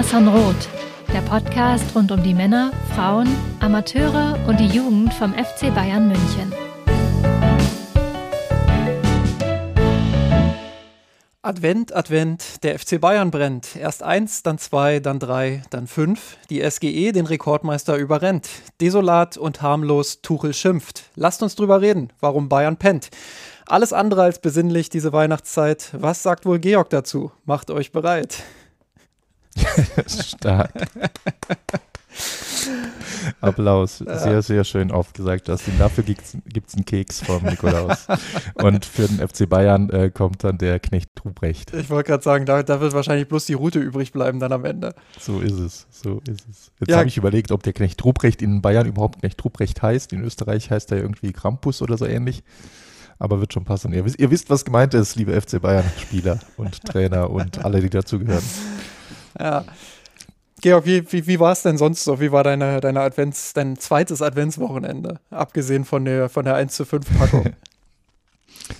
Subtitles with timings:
[0.00, 0.68] Mir Roth,
[1.12, 3.28] der Podcast rund um die Männer, Frauen,
[3.60, 6.54] Amateure und die Jugend vom FC Bayern München.
[11.42, 13.76] Advent, Advent, der FC Bayern brennt.
[13.76, 16.38] Erst eins, dann zwei, dann drei, dann fünf.
[16.48, 18.48] Die SGE den Rekordmeister überrennt.
[18.80, 21.10] Desolat und harmlos Tuchel schimpft.
[21.14, 23.10] Lasst uns drüber reden, warum Bayern pennt.
[23.66, 25.90] Alles andere als besinnlich diese Weihnachtszeit.
[25.92, 27.32] Was sagt wohl Georg dazu?
[27.44, 28.42] Macht euch bereit.
[30.06, 30.72] Stark.
[33.40, 33.98] Applaus.
[33.98, 35.74] Sehr, sehr schön aufgesagt, Justin.
[35.78, 36.34] Dafür gibt es
[36.74, 38.06] einen Keks vom Nikolaus.
[38.54, 41.72] Und für den FC Bayern äh, kommt dann der Knecht Ruprecht.
[41.74, 44.64] Ich wollte gerade sagen, da, da, wird wahrscheinlich bloß die Route übrig bleiben dann am
[44.64, 44.94] Ende.
[45.18, 45.86] So ist es.
[45.90, 46.72] So ist es.
[46.80, 46.98] Jetzt ja.
[46.98, 50.12] habe ich überlegt, ob der Knecht Ruprecht in Bayern überhaupt Knecht Ruprecht heißt.
[50.12, 52.42] In Österreich heißt er irgendwie Krampus oder so ähnlich.
[53.18, 53.92] Aber wird schon passen.
[53.92, 57.90] Ihr wisst, ihr wisst was gemeint ist, liebe FC Bayern-Spieler und Trainer und alle, die
[57.90, 58.42] dazugehören.
[59.38, 59.64] Ja.
[60.60, 62.20] Georg, wie, wie, wie war es denn sonst so?
[62.20, 65.18] Wie war deine, deine Advents, dein zweites Adventswochenende?
[65.30, 67.44] Abgesehen von der, von der 1 zu 5 Packung.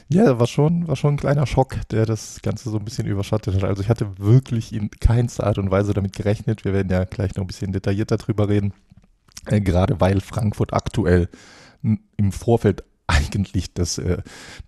[0.08, 3.56] Ja, war schon, war schon ein kleiner Schock, der das Ganze so ein bisschen überschattet
[3.56, 3.64] hat.
[3.64, 6.64] Also ich hatte wirklich in keinster Art und Weise damit gerechnet.
[6.64, 8.72] Wir werden ja gleich noch ein bisschen detaillierter drüber reden.
[9.46, 11.28] Äh, gerade weil Frankfurt aktuell
[11.82, 14.19] im Vorfeld eigentlich das äh,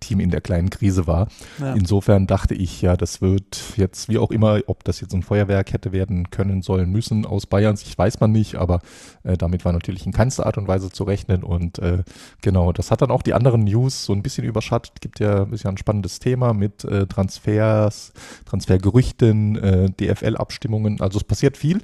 [0.01, 1.29] Team in der kleinen Krise war.
[1.59, 1.75] Ja.
[1.75, 5.73] Insofern dachte ich, ja, das wird jetzt, wie auch immer, ob das jetzt ein Feuerwerk
[5.73, 8.81] hätte werden können, sollen, müssen aus Bayern, ich weiß man nicht, aber
[9.23, 12.03] äh, damit war natürlich in keinster Art und Weise zu rechnen und äh,
[12.43, 15.01] genau, das hat dann auch die anderen News so ein bisschen überschattet.
[15.01, 18.13] Gibt ja, ist ja ein spannendes Thema mit äh, Transfers,
[18.47, 21.81] Transfergerüchten, äh, DFL-Abstimmungen, also es passiert viel.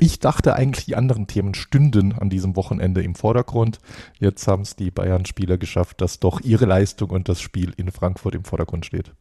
[0.00, 3.78] Ich dachte eigentlich, die anderen Themen stünden an diesem Wochenende im Vordergrund.
[4.18, 8.34] Jetzt haben es die Bayern-Spieler geschafft, dass doch ihre Leistung und das Spiel in Frankfurt
[8.34, 9.12] im Vordergrund steht.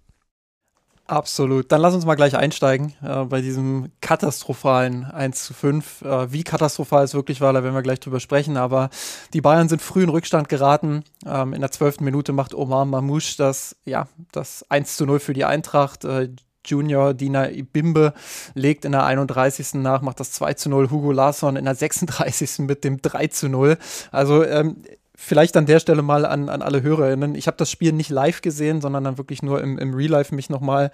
[1.12, 1.74] Absolut.
[1.74, 6.04] Dann lass uns mal gleich einsteigen äh, bei diesem katastrophalen 1 zu 5.
[6.04, 8.56] Äh, wie katastrophal es wirklich war, da werden wir gleich drüber sprechen.
[8.56, 8.90] Aber
[9.34, 11.04] die Bayern sind früh in Rückstand geraten.
[11.26, 15.34] Ähm, in der zwölften Minute macht Omar Mamouche das, ja, das 1 zu 0 für
[15.34, 16.06] die Eintracht.
[16.06, 16.30] Äh,
[16.66, 18.14] Junior Dina Ibimbe
[18.54, 19.76] legt in der 31.
[19.76, 20.90] nach, macht das 2 zu 0.
[20.90, 22.60] Hugo Larsson in der 36.
[22.60, 23.78] mit dem 3 zu 0.
[24.12, 24.78] Also ähm,
[25.16, 27.36] vielleicht an der Stelle mal an, an alle HörerInnen.
[27.36, 30.34] Ich habe das Spiel nicht live gesehen, sondern dann wirklich nur im, im Real Life
[30.34, 30.92] mich nochmal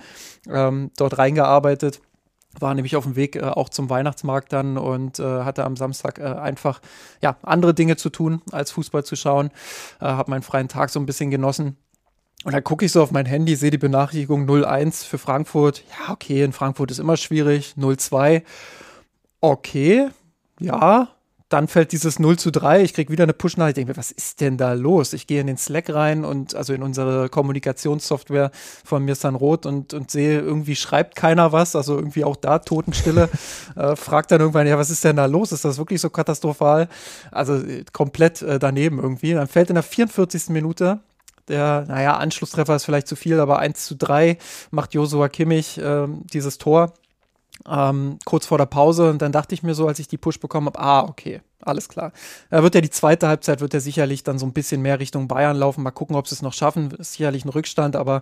[0.50, 2.02] ähm, dort reingearbeitet.
[2.60, 6.20] War nämlich auf dem Weg äh, auch zum Weihnachtsmarkt dann und äh, hatte am Samstag
[6.20, 6.82] äh, einfach
[7.22, 9.52] ja, andere Dinge zu tun, als Fußball zu schauen.
[10.02, 11.78] Äh, habe meinen freien Tag so ein bisschen genossen
[12.44, 15.84] und dann gucke ich so auf mein Handy, sehe die Benachrichtigung 01 für Frankfurt.
[15.90, 17.76] Ja, okay, in Frankfurt ist immer schwierig.
[17.78, 18.44] 02.
[19.42, 20.10] Okay,
[20.60, 21.10] ja.
[21.50, 22.82] Dann fällt dieses 0 zu 3.
[22.84, 23.78] Ich kriege wieder eine Push-Nachricht.
[23.78, 25.14] Ich denke mir, was ist denn da los?
[25.14, 28.52] Ich gehe in den Slack rein und also in unsere Kommunikationssoftware
[28.84, 31.74] von mir San Roth und, und sehe, irgendwie schreibt keiner was.
[31.76, 33.30] Also irgendwie auch da Totenstille.
[33.78, 35.54] äh, fragt dann irgendwann, ja, was ist denn da los?
[35.54, 36.90] Ist das wirklich so katastrophal?
[37.32, 39.34] Also äh, komplett äh, daneben irgendwie.
[39.34, 40.50] Dann fällt in der 44.
[40.50, 41.00] Minute
[41.48, 44.38] der, naja, Anschlusstreffer ist vielleicht zu viel, aber 1 zu 3
[44.72, 46.94] macht Josua Kimmich äh, dieses Tor
[47.68, 49.10] ähm, kurz vor der Pause.
[49.10, 51.90] Und dann dachte ich mir so, als ich die Push bekommen habe, ah, okay, alles
[51.90, 52.12] klar.
[52.50, 55.28] Da wird ja die zweite Halbzeit, wird er sicherlich dann so ein bisschen mehr Richtung
[55.28, 55.84] Bayern laufen.
[55.84, 56.92] Mal gucken, ob sie es noch schaffen.
[56.92, 58.22] Ist sicherlich ein Rückstand, aber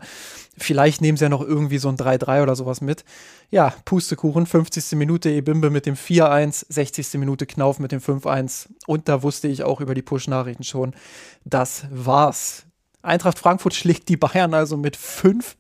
[0.58, 3.03] vielleicht nehmen sie ja noch irgendwie so ein 3-3 oder sowas mit.
[3.52, 4.97] Ja, Pustekuchen, 50.
[4.97, 7.16] Minute Ebimbe mit dem 4-1, 60.
[7.16, 8.69] Minute Knauf mit dem 5-1.
[8.88, 10.96] Und da wusste ich auch über die Push-Nachrichten schon,
[11.44, 12.65] das war's.
[13.05, 15.55] Eintracht Frankfurt schlägt die Bayern also mit 5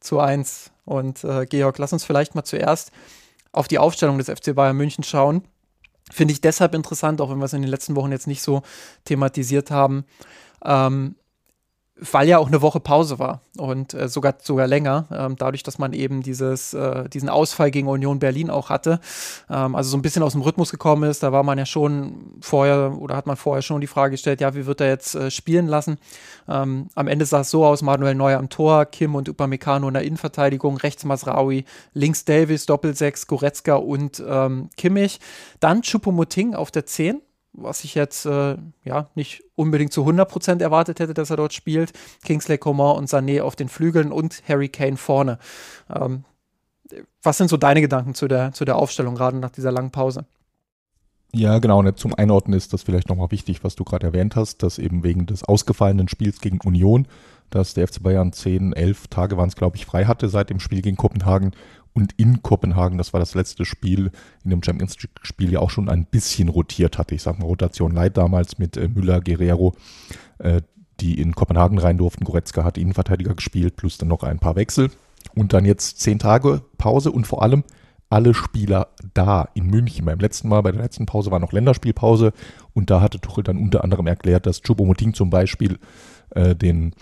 [0.00, 0.70] zu 1.
[0.84, 2.90] Und äh, Georg, lass uns vielleicht mal zuerst
[3.52, 5.42] auf die Aufstellung des FC Bayern München schauen.
[6.10, 8.62] Finde ich deshalb interessant, auch wenn wir es in den letzten Wochen jetzt nicht so
[9.04, 10.04] thematisiert haben.
[10.64, 11.14] Ähm,
[12.12, 15.78] weil ja auch eine Woche Pause war und äh, sogar, sogar länger, ähm, dadurch, dass
[15.78, 19.00] man eben dieses, äh, diesen Ausfall gegen Union Berlin auch hatte,
[19.50, 22.38] ähm, also so ein bisschen aus dem Rhythmus gekommen ist, da war man ja schon
[22.40, 25.30] vorher oder hat man vorher schon die Frage gestellt, ja, wie wird er jetzt äh,
[25.30, 25.98] spielen lassen?
[26.48, 29.94] Ähm, am Ende sah es so aus, Manuel Neuer am Tor, Kim und Upamecano in
[29.94, 35.20] der Innenverteidigung, rechts Masraui, links Davis, Doppelsechs, Goretzka und ähm, Kimmich,
[35.60, 37.20] dann Chupomoting auf der 10,
[37.52, 41.92] was ich jetzt äh, ja nicht unbedingt zu 100% erwartet hätte, dass er dort spielt.
[42.24, 45.38] Kingsley Coman und Sané auf den Flügeln und Harry Kane vorne.
[45.94, 46.24] Ähm,
[47.22, 50.24] was sind so deine Gedanken zu der, zu der Aufstellung, gerade nach dieser langen Pause?
[51.32, 51.78] Ja, genau.
[51.78, 55.04] Und zum Einordnen ist das vielleicht nochmal wichtig, was du gerade erwähnt hast, dass eben
[55.04, 57.06] wegen des ausgefallenen Spiels gegen Union,
[57.50, 60.58] dass der FC Bayern 10, 11 Tage waren es, glaube ich, frei hatte seit dem
[60.58, 61.52] Spiel gegen Kopenhagen
[61.92, 64.10] und in Kopenhagen, das war das letzte Spiel,
[64.44, 67.14] in dem Champions League-Spiel ja auch schon ein bisschen rotiert hatte.
[67.14, 69.74] Ich sag mal Rotation Leid damals mit äh, Müller, Guerrero,
[70.38, 70.62] äh,
[71.00, 72.24] die in Kopenhagen rein durften.
[72.24, 74.90] Goretzka hat Innenverteidiger gespielt, plus dann noch ein paar Wechsel.
[75.34, 77.64] Und dann jetzt zehn Tage Pause und vor allem
[78.08, 80.04] alle Spieler da in München.
[80.04, 82.32] Beim letzten Mal, bei der letzten Pause war noch Länderspielpause
[82.74, 85.78] und da hatte Tuchel dann unter anderem erklärt, dass Choupo-Moting zum Beispiel
[86.30, 86.94] äh, den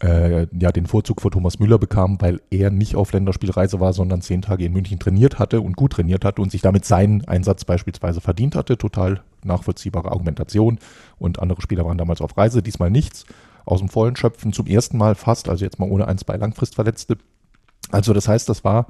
[0.00, 4.22] äh, ja, den Vorzug vor Thomas Müller bekam, weil er nicht auf Länderspielreise war, sondern
[4.22, 7.64] zehn Tage in München trainiert hatte und gut trainiert hatte und sich damit seinen Einsatz
[7.64, 8.78] beispielsweise verdient hatte.
[8.78, 10.78] Total nachvollziehbare Argumentation.
[11.18, 13.26] Und andere Spieler waren damals auf Reise, diesmal nichts.
[13.64, 17.18] Aus dem Vollen schöpfen, zum ersten Mal fast, also jetzt mal ohne ein, zwei Langfristverletzte.
[17.90, 18.86] Also das heißt, das war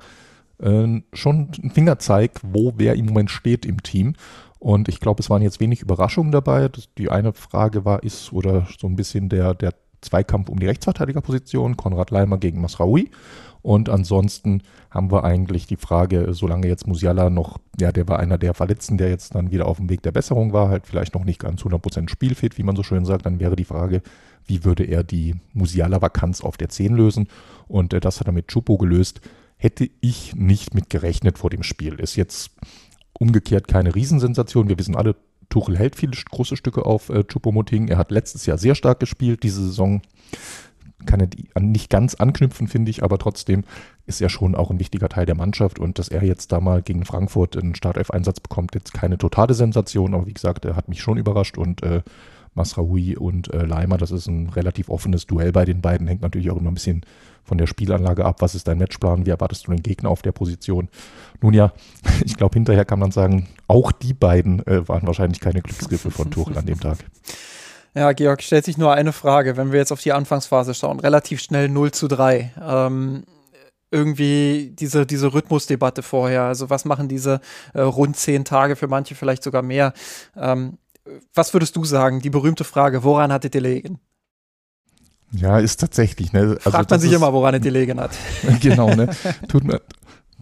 [0.63, 4.15] äh, schon ein Fingerzeig, wo wer im Moment steht im Team.
[4.59, 6.69] Und ich glaube, es waren jetzt wenig Überraschungen dabei.
[6.99, 11.77] Die eine Frage war, ist oder so ein bisschen der, der Zweikampf um die Rechtsverteidigerposition,
[11.77, 13.11] Konrad Leimer gegen Masraoui.
[13.63, 18.39] Und ansonsten haben wir eigentlich die Frage, solange jetzt Musiala noch, ja, der war einer
[18.39, 21.25] der Verletzten, der jetzt dann wieder auf dem Weg der Besserung war, halt vielleicht noch
[21.25, 24.03] nicht ganz 100% spielfit, wie man so schön sagt, dann wäre die Frage,
[24.47, 27.29] wie würde er die Musiala-Vakanz auf der 10 lösen?
[27.67, 29.21] Und äh, das hat er mit Chupo gelöst.
[29.57, 31.95] Hätte ich nicht mit gerechnet vor dem Spiel.
[31.95, 32.53] Ist jetzt
[33.19, 34.69] umgekehrt keine Riesensensation.
[34.69, 35.17] Wir wissen alle,
[35.49, 37.89] Tuchel hält viele große Stücke auf äh, Choupo-Moting.
[37.89, 39.43] Er hat letztes Jahr sehr stark gespielt.
[39.43, 40.03] Diese Saison
[41.07, 43.65] kann er nicht ganz anknüpfen, finde ich, aber trotzdem
[44.07, 46.83] ist er schon auch ein wichtiger Teil der Mannschaft und dass er jetzt da mal
[46.83, 51.01] gegen Frankfurt einen Startelf-Einsatz bekommt, jetzt keine totale Sensation, aber wie gesagt, er hat mich
[51.01, 52.03] schon überrascht und äh,
[52.55, 56.51] Masraoui und äh, Leimer, das ist ein relativ offenes Duell bei den beiden, hängt natürlich
[56.51, 57.03] auch immer ein bisschen
[57.45, 58.37] von der Spielanlage ab.
[58.41, 59.27] Was ist dein Matchplan?
[59.27, 60.89] Wie erwartest du den Gegner auf der Position?
[61.41, 61.73] Nun ja,
[62.25, 66.31] ich glaube, hinterher kann man sagen, auch die beiden äh, waren wahrscheinlich keine Glücksgriffe von
[66.31, 66.99] Tuchel an dem Tag.
[67.95, 71.01] Ja, Georg, stellt sich nur eine Frage, wenn wir jetzt auf die Anfangsphase schauen.
[71.01, 72.53] Relativ schnell 0 zu 3.
[72.63, 73.25] Ähm,
[73.91, 76.43] irgendwie diese, diese Rhythmusdebatte vorher.
[76.43, 77.41] Also was machen diese
[77.73, 79.95] äh, rund zehn Tage, für manche vielleicht sogar mehr?
[80.37, 80.79] Ähm,
[81.35, 82.21] was würdest du sagen?
[82.21, 84.01] Die berühmte Frage, woran hattet ihr legen?
[85.33, 86.33] Ja, ist tatsächlich.
[86.33, 86.41] Ne?
[86.41, 88.13] Also Fragt man sich ist, immer, woran es gelegen hat.
[88.61, 89.11] genau, ne?
[89.49, 89.79] Tut man,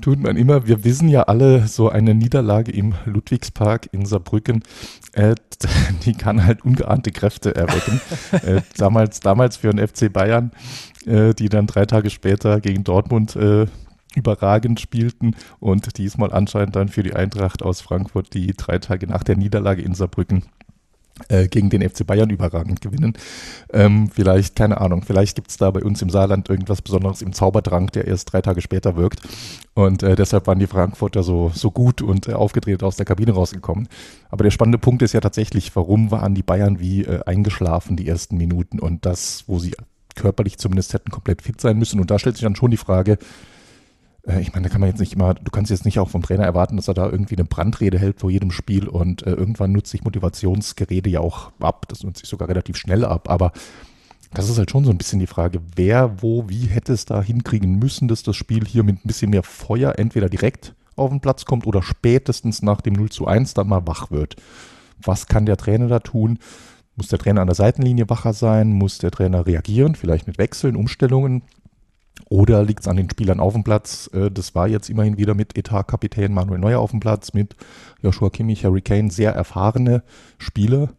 [0.00, 0.66] tut man immer.
[0.66, 4.62] Wir wissen ja alle, so eine Niederlage im Ludwigspark in Saarbrücken,
[5.12, 5.34] äh,
[6.04, 8.00] die kann halt ungeahnte Kräfte erwecken.
[8.32, 10.52] äh, damals, damals für den FC Bayern,
[11.04, 13.66] äh, die dann drei Tage später gegen Dortmund äh,
[14.14, 19.22] überragend spielten und diesmal anscheinend dann für die Eintracht aus Frankfurt, die drei Tage nach
[19.22, 20.44] der Niederlage in Saarbrücken
[21.50, 23.14] gegen den FC Bayern überragend gewinnen.
[23.72, 27.32] Ähm, vielleicht, keine Ahnung, vielleicht gibt es da bei uns im Saarland irgendwas Besonderes im
[27.32, 29.20] Zauberdrang, der erst drei Tage später wirkt.
[29.74, 33.32] Und äh, deshalb waren die Frankfurter so, so gut und äh, aufgedreht aus der Kabine
[33.32, 33.88] rausgekommen.
[34.30, 38.08] Aber der spannende Punkt ist ja tatsächlich, warum waren die Bayern wie äh, eingeschlafen die
[38.08, 39.74] ersten Minuten und das, wo sie
[40.14, 42.00] körperlich zumindest hätten komplett fit sein müssen.
[42.00, 43.16] Und da stellt sich dann schon die Frage, äh,
[44.40, 46.44] ich meine, da kann man jetzt nicht immer, du kannst jetzt nicht auch vom Trainer
[46.44, 49.90] erwarten, dass er da irgendwie eine Brandrede hält vor jedem Spiel und äh, irgendwann nutzt
[49.90, 51.87] sich Motivationsgerede ja auch ab.
[51.88, 53.52] Das nutzt sich sogar relativ schnell ab, aber
[54.34, 57.23] das ist halt schon so ein bisschen die Frage, wer, wo, wie hätte es da
[57.23, 61.20] hinkriegen müssen, dass das Spiel hier mit ein bisschen mehr Feuer entweder direkt auf den
[61.20, 64.37] Platz kommt oder spätestens nach dem 0 zu 1 dann mal wach wird.
[65.00, 66.38] Was kann der Trainer da tun?
[66.96, 68.73] Muss der Trainer an der Seitenlinie wacher sein?
[68.73, 69.94] Muss der Trainer reagieren?
[69.94, 71.43] Vielleicht mit Wechseln, Umstellungen?
[72.28, 74.10] Oder liegt es an den Spielern auf dem Platz?
[74.12, 77.56] Äh, das war jetzt immerhin wieder mit Etatkapitän Manuel Neuer auf dem Platz, mit
[78.02, 80.02] Joshua Kimmich, Harry Kane, sehr erfahrene
[80.38, 80.90] Spieler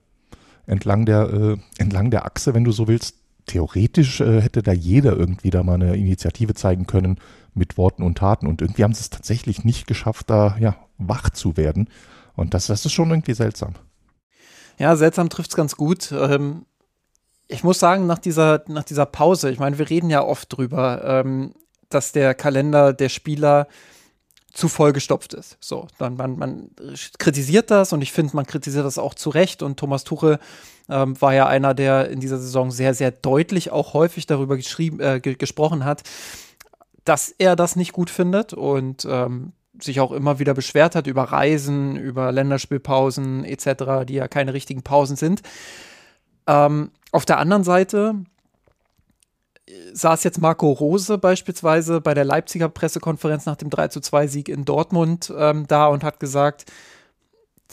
[0.67, 3.15] entlang der, äh, entlang der Achse, wenn du so willst.
[3.47, 7.17] Theoretisch äh, hätte da jeder irgendwie da mal eine Initiative zeigen können
[7.53, 8.45] mit Worten und Taten.
[8.45, 11.89] Und irgendwie haben sie es tatsächlich nicht geschafft, da ja, wach zu werden.
[12.35, 13.73] Und das, das ist schon irgendwie seltsam.
[14.77, 16.11] Ja, seltsam trifft es ganz gut.
[16.11, 16.65] Ähm,
[17.47, 21.01] ich muss sagen, nach dieser, nach dieser Pause, ich meine, wir reden ja oft drüber,
[21.03, 21.53] ähm,
[21.89, 23.67] dass der Kalender der Spieler
[24.51, 25.57] zu vollgestopft ist.
[25.59, 26.71] So, dann man, man
[27.19, 29.61] kritisiert das und ich finde, man kritisiert das auch zu Recht.
[29.61, 30.39] Und Thomas Tuchel
[30.89, 34.99] ähm, war ja einer, der in dieser Saison sehr, sehr deutlich auch häufig darüber geschrieben,
[34.99, 36.01] äh, gesprochen hat,
[37.05, 41.23] dass er das nicht gut findet und ähm, sich auch immer wieder beschwert hat über
[41.23, 45.41] Reisen, über Länderspielpausen etc., die ja keine richtigen Pausen sind.
[46.47, 48.15] Ähm, auf der anderen Seite
[49.93, 55.67] saß jetzt Marco Rose beispielsweise bei der Leipziger Pressekonferenz nach dem 3-2-Sieg in Dortmund ähm,
[55.67, 56.65] da und hat gesagt,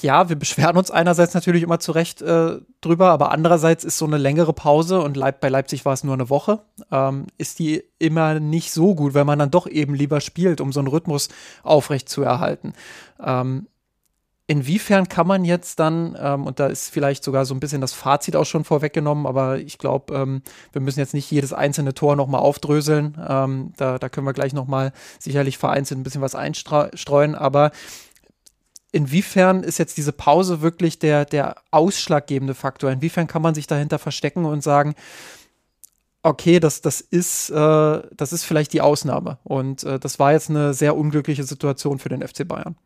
[0.00, 4.06] ja, wir beschweren uns einerseits natürlich immer zu Recht äh, drüber, aber andererseits ist so
[4.06, 7.84] eine längere Pause und Leip bei Leipzig war es nur eine Woche, ähm, ist die
[8.00, 11.28] immer nicht so gut, weil man dann doch eben lieber spielt, um so einen Rhythmus
[11.62, 12.72] aufrecht zu erhalten.
[13.22, 13.68] Ähm,
[14.46, 17.94] inwiefern kann man jetzt dann, ähm, und da ist vielleicht sogar so ein bisschen das
[17.94, 22.16] Fazit auch schon vorweggenommen, aber ich glaube, ähm, wir müssen jetzt nicht jedes einzelne Tor
[22.16, 23.16] nochmal aufdröseln.
[23.26, 27.70] Ähm, da, da können wir gleich nochmal sicherlich vereinzelt ein bisschen was einstreuen, aber
[28.92, 32.90] inwiefern ist jetzt diese Pause wirklich der, der ausschlaggebende Faktor?
[32.90, 34.94] Inwiefern kann man sich dahinter verstecken und sagen,
[36.22, 39.38] okay, das, das, ist, äh, das ist vielleicht die Ausnahme.
[39.42, 42.76] Und äh, das war jetzt eine sehr unglückliche Situation für den FC Bayern.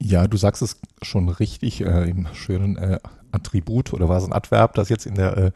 [0.00, 3.00] Ja, du sagst es schon richtig äh, im schönen äh,
[3.32, 5.50] Attribut oder war es ein Adverb, das jetzt in der äh,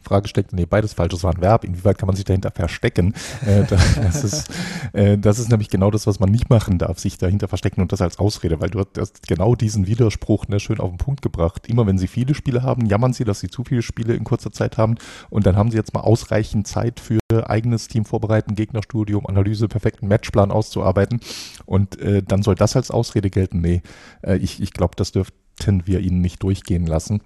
[0.00, 0.52] Frage steckt?
[0.52, 1.64] Nee, beides falsch, es war ein Verb.
[1.64, 3.14] Inwieweit kann man sich dahinter verstecken?
[3.46, 3.64] Äh,
[4.02, 4.50] das, ist,
[4.92, 7.92] äh, das ist nämlich genau das, was man nicht machen darf, sich dahinter verstecken und
[7.92, 11.68] das als Ausrede, weil du hast genau diesen Widerspruch ne, schön auf den Punkt gebracht.
[11.68, 14.52] Immer wenn sie viele Spiele haben, jammern sie, dass sie zu viele Spiele in kurzer
[14.52, 14.96] Zeit haben
[15.30, 20.08] und dann haben sie jetzt mal ausreichend Zeit für eigenes Team vorbereiten, Gegnerstudium, Analyse, perfekten
[20.08, 21.20] Matchplan auszuarbeiten
[21.66, 23.60] und äh, dann soll das als Ausrede gelten?
[23.60, 23.82] Nee,
[24.22, 27.20] äh, ich, ich glaube, das dürfte sollten wir ihn nicht durchgehen lassen.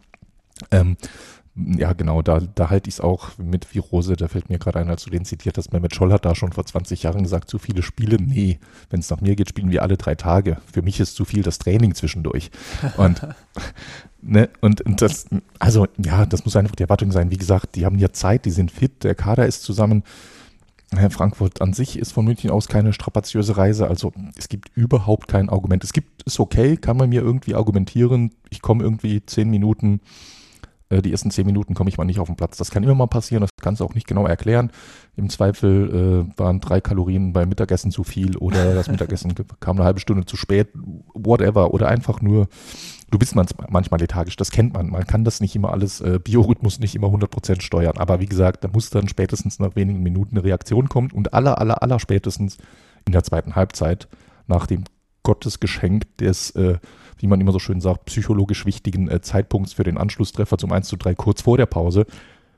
[0.70, 0.96] Ähm,
[1.54, 4.88] ja, genau, da, da halte ich es auch mit Virose, da fällt mir gerade ein,
[4.88, 7.58] als du den zitiert hast, Mehmet Scholl hat da schon vor 20 Jahren gesagt, zu
[7.58, 8.58] viele Spiele, nee,
[8.88, 10.56] wenn es nach mir geht, spielen wir alle drei Tage.
[10.72, 12.50] Für mich ist zu viel das Training zwischendurch.
[12.96, 13.20] Und,
[14.22, 15.26] ne, und das,
[15.58, 17.30] also ja, das muss einfach die Erwartung sein.
[17.30, 20.04] Wie gesagt, die haben ja Zeit, die sind fit, der Kader ist zusammen.
[21.10, 23.88] Frankfurt an sich ist von München aus keine strapaziöse Reise.
[23.88, 25.82] Also es gibt überhaupt kein Argument.
[25.84, 28.32] Es gibt, ist okay, kann man mir irgendwie argumentieren.
[28.50, 30.00] Ich komme irgendwie zehn Minuten,
[30.90, 32.58] äh, die ersten zehn Minuten komme ich mal nicht auf den Platz.
[32.58, 34.70] Das kann immer mal passieren, das kannst du auch nicht genau erklären.
[35.16, 39.84] Im Zweifel äh, waren drei Kalorien beim Mittagessen zu viel oder das Mittagessen kam eine
[39.84, 40.68] halbe Stunde zu spät,
[41.14, 41.72] whatever.
[41.72, 42.48] Oder einfach nur
[43.12, 44.88] du bist manchmal lethargisch, das kennt man.
[44.88, 47.98] Man kann das nicht immer alles, äh, Biorhythmus nicht immer 100% steuern.
[47.98, 51.58] Aber wie gesagt, da muss dann spätestens nach wenigen Minuten eine Reaktion kommen und aller,
[51.58, 52.56] aller, aller spätestens
[53.06, 54.08] in der zweiten Halbzeit
[54.46, 54.84] nach dem
[55.24, 56.78] Gottesgeschenk des, äh,
[57.18, 60.88] wie man immer so schön sagt, psychologisch wichtigen äh, Zeitpunkts für den Anschlusstreffer zum 1
[60.88, 62.06] zu 3 kurz vor der Pause.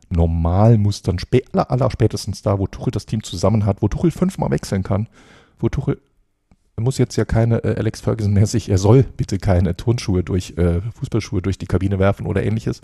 [0.09, 3.89] Normal muss dann spä aller, aller spätestens da, wo Tuchel das Team zusammen hat, wo
[3.89, 5.09] Tuchel fünfmal wechseln kann,
[5.59, 6.01] wo Tuchel
[6.83, 11.43] muss jetzt ja keine äh, Alex Ferguson-mäßig, er soll bitte keine Turnschuhe durch, äh, Fußballschuhe
[11.43, 12.81] durch die Kabine werfen oder ähnliches.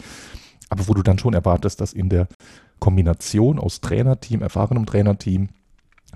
[0.68, 2.28] Aber wo du dann schon erwartest, dass in der
[2.78, 5.48] Kombination aus Trainerteam, erfahrenem Trainerteam,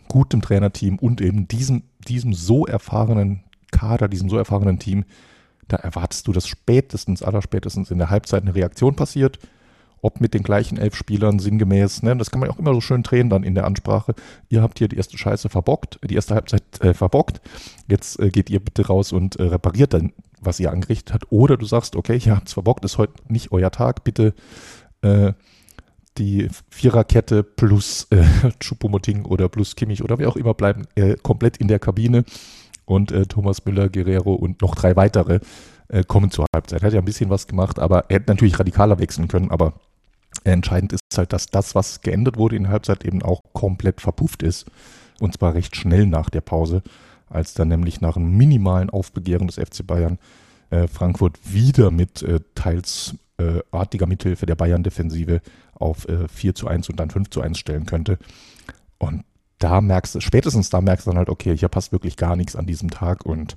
[0.09, 5.05] gutem Trainerteam und eben diesem, diesem so erfahrenen Kader, diesem so erfahrenen Team,
[5.67, 9.39] da erwartest du, dass spätestens, allerspätestens in der Halbzeit eine Reaktion passiert
[10.05, 13.03] ob mit den gleichen elf Spielern sinngemäß, ne, das kann man auch immer so schön
[13.03, 14.15] drehen dann in der Ansprache.
[14.51, 17.41] Ihr habt hier die erste Scheiße verbockt, die erste Halbzeit äh, verbockt.
[17.89, 21.33] Jetzt äh, geht ihr bitte raus und äh, repariert dann, was ihr angerichtet habt.
[21.33, 24.35] Oder du sagst, okay, ihr habt es verbockt, ist heute nicht euer Tag, bitte
[25.01, 25.33] äh,
[26.19, 28.25] die Viererkette plus äh,
[28.61, 32.25] Chupomoting oder plus Kimmich oder wie auch immer bleiben äh, komplett in der Kabine
[32.85, 35.41] und äh, Thomas Müller, Guerrero und noch drei weitere
[35.89, 36.83] äh, kommen zur Halbzeit.
[36.83, 39.73] Hat ja ein bisschen was gemacht, aber er hätte natürlich radikaler wechseln können, aber
[40.45, 44.43] Entscheidend ist halt, dass das, was geändert wurde in der Halbzeit, eben auch komplett verpufft
[44.43, 44.67] ist.
[45.21, 46.83] Und zwar recht schnell nach der Pause,
[47.29, 50.19] als dann nämlich nach einem minimalen Aufbegehren des FC Bayern
[50.71, 55.41] äh, Frankfurt wieder mit äh, teils äh, artiger Mithilfe der Bayern-Defensive
[55.75, 58.19] auf äh, 4 zu 1 und dann 5 zu 1 stellen könnte.
[58.99, 59.25] Und
[59.59, 62.55] da merkst du, spätestens da merkst du dann halt, okay, hier passt wirklich gar nichts
[62.55, 63.57] an diesem Tag und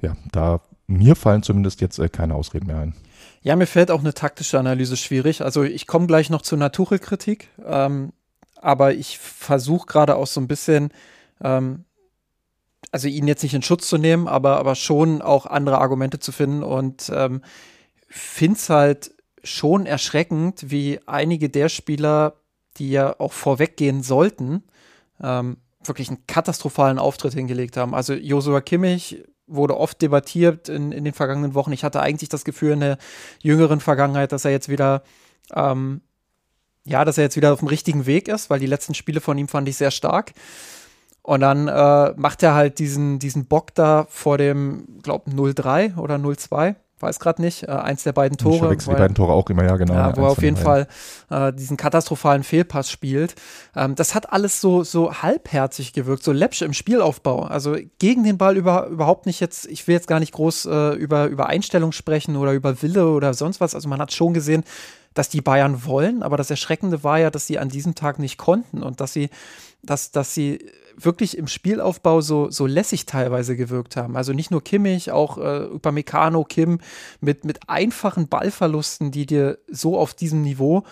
[0.00, 2.94] ja, da mir fallen zumindest jetzt äh, keine Ausreden mehr ein.
[3.42, 5.42] Ja, mir fällt auch eine taktische Analyse schwierig.
[5.42, 8.12] Also ich komme gleich noch zur Naturkritik, ähm,
[8.60, 10.90] aber ich versuche gerade auch so ein bisschen,
[11.42, 11.84] ähm,
[12.90, 16.32] also ihn jetzt nicht in Schutz zu nehmen, aber, aber schon auch andere Argumente zu
[16.32, 17.42] finden und ähm,
[18.08, 19.12] finde es halt
[19.44, 22.34] schon erschreckend, wie einige der Spieler,
[22.76, 24.64] die ja auch vorweggehen sollten,
[25.22, 27.94] ähm, wirklich einen katastrophalen Auftritt hingelegt haben.
[27.94, 31.72] Also Josua Kimmich wurde oft debattiert in, in den vergangenen Wochen.
[31.72, 32.98] Ich hatte eigentlich das Gefühl in der
[33.42, 35.02] jüngeren Vergangenheit, dass er jetzt wieder,
[35.54, 36.02] ähm,
[36.84, 39.36] ja, dass er jetzt wieder auf dem richtigen Weg ist, weil die letzten Spiele von
[39.38, 40.32] ihm fand ich sehr stark.
[41.22, 46.16] Und dann äh, macht er halt diesen, diesen Bock da vor dem, glaub, 0-3 oder
[46.16, 48.54] 0-2 weiß gerade nicht, äh, eins der beiden Tore.
[48.54, 49.94] Ich verwechsel die beiden Tore auch immer, ja, genau.
[49.94, 50.86] Ja, wo er auf jeden Fall
[51.30, 53.34] äh, diesen katastrophalen Fehlpass spielt.
[53.74, 57.42] Ähm, das hat alles so, so halbherzig gewirkt, so läppsch im Spielaufbau.
[57.42, 60.94] Also gegen den Ball über, überhaupt nicht jetzt, ich will jetzt gar nicht groß äh,
[60.94, 63.74] über, über Einstellung sprechen oder über Wille oder sonst was.
[63.74, 64.64] Also man hat schon gesehen,
[65.14, 68.38] dass die Bayern wollen, aber das Erschreckende war ja, dass sie an diesem Tag nicht
[68.38, 69.30] konnten und dass sie,
[69.82, 70.64] dass, dass sie
[71.00, 74.16] wirklich im Spielaufbau so, so lässig teilweise gewirkt haben.
[74.16, 76.80] Also nicht nur Kimmich, auch äh, Upamecano, Kim
[77.20, 80.84] mit, mit einfachen Ballverlusten, die dir so auf diesem Niveau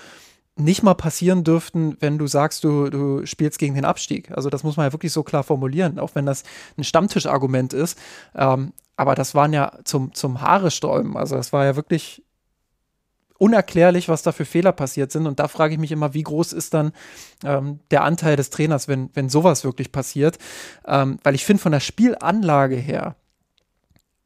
[0.59, 4.31] nicht mal passieren dürften, wenn du sagst, du, du spielst gegen den Abstieg.
[4.31, 6.45] Also das muss man ja wirklich so klar formulieren, auch wenn das
[6.79, 7.99] ein Stammtischargument ist.
[8.35, 11.17] Ähm, aber das waren ja zum, zum Haare sträuben.
[11.17, 12.23] Also das war ja wirklich
[13.39, 15.27] unerklärlich, was da für Fehler passiert sind.
[15.27, 16.93] Und da frage ich mich immer, wie groß ist dann
[17.45, 20.39] ähm, der Anteil des Trainers, wenn, wenn sowas wirklich passiert.
[20.87, 23.17] Ähm, weil ich finde, von der Spielanlage her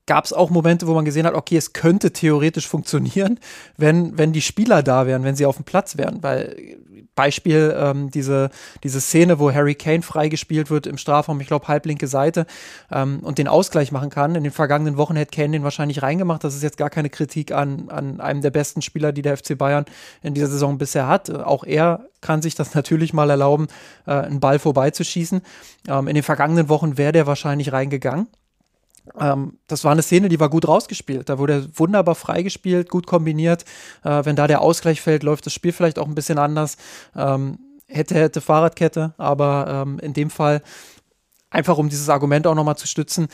[0.07, 3.39] gab es auch Momente, wo man gesehen hat, okay, es könnte theoretisch funktionieren,
[3.77, 6.23] wenn, wenn die Spieler da wären, wenn sie auf dem Platz wären.
[6.23, 6.77] Weil
[7.21, 8.49] Beispiel ähm, diese,
[8.83, 12.47] diese Szene, wo Harry Kane freigespielt wird im Strafraum, ich glaube halblinke Seite,
[12.91, 14.35] ähm, und den Ausgleich machen kann.
[14.37, 16.43] In den vergangenen Wochen hätte Kane den wahrscheinlich reingemacht.
[16.43, 19.59] Das ist jetzt gar keine Kritik an, an einem der besten Spieler, die der FC
[19.59, 19.85] Bayern
[20.23, 21.29] in dieser Saison bisher hat.
[21.29, 23.69] Auch er kann sich das natürlich mal erlauben,
[24.07, 25.43] äh, einen Ball vorbeizuschießen.
[25.89, 28.29] Ähm, in den vergangenen Wochen wäre der wahrscheinlich reingegangen.
[29.19, 31.29] Ähm, das war eine Szene, die war gut rausgespielt.
[31.29, 33.65] Da wurde wunderbar freigespielt, gut kombiniert.
[34.05, 36.77] Äh, wenn da der Ausgleich fällt, läuft das Spiel vielleicht auch ein bisschen anders.
[37.17, 40.63] Ähm, hätte, hätte Fahrradkette, aber ähm, in dem Fall
[41.51, 43.29] einfach um dieses Argument auch nochmal zu stützen.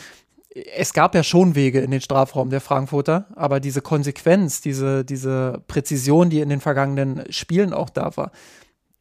[0.75, 5.61] Es gab ja schon Wege in den Strafraum der Frankfurter, aber diese Konsequenz, diese, diese
[5.67, 8.31] Präzision, die in den vergangenen Spielen auch da war,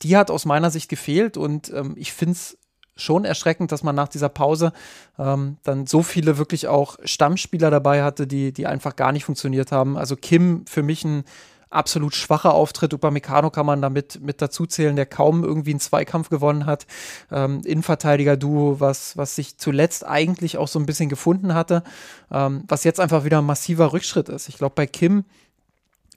[0.03, 2.59] die hat aus meiner Sicht gefehlt und ähm, ich finde es
[2.97, 4.73] schon erschreckend, dass man nach dieser Pause
[5.19, 9.71] ähm, dann so viele wirklich auch Stammspieler dabei hatte, die, die einfach gar nicht funktioniert
[9.71, 9.97] haben.
[9.97, 11.25] Also Kim für mich ein
[11.71, 12.95] absolut schwacher Auftritt.
[12.95, 16.87] Upamecano kann man damit mit dazu zählen, der kaum irgendwie einen Zweikampf gewonnen hat.
[17.31, 21.83] Ähm, Innenverteidiger-Duo, was, was sich zuletzt eigentlich auch so ein bisschen gefunden hatte,
[22.31, 24.49] ähm, was jetzt einfach wieder ein massiver Rückschritt ist.
[24.49, 25.25] Ich glaube, bei Kim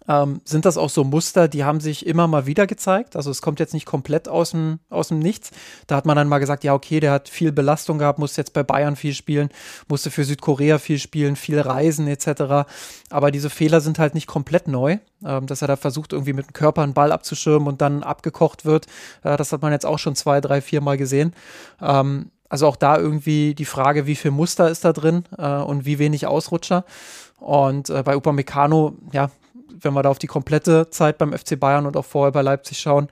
[0.10, 3.16] ähm, sind das auch so Muster, die haben sich immer mal wieder gezeigt.
[3.16, 5.52] Also es kommt jetzt nicht komplett aus dem, aus dem Nichts.
[5.86, 8.54] Da hat man dann mal gesagt, ja, okay, der hat viel Belastung gehabt, muss jetzt
[8.54, 9.50] bei Bayern viel spielen,
[9.88, 12.68] musste für Südkorea viel spielen, viel reisen etc.
[13.12, 14.98] Aber diese Fehler sind halt nicht komplett neu.
[15.24, 18.64] Ähm, dass er da versucht, irgendwie mit dem Körper einen Ball abzuschirmen und dann abgekocht
[18.64, 18.88] wird.
[19.22, 21.34] Äh, das hat man jetzt auch schon zwei, drei, vier Mal gesehen.
[21.82, 25.86] Ähm, also auch da irgendwie die Frage, wie viel Muster ist da drin äh, und
[25.86, 26.86] wie wenig Ausrutscher.
[27.38, 29.30] Und äh, bei Upamecano, ja,
[29.82, 32.80] wenn wir da auf die komplette Zeit beim FC Bayern und auch vorher bei Leipzig
[32.80, 33.10] schauen,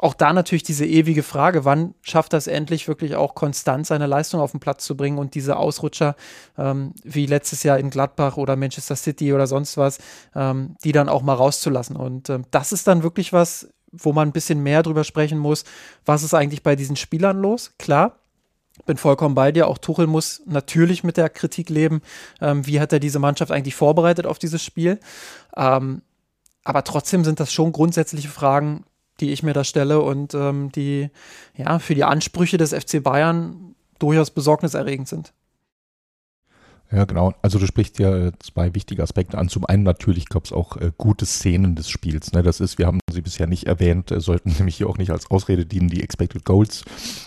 [0.00, 4.40] auch da natürlich diese ewige Frage, wann schafft es endlich wirklich auch konstant seine Leistung
[4.40, 6.14] auf den Platz zu bringen und diese Ausrutscher
[6.56, 9.98] ähm, wie letztes Jahr in Gladbach oder Manchester City oder sonst was,
[10.36, 11.96] ähm, die dann auch mal rauszulassen.
[11.96, 15.64] Und ähm, das ist dann wirklich was, wo man ein bisschen mehr drüber sprechen muss,
[16.04, 17.72] was ist eigentlich bei diesen Spielern los?
[17.78, 18.18] Klar,
[18.88, 19.68] bin vollkommen bei dir.
[19.68, 22.02] Auch Tuchel muss natürlich mit der Kritik leben.
[22.40, 24.98] Ähm, wie hat er diese Mannschaft eigentlich vorbereitet auf dieses Spiel?
[25.56, 26.02] Ähm,
[26.64, 28.84] aber trotzdem sind das schon grundsätzliche Fragen,
[29.20, 31.10] die ich mir da stelle und ähm, die
[31.56, 35.32] ja für die Ansprüche des FC Bayern durchaus besorgniserregend sind.
[36.90, 37.34] Ja, genau.
[37.42, 39.50] Also du sprichst ja äh, zwei wichtige Aspekte an.
[39.50, 42.32] Zum einen natürlich gab es auch äh, gute Szenen des Spiels.
[42.32, 42.42] Ne?
[42.42, 45.30] Das ist, wir haben sie bisher nicht erwähnt, äh, sollten nämlich hier auch nicht als
[45.30, 46.84] Ausrede dienen, die Expected Goals,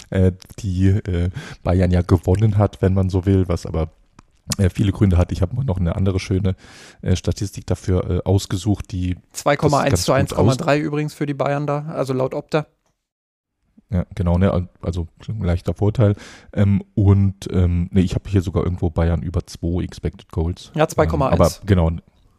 [0.09, 1.29] äh, die äh,
[1.63, 3.89] Bayern ja gewonnen hat, wenn man so will, was aber
[4.57, 5.31] äh, viele Gründe hat.
[5.31, 6.55] Ich habe noch eine andere schöne
[7.13, 12.65] Statistik dafür ausgesucht, die 2,1 zu 1,3 übrigens für die Bayern da, also laut Opta.
[13.91, 16.15] Ja, genau, ne, also ein leichter Vorteil.
[16.53, 20.71] Ähm, und ähm, ne, ich habe hier sogar irgendwo Bayern über 2 Expected Goals.
[20.75, 21.13] Ja, 2,1.
[21.13, 21.91] Ähm, aber genau,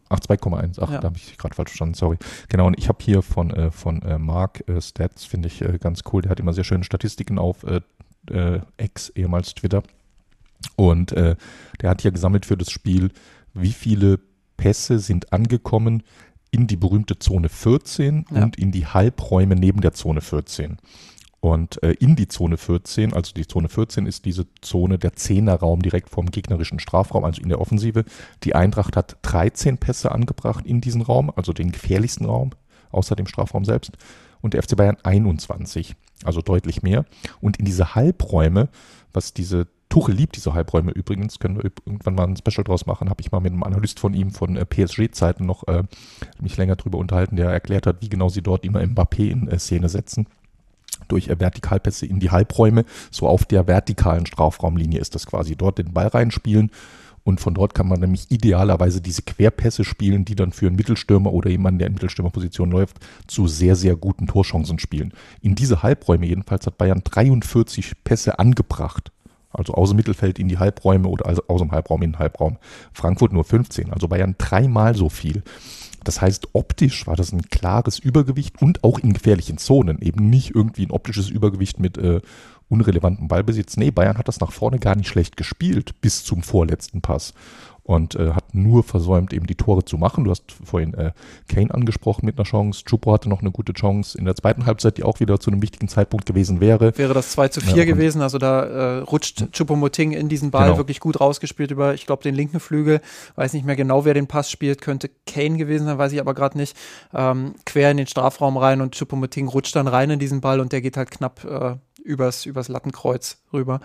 [0.09, 0.99] ach, 2,1, ach, ja.
[0.99, 2.17] da habe ich gerade falsch verstanden, sorry.
[2.49, 5.77] Genau, und ich habe hier von, äh, von äh, Mark äh, Stats, finde ich äh,
[5.77, 7.81] ganz cool, der hat immer sehr schöne Statistiken auf äh,
[8.31, 9.83] äh, X, ehemals Twitter.
[10.75, 11.35] Und äh,
[11.81, 13.11] der hat hier gesammelt für das Spiel,
[13.53, 14.19] wie viele
[14.57, 16.03] Pässe sind angekommen
[16.51, 18.43] in die berühmte Zone 14 ja.
[18.43, 20.77] und in die Halbräume neben der Zone 14.
[21.43, 25.81] Und äh, in die Zone 14, also die Zone 14 ist diese Zone der Zehnerraum
[25.81, 28.05] direkt vorm gegnerischen Strafraum, also in der Offensive.
[28.45, 32.51] Die Eintracht hat 13 Pässe angebracht in diesen Raum, also den gefährlichsten Raum,
[32.91, 33.91] außer dem Strafraum selbst.
[34.39, 37.03] Und der FC Bayern 21, also deutlich mehr.
[37.41, 38.69] Und in diese Halbräume,
[39.11, 43.09] was diese Tuchel liebt diese Halbräume übrigens, können wir irgendwann mal ein Special draus machen,
[43.09, 45.83] habe ich mal mit einem Analyst von ihm von äh, PSG-Zeiten noch äh,
[46.39, 49.59] mich länger drüber unterhalten, der erklärt hat, wie genau sie dort immer Mbappé in äh,
[49.59, 50.25] Szene setzen
[51.13, 52.85] durch äh, Vertikalpässe in die Halbräume.
[53.11, 56.71] So auf der vertikalen Strafraumlinie ist das quasi dort den Ball reinspielen.
[57.23, 61.31] Und von dort kann man nämlich idealerweise diese Querpässe spielen, die dann für einen Mittelstürmer
[61.31, 62.97] oder jemanden, der in Mittelstürmerposition läuft,
[63.27, 65.13] zu sehr, sehr guten Torchancen spielen.
[65.41, 69.11] In diese Halbräume jedenfalls hat Bayern 43 Pässe angebracht.
[69.51, 72.57] Also aus dem Mittelfeld in die Halbräume oder aus dem Halbraum in den Halbraum.
[72.91, 75.43] Frankfurt nur 15, also Bayern dreimal so viel.
[76.03, 80.01] Das heißt, optisch war das ein klares Übergewicht und auch in gefährlichen Zonen.
[80.01, 82.21] Eben nicht irgendwie ein optisches Übergewicht mit äh,
[82.69, 83.77] unrelevantem Ballbesitz.
[83.77, 87.33] Nee, Bayern hat das nach vorne gar nicht schlecht gespielt bis zum vorletzten Pass
[87.83, 90.23] und äh, hat nur versäumt, eben die Tore zu machen.
[90.23, 91.11] Du hast vorhin äh,
[91.49, 92.85] Kane angesprochen mit einer Chance.
[92.85, 95.61] Chupo hatte noch eine gute Chance in der zweiten Halbzeit, die auch wieder zu einem
[95.61, 96.97] wichtigen Zeitpunkt gewesen wäre.
[96.97, 100.49] Wäre das 2 zu 4 ja, gewesen, also da äh, rutscht Chupo Moting in diesen
[100.49, 100.77] Ball genau.
[100.77, 103.01] wirklich gut rausgespielt über, ich glaube, den linken Flügel.
[103.35, 106.33] Weiß nicht mehr genau, wer den Pass spielt, könnte Kane gewesen sein, weiß ich aber
[106.33, 106.77] gerade nicht.
[107.13, 110.61] Ähm, quer in den Strafraum rein und Chupo Moting rutscht dann rein in diesen Ball
[110.61, 113.81] und der geht halt knapp äh, übers, übers Lattenkreuz rüber.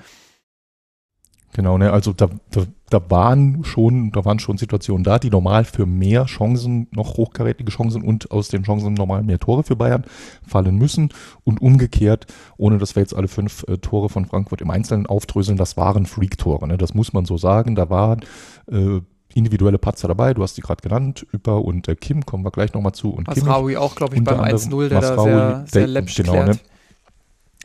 [1.55, 5.65] Genau, ne, also da, da, da waren schon, da waren schon Situationen da, die normal
[5.65, 10.05] für mehr Chancen, noch hochkarätige Chancen und aus den Chancen normal mehr Tore für Bayern
[10.47, 11.09] fallen müssen.
[11.45, 12.27] Und umgekehrt,
[12.59, 16.07] ohne dass wir jetzt alle fünf äh, Tore von Frankfurt im Einzelnen aufdröseln, das waren
[16.07, 17.75] Freak-Tore, ne, das muss man so sagen.
[17.75, 18.21] Da waren
[18.71, 19.01] äh,
[19.35, 22.75] individuelle Patzer dabei, du hast die gerade genannt, Üpper und äh, Kim, kommen wir gleich
[22.75, 23.11] nochmal zu.
[23.11, 26.49] Und Masraui auch, glaube ich, beim 1-0, der da sehr, sehr läppisch genau, klärt.
[26.49, 26.59] Ne?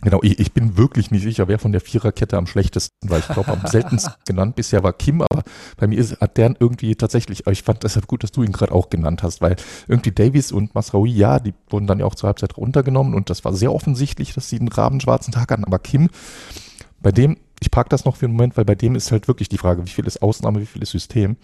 [0.04, 3.20] Genau, ich, ich bin wirklich nicht sicher, wer von der Viererkette am schlechtesten war.
[3.20, 5.44] Ich glaube, am seltensten genannt bisher war Kim, aber
[5.78, 8.74] bei mir ist, hat der irgendwie tatsächlich, ich fand deshalb gut, dass du ihn gerade
[8.74, 9.56] auch genannt hast, weil
[9.88, 13.46] irgendwie Davies und Masraoui, ja, die wurden dann ja auch zur Halbzeit runtergenommen und das
[13.46, 16.10] war sehr offensichtlich, dass sie einen rabenschwarzen Tag hatten, aber Kim,
[17.02, 19.48] bei dem, ich parke das noch für einen Moment, weil bei dem ist halt wirklich
[19.48, 21.38] die Frage, wie viel ist Ausnahme, wie viel ist System.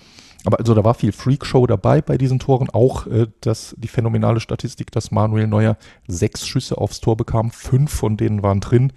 [0.45, 2.69] Aber also da war viel Freakshow dabei bei diesen Toren.
[2.69, 7.91] Auch äh, das, die phänomenale Statistik, dass Manuel Neuer sechs Schüsse aufs Tor bekam, fünf
[7.91, 8.93] von denen waren drin.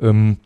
[0.00, 0.38] Ähm,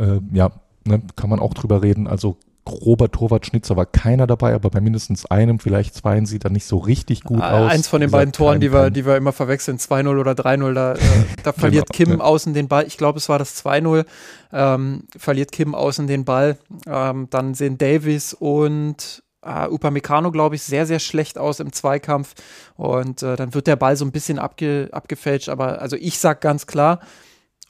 [0.00, 0.52] äh, ja,
[0.84, 2.06] ne, kann man auch drüber reden.
[2.06, 6.64] Also grober Torwartschnitzer war keiner dabei, aber bei mindestens einem, vielleicht zweien sieht er nicht
[6.64, 7.72] so richtig gut ah, aus.
[7.72, 10.92] Eins von den beiden Toren, die wir, die wir immer verwechseln, 2-0 oder 3-0, da,
[10.94, 10.98] äh,
[11.42, 12.24] da verliert genau, Kim ja.
[12.24, 12.86] außen den Ball.
[12.86, 14.04] Ich glaube, es war das 2-0.
[14.52, 16.56] Ähm, verliert Kim außen den Ball.
[16.86, 22.34] Ähm, dann sehen Davis und äh, Upamecano, glaube ich, sehr, sehr schlecht aus im Zweikampf.
[22.76, 25.48] Und äh, dann wird der Ball so ein bisschen abge abgefälscht.
[25.48, 27.00] Aber also ich sage ganz klar,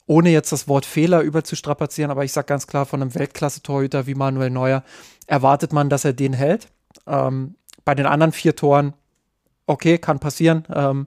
[0.07, 4.15] ohne jetzt das Wort Fehler überzustrapazieren, aber ich sage ganz klar, von einem Weltklasse-Torhüter wie
[4.15, 4.83] Manuel Neuer
[5.27, 6.69] erwartet man, dass er den hält.
[7.07, 7.55] Ähm,
[7.85, 8.95] bei den anderen vier Toren,
[9.67, 10.65] okay, kann passieren.
[10.75, 11.07] Ähm,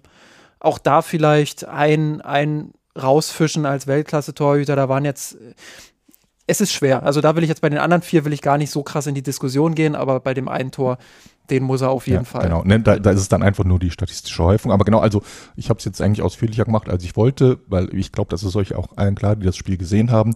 [0.60, 4.76] auch da vielleicht ein, ein rausfischen als Weltklasse-Torhüter.
[4.76, 5.38] Da waren jetzt
[6.48, 7.04] es ist schwer.
[7.04, 9.08] Also da will ich jetzt bei den anderen vier will ich gar nicht so krass
[9.08, 10.98] in die Diskussion gehen, aber bei dem einen Tor,
[11.50, 12.44] den muss er auf jeden ja, Fall.
[12.44, 14.72] Genau, ne, da, da ist es dann einfach nur die statistische Häufung.
[14.72, 15.22] Aber genau, also
[15.56, 18.56] ich habe es jetzt eigentlich ausführlicher gemacht, als ich wollte, weil ich glaube, das ist
[18.56, 20.36] euch auch allen klar, die das Spiel gesehen haben.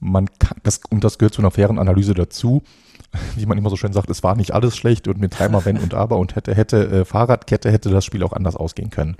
[0.00, 2.62] Man kann, das, und das gehört zu einer fairen Analyse dazu.
[3.36, 5.78] Wie man immer so schön sagt, es war nicht alles schlecht und mit dreimal Wenn
[5.78, 9.16] und Aber und hätte, hätte, äh, Fahrradkette hätte das Spiel auch anders ausgehen können.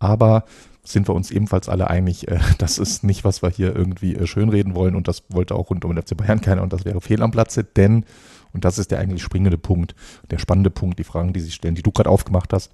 [0.00, 0.44] Aber
[0.92, 4.26] sind wir uns ebenfalls alle einig, äh, das ist nicht, was wir hier irgendwie äh,
[4.26, 7.00] schönreden wollen und das wollte auch rund um den FC Bayern keiner und das wäre
[7.00, 8.04] fehl am Platze, denn,
[8.52, 9.94] und das ist der eigentlich springende Punkt,
[10.30, 12.72] der spannende Punkt, die Fragen, die sich stellen, die du gerade aufgemacht hast,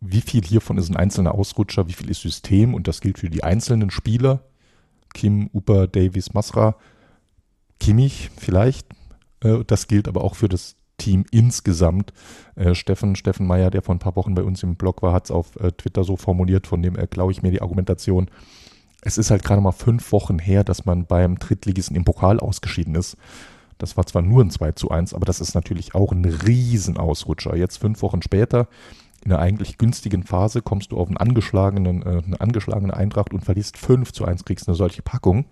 [0.00, 3.30] wie viel hiervon ist ein einzelner Ausrutscher, wie viel ist System und das gilt für
[3.30, 4.42] die einzelnen Spieler,
[5.14, 6.76] Kim, Uber, Davis, Masra,
[7.80, 8.86] Kimmich vielleicht,
[9.40, 12.12] äh, das gilt aber auch für das Team insgesamt.
[12.54, 15.26] Äh, Steffen, Steffen Meyer, der vor ein paar Wochen bei uns im Blog war, hat
[15.26, 18.30] es auf äh, Twitter so formuliert, von dem erklaue ich mir die Argumentation.
[19.02, 22.94] Es ist halt gerade mal fünf Wochen her, dass man beim Drittligisten im Pokal ausgeschieden
[22.94, 23.16] ist.
[23.78, 27.56] Das war zwar nur ein 2 zu 1, aber das ist natürlich auch ein Riesenausrutscher.
[27.56, 28.68] Jetzt fünf Wochen später,
[29.24, 33.44] in einer eigentlich günstigen Phase, kommst du auf einen angeschlagenen, äh, eine angeschlagene Eintracht und
[33.44, 35.46] verlierst 5 zu 1, kriegst eine solche Packung.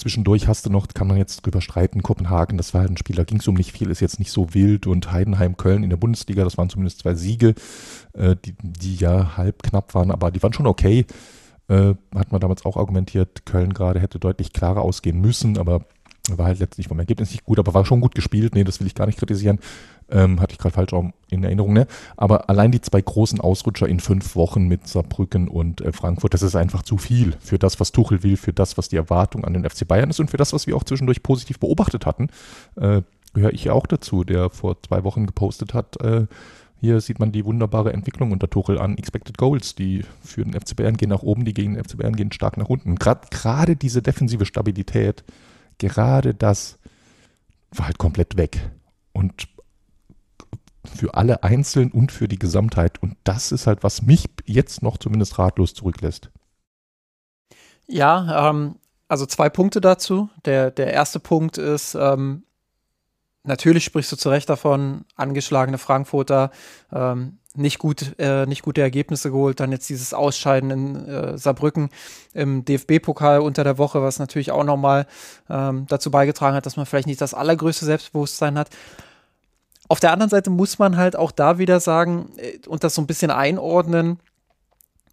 [0.00, 3.16] Zwischendurch hast du noch, kann man jetzt drüber streiten, Kopenhagen, das war halt ein Spiel,
[3.16, 5.90] da ging es um nicht viel, ist jetzt nicht so wild und Heidenheim, Köln in
[5.90, 7.54] der Bundesliga, das waren zumindest zwei Siege,
[8.14, 11.04] äh, die, die ja halb knapp waren, aber die waren schon okay.
[11.68, 15.84] Äh, hat man damals auch argumentiert, Köln gerade hätte deutlich klarer ausgehen müssen, aber
[16.28, 18.54] war halt letztlich vom Ergebnis nicht gut, aber war schon gut gespielt.
[18.54, 19.58] Nee, das will ich gar nicht kritisieren.
[20.10, 20.92] Ähm, hatte ich gerade falsch
[21.30, 21.86] in Erinnerung, ne?
[22.16, 26.42] Aber allein die zwei großen Ausrutscher in fünf Wochen mit Saarbrücken und äh, Frankfurt, das
[26.42, 29.54] ist einfach zu viel für das, was Tuchel will, für das, was die Erwartung an
[29.54, 32.28] den FC Bayern ist und für das, was wir auch zwischendurch positiv beobachtet hatten.
[32.76, 33.02] Äh,
[33.32, 36.26] gehöre ich ja auch dazu, der vor zwei Wochen gepostet hat, äh,
[36.80, 39.74] hier sieht man die wunderbare Entwicklung unter Tuchel an Expected Goals.
[39.74, 42.56] Die für den FC Bayern gehen nach oben, die gegen den FC Bayern gehen stark
[42.56, 42.94] nach unten.
[42.96, 45.22] Gerade diese defensive Stabilität,
[45.80, 46.78] gerade das
[47.72, 48.70] war halt komplett weg.
[49.12, 49.48] Und
[50.84, 53.02] für alle einzeln und für die Gesamtheit.
[53.02, 56.30] Und das ist halt, was mich jetzt noch zumindest ratlos zurücklässt.
[57.86, 58.76] Ja, ähm,
[59.08, 60.30] also zwei Punkte dazu.
[60.44, 62.44] Der, der erste Punkt ist, ähm,
[63.42, 66.50] natürlich sprichst du zu Recht davon, angeschlagene Frankfurter,
[66.92, 71.90] ähm, nicht gut, äh, nicht gute Ergebnisse geholt, dann jetzt dieses Ausscheiden in äh, Saarbrücken
[72.32, 75.06] im DFB-Pokal unter der Woche, was natürlich auch nochmal
[75.48, 78.70] ähm, dazu beigetragen hat, dass man vielleicht nicht das allergrößte Selbstbewusstsein hat.
[79.88, 83.02] Auf der anderen Seite muss man halt auch da wieder sagen äh, und das so
[83.02, 84.20] ein bisschen einordnen,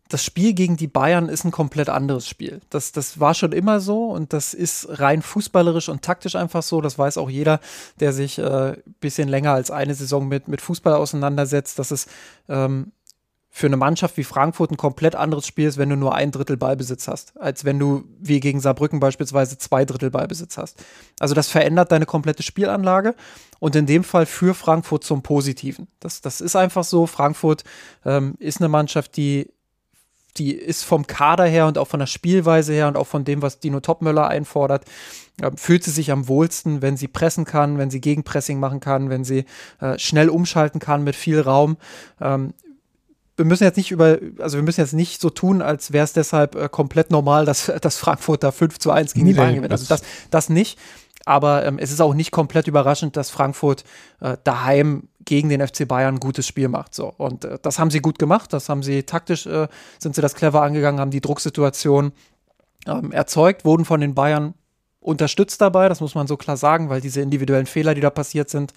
[0.10, 2.62] das Spiel gegen die Bayern ist ein komplett anderes Spiel.
[2.70, 6.82] Das, das war schon immer so und das ist rein fußballerisch und taktisch einfach so.
[6.82, 7.60] Das weiß auch jeder,
[8.00, 12.08] der sich ein äh, bisschen länger als eine Saison mit, mit Fußball auseinandersetzt, dass es
[12.48, 12.92] ähm,
[13.58, 16.58] für eine Mannschaft wie Frankfurt ein komplett anderes Spiel ist, wenn du nur ein Drittel
[16.58, 20.84] Ballbesitz hast, als wenn du wie gegen Saarbrücken beispielsweise zwei Drittel Ballbesitz hast.
[21.20, 23.16] Also das verändert deine komplette Spielanlage
[23.58, 25.88] und in dem Fall für Frankfurt zum Positiven.
[26.00, 27.08] Das, das ist einfach so.
[27.08, 27.64] Frankfurt
[28.06, 29.52] ähm, ist eine Mannschaft, die
[30.38, 33.42] die ist vom Kader her und auch von der Spielweise her und auch von dem,
[33.42, 34.86] was Dino Topmöller einfordert,
[35.42, 39.10] äh, fühlt sie sich am wohlsten, wenn sie pressen kann, wenn sie Gegenpressing machen kann,
[39.10, 39.46] wenn sie
[39.82, 41.78] äh, schnell umschalten kann mit viel Raum.
[42.22, 42.54] Ähm,
[43.38, 46.14] wir müssen jetzt nicht über, also wir müssen jetzt nicht so tun, als wäre es
[46.14, 49.72] deshalb äh, komplett normal, dass, dass Frankfurt da 5 zu 1 gegen die Bayern gewinnt.
[49.72, 50.80] Also das, das nicht.
[51.26, 53.84] Aber ähm, es ist auch nicht komplett überraschend, dass Frankfurt
[54.22, 56.96] äh, daheim gegen den FC Bayern ein gutes Spiel macht.
[56.96, 57.14] So.
[57.18, 58.52] Und äh, das haben sie gut gemacht.
[58.54, 59.68] Das haben sie taktisch, äh,
[60.00, 62.14] sind sie das clever angegangen, haben die Drucksituation
[62.88, 64.56] ähm, erzeugt, wurden von den Bayern
[65.00, 68.50] unterstützt dabei, das muss man so klar sagen, weil diese individuellen Fehler, die da passiert
[68.50, 68.74] sind,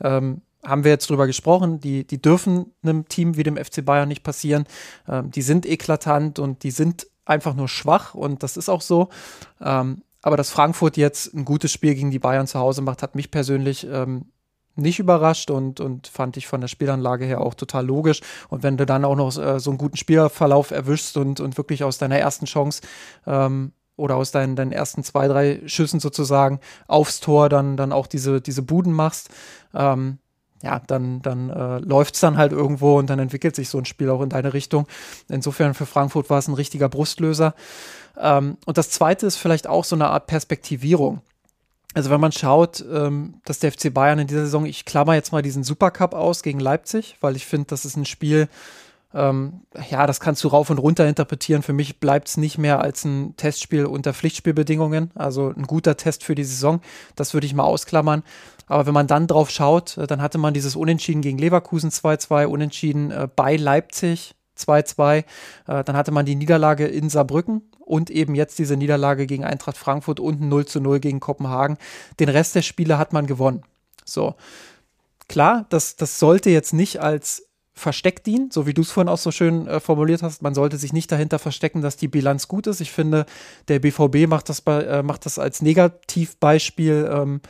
[0.00, 4.08] ähm, haben wir jetzt drüber gesprochen, die, die dürfen einem Team wie dem FC Bayern
[4.08, 4.64] nicht passieren.
[5.08, 9.08] Ähm, die sind eklatant und die sind einfach nur schwach und das ist auch so.
[9.60, 13.14] Ähm, aber dass Frankfurt jetzt ein gutes Spiel gegen die Bayern zu Hause macht, hat
[13.14, 14.26] mich persönlich ähm,
[14.78, 18.20] nicht überrascht und, und fand ich von der Spielanlage her auch total logisch.
[18.48, 21.84] Und wenn du dann auch noch äh, so einen guten Spielverlauf erwischst und, und wirklich
[21.84, 22.82] aus deiner ersten Chance
[23.26, 28.06] ähm, oder aus deinen, deinen ersten zwei, drei Schüssen sozusagen aufs Tor dann, dann auch
[28.06, 29.30] diese, diese Buden machst,
[29.74, 30.18] ähm,
[30.62, 33.84] ja, dann, dann äh, läuft es dann halt irgendwo und dann entwickelt sich so ein
[33.84, 34.86] Spiel auch in deine Richtung.
[35.28, 37.54] Insofern für Frankfurt war es ein richtiger Brustlöser.
[38.18, 41.20] Ähm, und das zweite ist vielleicht auch so eine Art Perspektivierung.
[41.94, 45.32] Also wenn man schaut, ähm, dass der FC Bayern in dieser Saison, ich klammer jetzt
[45.32, 48.48] mal diesen Supercup aus gegen Leipzig, weil ich finde, das ist ein Spiel,
[49.14, 51.62] ähm, ja, das kannst du rauf und runter interpretieren.
[51.62, 56.24] Für mich bleibt es nicht mehr als ein Testspiel unter Pflichtspielbedingungen, also ein guter Test
[56.24, 56.82] für die Saison.
[57.16, 58.22] Das würde ich mal ausklammern.
[58.66, 62.46] Aber wenn man dann drauf schaut, äh, dann hatte man dieses Unentschieden gegen Leverkusen 2-2,
[62.46, 65.18] Unentschieden äh, bei Leipzig 2-2.
[65.18, 65.24] Äh,
[65.66, 70.20] dann hatte man die Niederlage in Saarbrücken und eben jetzt diese Niederlage gegen Eintracht Frankfurt
[70.20, 71.78] und ein 0 zu 0 gegen Kopenhagen.
[72.20, 73.62] Den Rest der Spiele hat man gewonnen.
[74.04, 74.34] So.
[75.28, 79.18] Klar, das, das sollte jetzt nicht als Versteck dienen, so wie du es vorhin auch
[79.18, 80.42] so schön äh, formuliert hast.
[80.42, 82.80] Man sollte sich nicht dahinter verstecken, dass die Bilanz gut ist.
[82.80, 83.24] Ich finde,
[83.68, 87.40] der BVB macht das, bei, äh, macht das als Negativbeispiel ähm,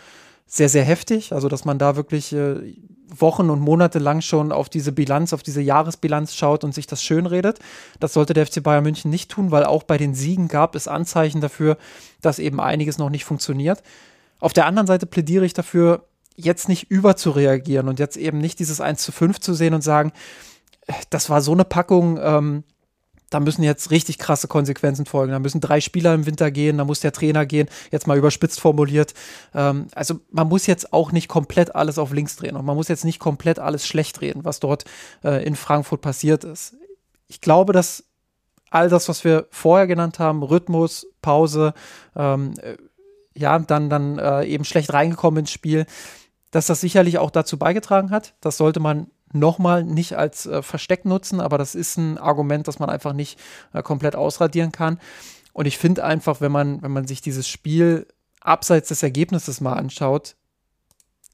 [0.49, 1.33] sehr, sehr heftig.
[1.33, 2.75] Also, dass man da wirklich äh,
[3.09, 7.03] Wochen und Monate lang schon auf diese Bilanz, auf diese Jahresbilanz schaut und sich das
[7.03, 7.59] schönredet.
[8.01, 10.89] Das sollte der FC Bayern München nicht tun, weil auch bei den Siegen gab es
[10.89, 11.77] Anzeichen dafür,
[12.23, 13.83] dass eben einiges noch nicht funktioniert.
[14.41, 18.81] Auf der anderen Seite plädiere ich dafür, jetzt nicht überzureagieren und jetzt eben nicht dieses
[18.81, 20.13] 1 zu 5 zu sehen und sagen,
[20.87, 22.65] äh, das war so eine Packung, ähm,
[23.31, 25.33] da müssen jetzt richtig krasse Konsequenzen folgen.
[25.33, 28.61] Da müssen drei Spieler im Winter gehen, da muss der Trainer gehen, jetzt mal überspitzt
[28.61, 29.15] formuliert.
[29.55, 32.89] Ähm, also man muss jetzt auch nicht komplett alles auf links drehen und man muss
[32.89, 34.85] jetzt nicht komplett alles schlecht reden, was dort
[35.25, 36.77] äh, in Frankfurt passiert ist.
[37.27, 38.05] Ich glaube, dass
[38.71, 41.75] all das, was wir vorher genannt haben, Rhythmus, Pause,
[42.17, 42.77] ähm, äh,
[43.35, 45.87] ja, dann, dann äh, eben schlecht reingekommen ins Spiel,
[46.51, 48.35] dass das sicherlich auch dazu beigetragen hat.
[48.41, 52.79] Das sollte man nochmal nicht als äh, Versteck nutzen, aber das ist ein Argument, das
[52.79, 53.39] man einfach nicht
[53.73, 54.99] äh, komplett ausradieren kann.
[55.53, 58.07] Und ich finde einfach, wenn man, wenn man sich dieses Spiel
[58.41, 60.37] abseits des Ergebnisses mal anschaut,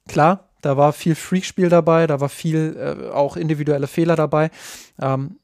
[0.09, 4.51] klar, da war viel Freakspiel dabei, da war viel äh, auch individuelle Fehler dabei.
[5.01, 5.39] Ähm,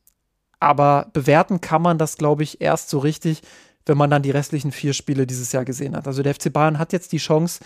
[0.59, 3.43] aber bewerten kann man das, glaube ich, erst so richtig,
[3.87, 6.07] wenn man dann die restlichen vier Spiele dieses Jahr gesehen hat.
[6.07, 7.61] Also der FC Bayern hat jetzt die Chance,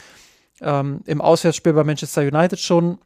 [0.60, 2.98] ähm, im Auswärtsspiel bei Manchester United schon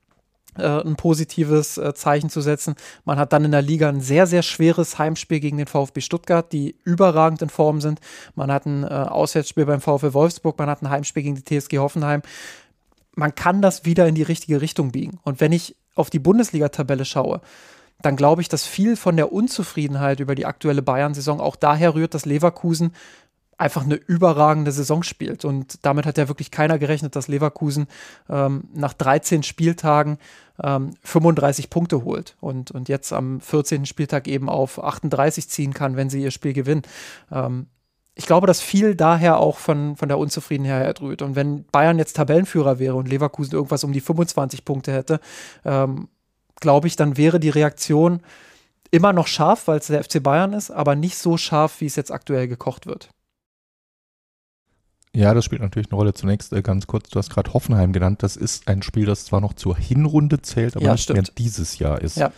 [0.64, 2.74] ein positives äh, Zeichen zu setzen.
[3.04, 6.52] Man hat dann in der Liga ein sehr, sehr schweres Heimspiel gegen den VfB Stuttgart,
[6.52, 8.00] die überragend in Form sind.
[8.34, 11.78] Man hat ein äh, Auswärtsspiel beim VfB Wolfsburg, man hat ein Heimspiel gegen die TSG
[11.78, 12.22] Hoffenheim.
[13.14, 15.18] Man kann das wieder in die richtige Richtung biegen.
[15.24, 17.40] Und wenn ich auf die Bundesliga-Tabelle schaue,
[18.00, 22.14] dann glaube ich, dass viel von der Unzufriedenheit über die aktuelle Bayern-Saison auch daher rührt,
[22.14, 22.92] dass Leverkusen
[23.58, 25.44] einfach eine überragende Saison spielt.
[25.44, 27.88] Und damit hat ja wirklich keiner gerechnet, dass Leverkusen
[28.30, 30.18] ähm, nach 13 Spieltagen
[30.62, 33.84] ähm, 35 Punkte holt und, und jetzt am 14.
[33.84, 36.82] Spieltag eben auf 38 ziehen kann, wenn sie ihr Spiel gewinnen.
[37.32, 37.66] Ähm,
[38.14, 41.22] ich glaube, dass viel daher auch von, von der Unzufriedenheit erdrüht.
[41.22, 45.20] Und wenn Bayern jetzt Tabellenführer wäre und Leverkusen irgendwas um die 25 Punkte hätte,
[45.64, 46.08] ähm,
[46.60, 48.20] glaube ich, dann wäre die Reaktion
[48.90, 51.96] immer noch scharf, weil es der FC Bayern ist, aber nicht so scharf, wie es
[51.96, 53.10] jetzt aktuell gekocht wird.
[55.14, 56.14] Ja, das spielt natürlich eine Rolle.
[56.14, 58.22] Zunächst äh, ganz kurz, du hast gerade Hoffenheim genannt.
[58.22, 61.16] Das ist ein Spiel, das zwar noch zur Hinrunde zählt, aber ja, nicht stimmt.
[61.16, 62.16] mehr dieses Jahr ist.
[62.16, 62.32] Ja.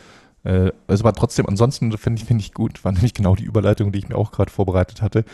[0.44, 3.92] Äh, also aber trotzdem, ansonsten finde ich, find ich gut, war nämlich genau die Überleitung,
[3.92, 5.24] die ich mir auch gerade vorbereitet hatte.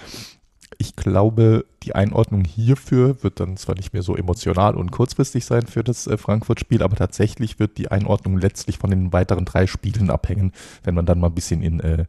[0.79, 5.67] Ich glaube, die Einordnung hierfür wird dann zwar nicht mehr so emotional und kurzfristig sein
[5.67, 10.11] für das äh, Frankfurt-Spiel, aber tatsächlich wird die Einordnung letztlich von den weiteren drei Spielen
[10.11, 12.07] abhängen, wenn man dann mal ein bisschen in äh,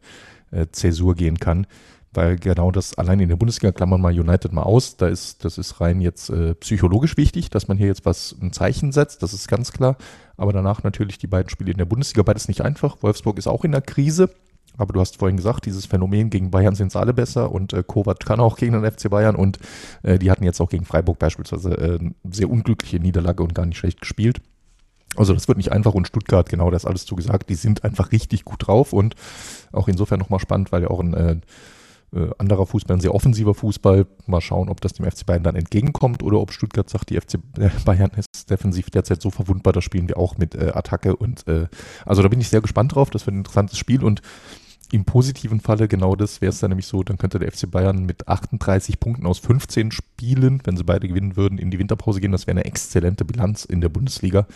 [0.50, 1.66] äh, Zäsur gehen kann
[2.12, 5.58] weil genau das allein in der Bundesliga klammern mal United mal aus, da ist das
[5.58, 9.32] ist rein jetzt äh, psychologisch wichtig, dass man hier jetzt was ein Zeichen setzt, das
[9.32, 9.96] ist ganz klar,
[10.36, 12.96] aber danach natürlich die beiden Spiele in der Bundesliga beides nicht einfach.
[13.02, 14.30] Wolfsburg ist auch in der Krise,
[14.78, 17.82] Aber du hast vorhin gesagt, dieses Phänomen gegen Bayern sind sie alle besser und äh,
[17.82, 19.58] Kovac kann auch gegen den FC Bayern und
[20.04, 21.98] äh, die hatten jetzt auch gegen Freiburg beispielsweise äh,
[22.30, 24.40] sehr unglückliche Niederlage und gar nicht schlecht gespielt.
[25.16, 28.44] Also das wird nicht einfach und Stuttgart, genau das alles zugesagt, die sind einfach richtig
[28.44, 29.16] gut drauf und
[29.72, 31.42] auch insofern nochmal spannend, weil ja auch ein
[32.14, 34.06] äh, anderer Fußball, ein sehr offensiver Fußball.
[34.26, 37.34] Mal schauen, ob das dem FC Bayern dann entgegenkommt oder ob Stuttgart sagt, die FC
[37.58, 41.46] äh, Bayern ist defensiv derzeit so verwundbar, da spielen wir auch mit äh, Attacke und
[41.48, 41.66] äh,
[42.06, 43.10] also da bin ich sehr gespannt drauf.
[43.10, 44.22] Das wird ein interessantes Spiel und
[44.90, 48.06] im positiven Falle genau das wäre es dann nämlich so, dann könnte der FC Bayern
[48.06, 52.32] mit 38 Punkten aus 15 Spielen, wenn sie beide gewinnen würden, in die Winterpause gehen.
[52.32, 54.46] Das wäre eine exzellente Bilanz in der Bundesliga.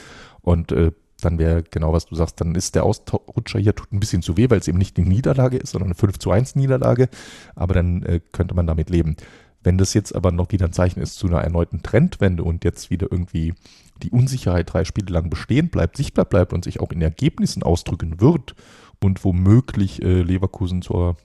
[0.41, 0.93] Und äh,
[1.25, 4.37] dann wäre genau, was du sagst, dann ist der Ausrutscher hier tut ein bisschen zu
[4.37, 7.09] weh, weil es eben nicht eine Niederlage ist, sondern eine 5 zu 1 Niederlage.
[7.55, 9.17] Aber dann äh, könnte man damit leben.
[9.63, 12.91] Wenn das jetzt aber noch wieder ein Zeichen ist zu einer erneuten Trendwende und jetzt
[12.91, 13.55] wieder irgendwie
[14.03, 18.21] die Unsicherheit drei Spiele lang bestehen bleibt, sichtbar bleibt und sich auch in Ergebnissen ausdrücken
[18.21, 18.57] wird
[19.01, 21.17] und womöglich äh, Leverkusen zur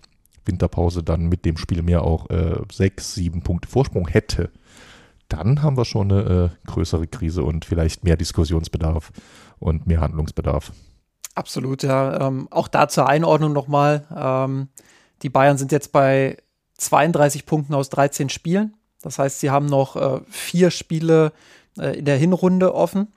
[0.46, 4.52] Winterpause dann mit dem Spiel mehr auch äh, sechs, sieben Punkte Vorsprung hätte,
[5.30, 9.12] dann haben wir schon eine äh, größere Krise und vielleicht mehr Diskussionsbedarf
[9.60, 10.72] und mehr Handlungsbedarf.
[11.36, 12.28] Absolut, ja.
[12.28, 14.06] Ähm, auch da zur Einordnung nochmal.
[14.16, 14.70] Ähm,
[15.22, 16.38] die Bayern sind jetzt bei
[16.78, 18.74] 32 Punkten aus 13 Spielen.
[19.02, 21.32] Das heißt, sie haben noch äh, vier Spiele
[21.78, 23.14] äh, in der Hinrunde offen.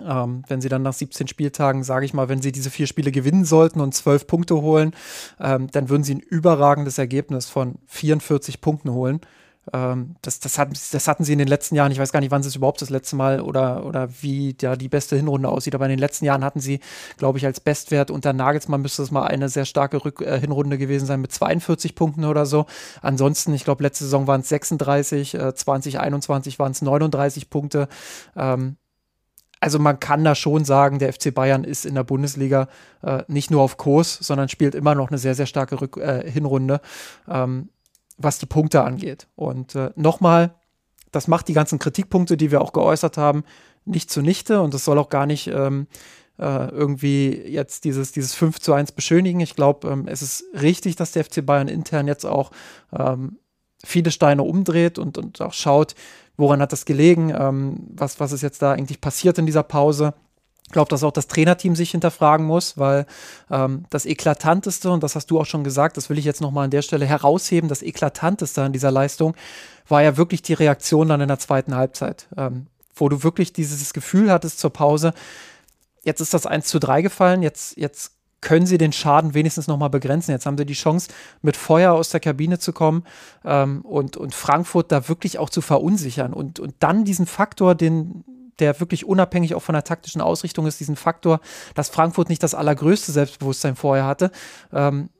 [0.00, 3.12] Ähm, wenn sie dann nach 17 Spieltagen, sage ich mal, wenn sie diese vier Spiele
[3.12, 4.94] gewinnen sollten und 12 Punkte holen,
[5.38, 9.20] ähm, dann würden sie ein überragendes Ergebnis von 44 Punkten holen.
[9.72, 12.30] Ähm, das, das, hat, das hatten sie in den letzten Jahren, ich weiß gar nicht,
[12.30, 15.74] wann sie es überhaupt das letzte Mal oder, oder wie ja, die beste Hinrunde aussieht,
[15.74, 16.80] aber in den letzten Jahren hatten sie,
[17.18, 20.78] glaube ich, als Bestwert unter Nagelsmann müsste es mal eine sehr starke Rück äh, Hinrunde
[20.78, 22.66] gewesen sein mit 42 Punkten oder so.
[23.02, 27.88] Ansonsten, ich glaube, letzte Saison waren es 36, äh, 2021 waren es 39 Punkte.
[28.36, 28.76] Ähm,
[29.60, 32.68] also man kann da schon sagen, der FC Bayern ist in der Bundesliga
[33.02, 36.28] äh, nicht nur auf Kurs, sondern spielt immer noch eine sehr, sehr starke Rück äh,
[36.28, 36.80] Hinrunde.
[37.28, 37.68] Ähm,
[38.22, 39.26] was die Punkte angeht.
[39.34, 40.54] Und äh, nochmal,
[41.10, 43.44] das macht die ganzen Kritikpunkte, die wir auch geäußert haben,
[43.84, 45.86] nicht zunichte und das soll auch gar nicht ähm,
[46.38, 49.40] äh, irgendwie jetzt dieses, dieses 5 zu 1 beschönigen.
[49.40, 52.50] Ich glaube, ähm, es ist richtig, dass der FC Bayern intern jetzt auch
[52.96, 53.38] ähm,
[53.84, 55.94] viele Steine umdreht und, und auch schaut,
[56.36, 60.14] woran hat das gelegen, ähm, was, was ist jetzt da eigentlich passiert in dieser Pause.
[60.70, 63.04] Ich glaube, dass auch das Trainerteam sich hinterfragen muss, weil
[63.50, 66.66] ähm, das Eklatanteste, und das hast du auch schon gesagt, das will ich jetzt nochmal
[66.66, 69.34] an der Stelle herausheben, das Eklatanteste an dieser Leistung
[69.88, 73.92] war ja wirklich die Reaktion dann in der zweiten Halbzeit, ähm, wo du wirklich dieses
[73.92, 75.12] Gefühl hattest zur Pause,
[76.04, 79.90] jetzt ist das 1 zu 3 gefallen, jetzt, jetzt können sie den Schaden wenigstens nochmal
[79.90, 80.30] begrenzen.
[80.30, 81.10] Jetzt haben sie die Chance,
[81.42, 83.02] mit Feuer aus der Kabine zu kommen
[83.44, 88.24] ähm, und, und Frankfurt da wirklich auch zu verunsichern und, und dann diesen Faktor, den
[88.60, 91.40] der wirklich unabhängig auch von der taktischen Ausrichtung ist, diesen Faktor,
[91.74, 94.30] dass Frankfurt nicht das allergrößte Selbstbewusstsein vorher hatte.
[94.72, 95.10] Ähm,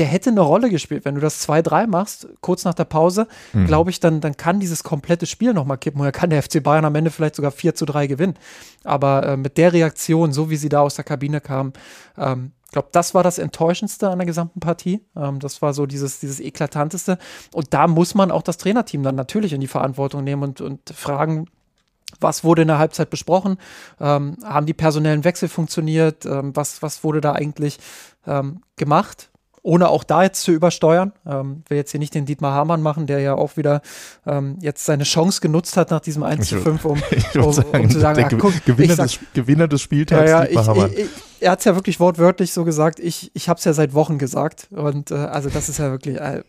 [0.00, 1.04] der hätte eine Rolle gespielt.
[1.04, 3.66] Wenn du das 2-3 machst, kurz nach der Pause, mhm.
[3.66, 6.00] glaube ich, dann, dann kann dieses komplette Spiel nochmal kippen.
[6.00, 8.34] Oder kann der FC Bayern am Ende vielleicht sogar 4 zu 3 gewinnen.
[8.82, 11.74] Aber äh, mit der Reaktion, so wie sie da aus der Kabine kam,
[12.16, 15.04] ähm, ich glaube, das war das Enttäuschendste an der gesamten Partie.
[15.16, 17.18] Ähm, das war so dieses, dieses Eklatanteste.
[17.52, 20.88] Und da muss man auch das Trainerteam dann natürlich in die Verantwortung nehmen und, und
[20.94, 21.46] fragen,
[22.20, 23.58] was wurde in der Halbzeit besprochen?
[24.00, 26.26] Ähm, haben die personellen Wechsel funktioniert?
[26.26, 27.78] Ähm, was, was wurde da eigentlich
[28.26, 29.30] ähm, gemacht?
[29.62, 31.12] Ohne auch da jetzt zu übersteuern.
[31.26, 33.82] Ähm, will jetzt hier nicht den Dietmar Hamann machen, der ja auch wieder
[34.26, 37.02] ähm, jetzt seine Chance genutzt hat nach diesem 1 zu 5, um,
[37.34, 40.46] um, sagen, um zu sagen, ach, guck, Gewinner, sag, des, Gewinner des Spieltags, ja, ja,
[40.46, 40.92] Dietmar ich, Hamann.
[40.92, 41.08] Ich, ich,
[41.40, 43.00] er hat es ja wirklich wortwörtlich so gesagt.
[43.00, 44.68] Ich, ich habe es ja seit Wochen gesagt.
[44.70, 46.42] Und äh, also das ist ja wirklich, äh,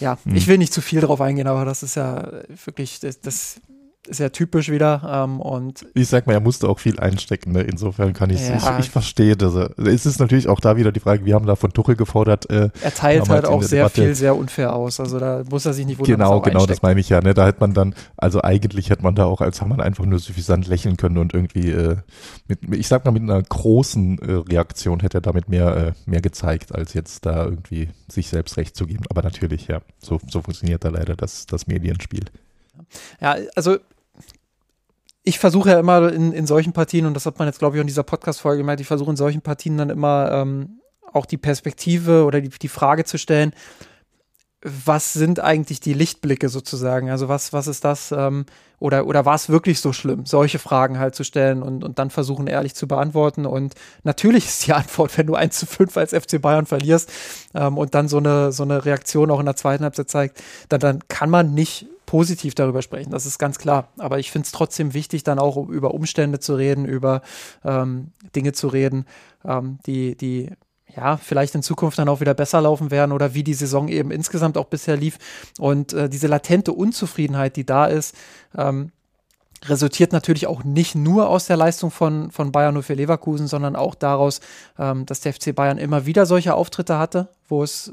[0.00, 0.36] ja, hm.
[0.36, 2.30] ich will nicht zu viel drauf eingehen, aber das ist ja
[2.64, 3.60] wirklich, das, das
[4.08, 5.02] ja typisch wieder.
[5.24, 7.52] Ähm, und ich sag mal, er musste auch viel einstecken.
[7.52, 7.62] Ne?
[7.62, 8.56] Insofern kann ich, ja.
[8.56, 9.54] ich, ich verstehe das.
[9.76, 12.48] Es ist natürlich auch da wieder die Frage, wir haben da von Tuchel gefordert.
[12.50, 14.02] Äh, er teilt halt auch sehr Debatte.
[14.02, 15.00] viel sehr unfair aus.
[15.00, 16.18] Also da muss er sich nicht wundern.
[16.18, 17.20] Genau, genau, das meine ich ja.
[17.20, 17.34] Ne?
[17.34, 20.66] Da hätte man dann, also eigentlich hätte man da auch als Hammann einfach nur suffisant
[20.66, 21.96] lächeln können und irgendwie äh,
[22.48, 26.20] mit, ich sag mal, mit einer großen äh, Reaktion hätte er damit mehr, äh, mehr
[26.20, 29.04] gezeigt, als jetzt da irgendwie sich selbst recht zu geben.
[29.10, 32.24] Aber natürlich, ja, so, so funktioniert da leider das, das Medienspiel.
[33.20, 33.78] Ja, also
[35.26, 37.80] ich versuche ja immer in, in solchen Partien, und das hat man jetzt, glaube ich,
[37.80, 40.78] in dieser Podcast-Folge gemerkt, ich versuche in solchen Partien dann immer ähm,
[41.12, 43.52] auch die Perspektive oder die, die Frage zu stellen,
[44.62, 47.10] was sind eigentlich die Lichtblicke sozusagen?
[47.10, 48.12] Also was, was ist das?
[48.12, 48.46] Ähm,
[48.78, 50.26] oder, oder war es wirklich so schlimm?
[50.26, 53.46] Solche Fragen halt zu stellen und, und dann versuchen, ehrlich zu beantworten.
[53.46, 53.74] Und
[54.04, 57.12] natürlich ist die Antwort, wenn du 1 zu 5 als FC Bayern verlierst
[57.52, 60.78] ähm, und dann so eine, so eine Reaktion auch in der zweiten Halbzeit zeigt, dann,
[60.78, 63.88] dann kann man nicht positiv darüber sprechen, das ist ganz klar.
[63.98, 67.22] Aber ich finde es trotzdem wichtig, dann auch über Umstände zu reden, über
[67.64, 69.06] ähm, Dinge zu reden,
[69.44, 70.50] ähm, die, die
[70.96, 74.10] ja, vielleicht in Zukunft dann auch wieder besser laufen werden oder wie die Saison eben
[74.10, 75.18] insgesamt auch bisher lief.
[75.58, 78.14] Und äh, diese latente Unzufriedenheit, die da ist,
[78.56, 78.92] ähm,
[79.64, 83.94] resultiert natürlich auch nicht nur aus der Leistung von, von Bayern für Leverkusen, sondern auch
[83.94, 84.40] daraus,
[84.78, 87.92] ähm, dass der FC Bayern immer wieder solche Auftritte hatte, wo es äh,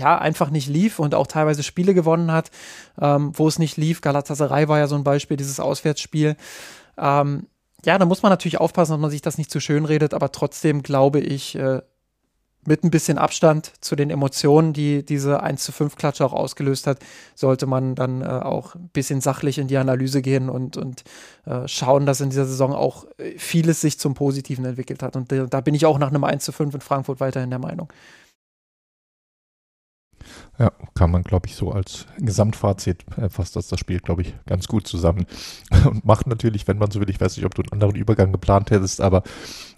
[0.00, 2.50] ja einfach nicht lief und auch teilweise Spiele gewonnen hat,
[3.00, 4.00] ähm, wo es nicht lief.
[4.00, 6.36] Galatasaray war ja so ein Beispiel, dieses Auswärtsspiel.
[6.98, 7.46] Ähm,
[7.84, 10.32] ja, da muss man natürlich aufpassen, dass man sich das nicht zu schön redet, aber
[10.32, 11.80] trotzdem glaube ich, äh,
[12.66, 16.86] mit ein bisschen Abstand zu den Emotionen, die diese 1 zu 5 Klatsche auch ausgelöst
[16.86, 16.98] hat,
[17.34, 21.04] sollte man dann äh, auch ein bisschen sachlich in die Analyse gehen und, und
[21.46, 23.06] äh, schauen, dass in dieser Saison auch
[23.38, 25.16] vieles sich zum Positiven entwickelt hat.
[25.16, 27.58] Und äh, da bin ich auch nach einem 1 zu 5 in Frankfurt weiterhin der
[27.58, 27.90] Meinung.
[30.58, 34.34] Ja, kann man, glaube ich, so als Gesamtfazit äh, fasst das das Spiel, glaube ich,
[34.46, 35.26] ganz gut zusammen.
[35.86, 38.32] Und macht natürlich, wenn man so will, ich weiß nicht, ob du einen anderen Übergang
[38.32, 39.22] geplant hättest, aber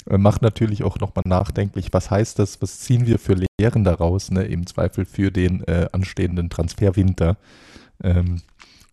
[0.09, 4.31] äh, macht natürlich auch nochmal nachdenklich, was heißt das, was ziehen wir für Lehren daraus,
[4.31, 7.37] ne, im Zweifel für den äh, anstehenden Transferwinter.
[8.03, 8.43] Ähm,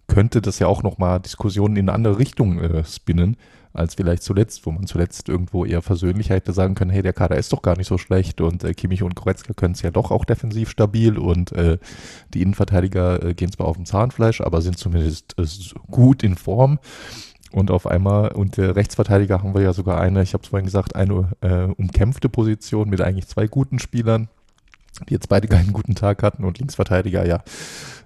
[0.08, 3.38] könnte das ja auch nochmal Diskussionen in eine andere Richtung äh, spinnen
[3.74, 7.38] als vielleicht zuletzt, wo man zuletzt irgendwo eher versöhnlich hätte sagen können, hey, der Kader
[7.38, 10.12] ist doch gar nicht so schlecht und äh, Kimmich und Goretzka können es ja doch
[10.12, 11.78] auch defensiv stabil und äh,
[12.34, 15.46] die Innenverteidiger äh, gehen zwar auf dem Zahnfleisch, aber sind zumindest äh,
[15.90, 16.80] gut in Form.
[17.52, 20.66] Und auf einmal, und der Rechtsverteidiger haben wir ja sogar eine, ich habe es vorhin
[20.66, 24.30] gesagt, eine äh, umkämpfte Position mit eigentlich zwei guten Spielern,
[25.08, 27.44] die jetzt beide keinen guten Tag hatten und Linksverteidiger, ja.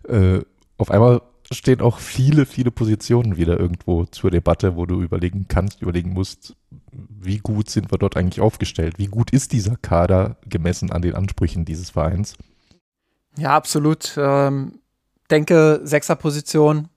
[0.08, 0.42] Äh,
[0.78, 1.22] auf einmal
[1.58, 6.56] stehen auch viele, viele Positionen wieder irgendwo zur Debatte, wo du überlegen kannst, überlegen musst,
[6.92, 8.96] wie gut sind wir dort eigentlich aufgestellt?
[8.98, 12.36] Wie gut ist dieser Kader gemessen an den Ansprüchen dieses Vereins?
[13.38, 14.16] Ja, absolut.
[14.18, 14.80] Ähm,
[15.32, 16.90] denke, Sechserposition,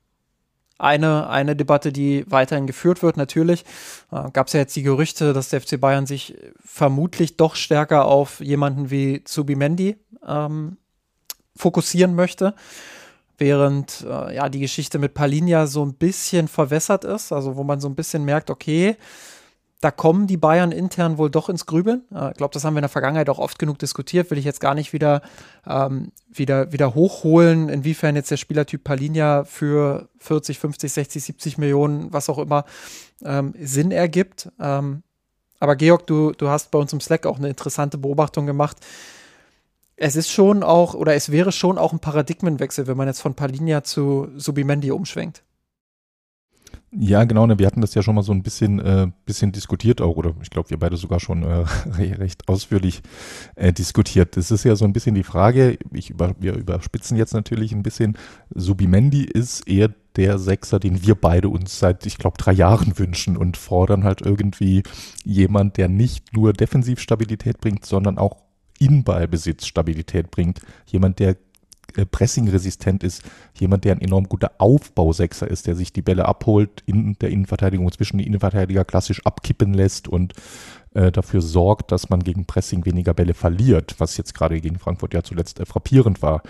[0.78, 3.64] eine, eine Debatte, die weiterhin geführt wird, natürlich.
[4.12, 8.04] Äh, Gab es ja jetzt die Gerüchte, dass der FC Bayern sich vermutlich doch stärker
[8.04, 9.96] auf jemanden wie Zubimendi
[10.26, 10.76] ähm,
[11.56, 12.54] fokussieren möchte
[13.38, 17.80] während äh, ja die Geschichte mit Palinja so ein bisschen verwässert ist, also wo man
[17.80, 18.96] so ein bisschen merkt, okay,
[19.80, 22.02] da kommen die Bayern intern wohl doch ins Grübeln.
[22.12, 24.44] Äh, ich glaube, das haben wir in der Vergangenheit auch oft genug diskutiert, will ich
[24.44, 25.20] jetzt gar nicht wieder,
[25.66, 32.12] ähm, wieder, wieder hochholen, inwiefern jetzt der Spielertyp Palinja für 40, 50, 60, 70 Millionen,
[32.12, 32.64] was auch immer,
[33.24, 34.50] ähm, Sinn ergibt.
[34.58, 35.02] Ähm,
[35.60, 38.78] aber Georg, du, du hast bei uns im Slack auch eine interessante Beobachtung gemacht
[39.96, 43.34] es ist schon auch, oder es wäre schon auch ein Paradigmenwechsel, wenn man jetzt von
[43.34, 45.42] Palinja zu Subimendi umschwenkt.
[46.98, 50.00] Ja, genau, ne, wir hatten das ja schon mal so ein bisschen, äh, bisschen diskutiert
[50.00, 51.64] auch, oder ich glaube, wir beide sogar schon äh,
[51.98, 53.02] recht ausführlich
[53.56, 54.36] äh, diskutiert.
[54.36, 57.82] Das ist ja so ein bisschen die Frage, ich über, wir überspitzen jetzt natürlich ein
[57.82, 58.16] bisschen,
[58.54, 63.36] Subimendi ist eher der Sechser, den wir beide uns seit, ich glaube, drei Jahren wünschen
[63.36, 64.82] und fordern halt irgendwie
[65.24, 68.45] jemand, der nicht nur Defensivstabilität bringt, sondern auch
[68.78, 71.36] in Ballbesitz Stabilität bringt, jemand, der
[71.96, 73.22] äh, pressingresistent ist,
[73.54, 77.90] jemand, der ein enorm guter Aufbausechser ist, der sich die Bälle abholt in der Innenverteidigung,
[77.92, 80.34] zwischen die Innenverteidiger klassisch abkippen lässt und
[80.94, 85.14] äh, dafür sorgt, dass man gegen Pressing weniger Bälle verliert, was jetzt gerade gegen Frankfurt
[85.14, 86.42] ja zuletzt äh, frappierend war.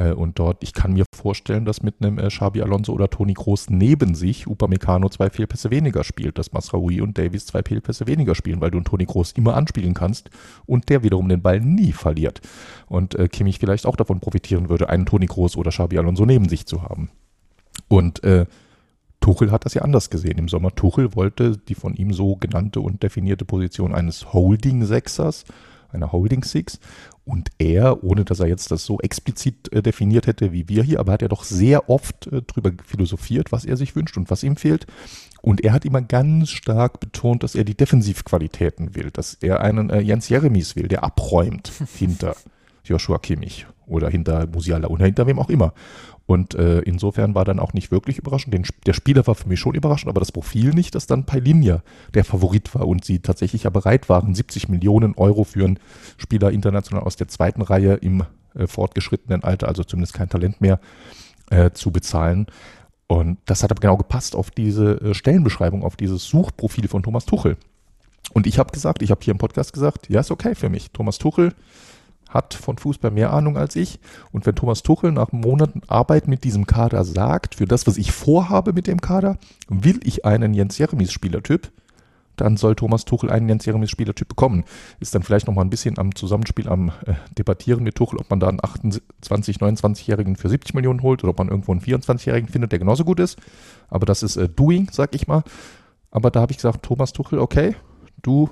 [0.00, 3.34] Äh, und dort, ich kann mir vorstellen, dass mit einem äh, Xabi Alonso oder Toni
[3.34, 8.34] Groß neben sich Upamecano zwei Fehlpässe weniger spielt, dass Masraoui und Davies zwei Fehlpässe weniger
[8.34, 10.30] spielen, weil du einen Toni Groß immer anspielen kannst
[10.64, 12.40] und der wiederum den Ball nie verliert.
[12.86, 16.48] Und äh, Kimmich vielleicht auch davon profitieren würde, einen Toni Groß oder Xabi Alonso neben
[16.48, 17.10] sich zu haben.
[17.88, 18.46] Und äh,
[19.20, 20.38] Tuchel hat das ja anders gesehen.
[20.38, 25.44] Im Sommer Tuchel wollte die von ihm so genannte und definierte Position eines Holding-Sechsers,
[25.92, 26.78] einer Holding Six
[27.24, 31.00] und er, ohne dass er jetzt das so explizit äh, definiert hätte wie wir hier,
[31.00, 34.42] aber hat er doch sehr oft äh, darüber philosophiert, was er sich wünscht und was
[34.42, 34.86] ihm fehlt.
[35.42, 39.90] Und er hat immer ganz stark betont, dass er die Defensivqualitäten will, dass er einen
[39.90, 42.36] äh, Jens Jeremies will, der abräumt hinter
[42.84, 45.72] Joshua Kimmich oder hinter Musiala oder hinter wem auch immer.
[46.26, 48.54] Und äh, insofern war dann auch nicht wirklich überraschend.
[48.54, 51.82] Den, der Spieler war für mich schon überraschend, aber das Profil nicht, dass dann Pailinja
[52.14, 55.80] der Favorit war und sie tatsächlich ja bereit waren, 70 Millionen Euro für einen
[56.18, 58.22] Spieler international aus der zweiten Reihe im
[58.54, 60.78] äh, fortgeschrittenen Alter, also zumindest kein Talent mehr,
[61.50, 62.46] äh, zu bezahlen.
[63.08, 67.26] Und das hat aber genau gepasst auf diese äh, Stellenbeschreibung, auf dieses Suchprofil von Thomas
[67.26, 67.56] Tuchel.
[68.32, 70.92] Und ich habe gesagt, ich habe hier im Podcast gesagt, ja, ist okay für mich.
[70.92, 71.54] Thomas Tuchel
[72.30, 74.00] hat von Fußball mehr Ahnung als ich.
[74.32, 78.12] Und wenn Thomas Tuchel nach Monaten Arbeit mit diesem Kader sagt, für das, was ich
[78.12, 79.36] vorhabe mit dem Kader,
[79.68, 81.70] will ich einen Jens Jeremies Spielertyp,
[82.36, 84.64] dann soll Thomas Tuchel einen Jens Jeremies Spielertyp bekommen.
[84.98, 88.40] Ist dann vielleicht nochmal ein bisschen am Zusammenspiel, am äh, Debattieren mit Tuchel, ob man
[88.40, 92.72] da einen 28, 29-Jährigen für 70 Millionen holt oder ob man irgendwo einen 24-Jährigen findet,
[92.72, 93.38] der genauso gut ist.
[93.88, 95.42] Aber das ist äh, Doing, sag ich mal.
[96.10, 97.76] Aber da habe ich gesagt, Thomas Tuchel, okay,
[98.22, 98.48] du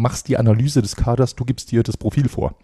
[0.00, 2.54] machst die Analyse des Kaders, du gibst dir das Profil vor.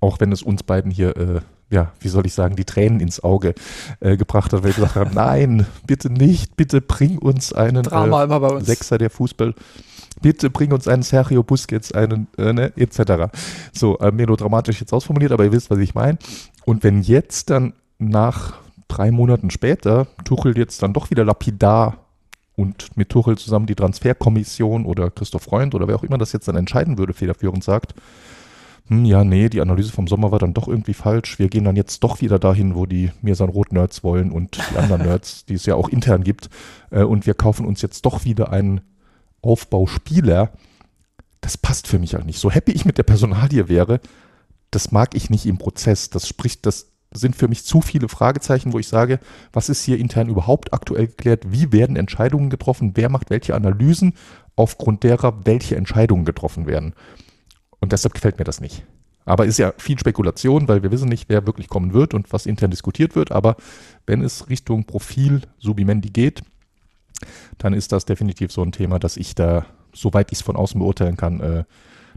[0.00, 1.40] Auch wenn es uns beiden hier, äh,
[1.70, 3.54] ja, wie soll ich sagen, die Tränen ins Auge
[4.00, 8.24] äh, gebracht hat, weil wir gesagt haben, nein, bitte nicht, bitte bring uns einen Drama
[8.24, 8.66] immer bei uns.
[8.66, 9.54] Sechser der Fußball.
[10.20, 13.34] Bitte bring uns einen Sergio Busquets, einen, äh, ne, etc.
[13.72, 16.18] So, äh, melodramatisch jetzt ausformuliert, aber ihr wisst, was ich meine.
[16.64, 18.54] Und wenn jetzt dann nach
[18.88, 22.03] drei Monaten später Tuchel jetzt dann doch wieder lapidar
[22.56, 26.48] und mit Tuchel zusammen die Transferkommission oder Christoph Freund oder wer auch immer das jetzt
[26.48, 27.94] dann entscheiden würde, federführend sagt,
[28.88, 31.38] hm, ja, nee, die Analyse vom Sommer war dann doch irgendwie falsch.
[31.38, 35.02] Wir gehen dann jetzt doch wieder dahin, wo die Mirsan Rot-Nerds wollen und die anderen
[35.02, 36.50] Nerds, die es ja auch intern gibt.
[36.90, 38.82] Äh, und wir kaufen uns jetzt doch wieder einen
[39.40, 40.52] Aufbauspieler.
[41.40, 42.38] Das passt für mich halt nicht.
[42.38, 44.00] So happy ich mit der Personalie wäre,
[44.70, 46.10] das mag ich nicht im Prozess.
[46.10, 49.20] Das spricht, das sind für mich zu viele Fragezeichen, wo ich sage,
[49.52, 51.44] was ist hier intern überhaupt aktuell geklärt?
[51.50, 52.92] Wie werden Entscheidungen getroffen?
[52.94, 54.14] Wer macht welche Analysen,
[54.56, 56.94] aufgrund derer welche Entscheidungen getroffen werden?
[57.80, 58.84] Und deshalb gefällt mir das nicht.
[59.24, 62.46] Aber ist ja viel Spekulation, weil wir wissen nicht, wer wirklich kommen wird und was
[62.46, 63.32] intern diskutiert wird.
[63.32, 63.56] Aber
[64.06, 66.42] wenn es Richtung Profil Subimendi geht,
[67.58, 70.78] dann ist das definitiv so ein Thema, dass ich da, soweit ich es von außen
[70.78, 71.64] beurteilen kann, äh,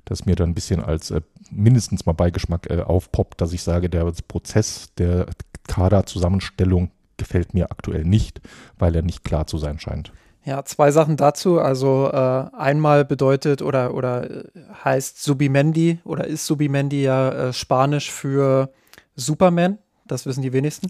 [0.10, 3.89] dass mir dann ein bisschen als äh, mindestens mal Beigeschmack äh, aufpoppt, dass ich sage,
[3.89, 5.28] der Prozess der
[5.68, 8.41] Kaderzusammenstellung gefällt mir aktuell nicht,
[8.78, 10.12] weil er nicht klar zu sein scheint.
[10.45, 11.60] Ja, zwei Sachen dazu.
[11.60, 14.43] Also äh, einmal bedeutet oder, oder äh,
[14.86, 18.72] heißt Subimendi oder ist Subimendi ja äh, Spanisch für
[19.16, 19.78] Superman.
[20.05, 20.88] Das wissen die wenigsten.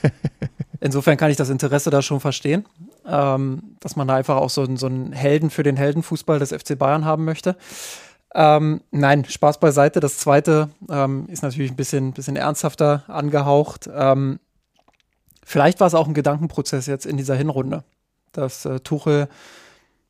[0.80, 2.66] Insofern kann ich das Interesse da schon verstehen,
[3.06, 6.78] ähm, dass man da einfach auch so, so einen Helden für den Heldenfußball des FC
[6.78, 7.56] Bayern haben möchte.
[8.38, 9.98] Ähm, nein, Spaß beiseite.
[10.00, 13.88] Das zweite ähm, ist natürlich ein bisschen, bisschen ernsthafter angehaucht.
[13.90, 14.40] Ähm,
[15.42, 17.82] vielleicht war es auch ein Gedankenprozess jetzt in dieser Hinrunde,
[18.32, 19.28] dass äh, Tuchel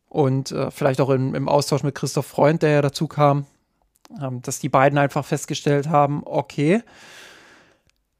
[0.09, 3.47] und äh, vielleicht auch in, im Austausch mit Christoph Freund, der ja dazu kam,
[4.21, 6.83] ähm, dass die beiden einfach festgestellt haben, okay,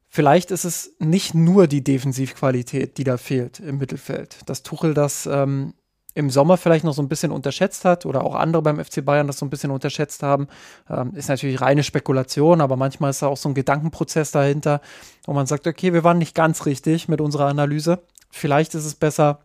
[0.07, 5.25] vielleicht ist es nicht nur die Defensivqualität, die da fehlt im Mittelfeld, dass Tuchel das
[5.25, 5.73] ähm,
[6.17, 9.27] im Sommer vielleicht noch so ein bisschen unterschätzt hat oder auch andere beim FC Bayern
[9.27, 10.47] das so ein bisschen unterschätzt haben,
[10.89, 14.81] ähm, ist natürlich reine Spekulation, aber manchmal ist da auch so ein Gedankenprozess dahinter,
[15.25, 17.99] wo man sagt, okay, wir waren nicht ganz richtig mit unserer Analyse.
[18.31, 19.41] Vielleicht ist es besser,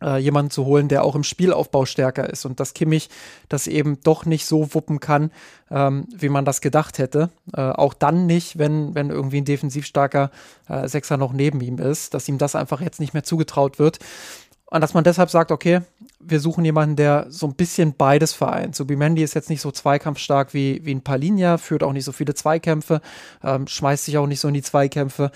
[0.00, 3.08] äh, jemanden zu holen, der auch im Spielaufbau stärker ist und dass Kimmich
[3.48, 5.32] das eben doch nicht so wuppen kann,
[5.72, 7.30] ähm, wie man das gedacht hätte.
[7.52, 10.30] Äh, auch dann nicht, wenn, wenn irgendwie ein defensiv starker
[10.68, 13.98] äh, Sechser noch neben ihm ist, dass ihm das einfach jetzt nicht mehr zugetraut wird.
[14.68, 15.80] Und dass man deshalb sagt, okay,
[16.28, 18.74] wir suchen jemanden, der so ein bisschen beides vereint.
[18.74, 22.12] So Bimendi ist jetzt nicht so zweikampfstark wie, wie ein Palinja, führt auch nicht so
[22.12, 23.00] viele Zweikämpfe,
[23.42, 25.30] ähm, schmeißt sich auch nicht so in die Zweikämpfe,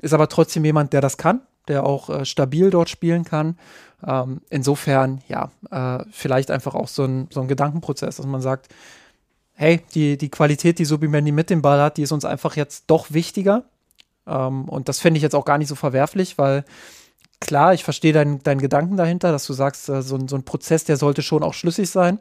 [0.00, 3.58] ist aber trotzdem jemand, der das kann, der auch äh, stabil dort spielen kann.
[4.06, 8.68] Ähm, insofern, ja, äh, vielleicht einfach auch so ein, so ein Gedankenprozess, dass man sagt,
[9.54, 12.84] hey, die, die Qualität, die Subimendi mit dem Ball hat, die ist uns einfach jetzt
[12.88, 13.64] doch wichtiger.
[14.26, 16.64] Ähm, und das finde ich jetzt auch gar nicht so verwerflich, weil
[17.40, 20.84] klar, ich verstehe deinen dein Gedanken dahinter, dass du sagst, äh, so, so, ein Prozess,
[20.84, 22.18] der sollte schon auch schlüssig sein.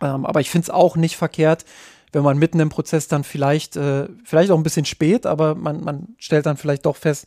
[0.00, 1.64] Ähm, aber ich finde es auch nicht verkehrt,
[2.12, 5.82] wenn man mitten im Prozess dann vielleicht, äh, vielleicht auch ein bisschen spät, aber man,
[5.82, 7.26] man stellt dann vielleicht doch fest,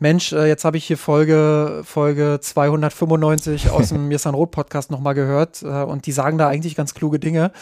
[0.00, 5.14] Mensch, äh, jetzt habe ich hier Folge, Folge 295 aus dem Mirsan Roth Podcast nochmal
[5.14, 7.52] gehört äh, und die sagen da eigentlich ganz kluge Dinge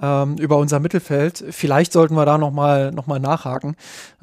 [0.00, 1.42] ähm, über unser Mittelfeld.
[1.50, 3.74] Vielleicht sollten wir da nochmal noch mal nachhaken.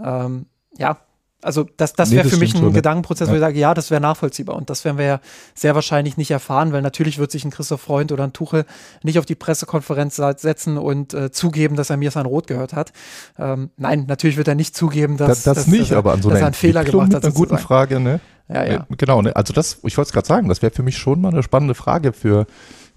[0.03, 0.45] Ähm,
[0.77, 0.99] ja,
[1.45, 3.31] also das, das wäre nee, für mich ein schon, Gedankenprozess, ja.
[3.31, 4.55] wo ich sage, ja, das wäre nachvollziehbar.
[4.55, 5.19] Und das werden wir ja
[5.53, 8.65] sehr wahrscheinlich nicht erfahren, weil natürlich wird sich ein Christoph Freund oder ein Tuchel
[9.03, 12.93] nicht auf die Pressekonferenz setzen und äh, zugeben, dass er mir sein Rot gehört hat.
[13.37, 16.21] Ähm, nein, natürlich wird er nicht zugeben, dass, das, das dass, nicht, dass, aber an
[16.21, 17.23] so einer einen Fehler gemacht hat.
[17.23, 18.19] Mit einer guten Frage, ne?
[18.47, 18.73] Ja, ja.
[18.89, 19.35] Äh, genau, ne?
[19.35, 21.75] also das, ich wollte es gerade sagen, das wäre für mich schon mal eine spannende
[21.75, 22.45] Frage für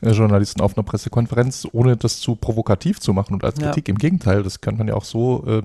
[0.00, 3.88] äh, Journalisten auf einer Pressekonferenz, ohne das zu provokativ zu machen und als Kritik.
[3.88, 3.92] Ja.
[3.92, 5.62] Im Gegenteil, das könnte man ja auch so äh,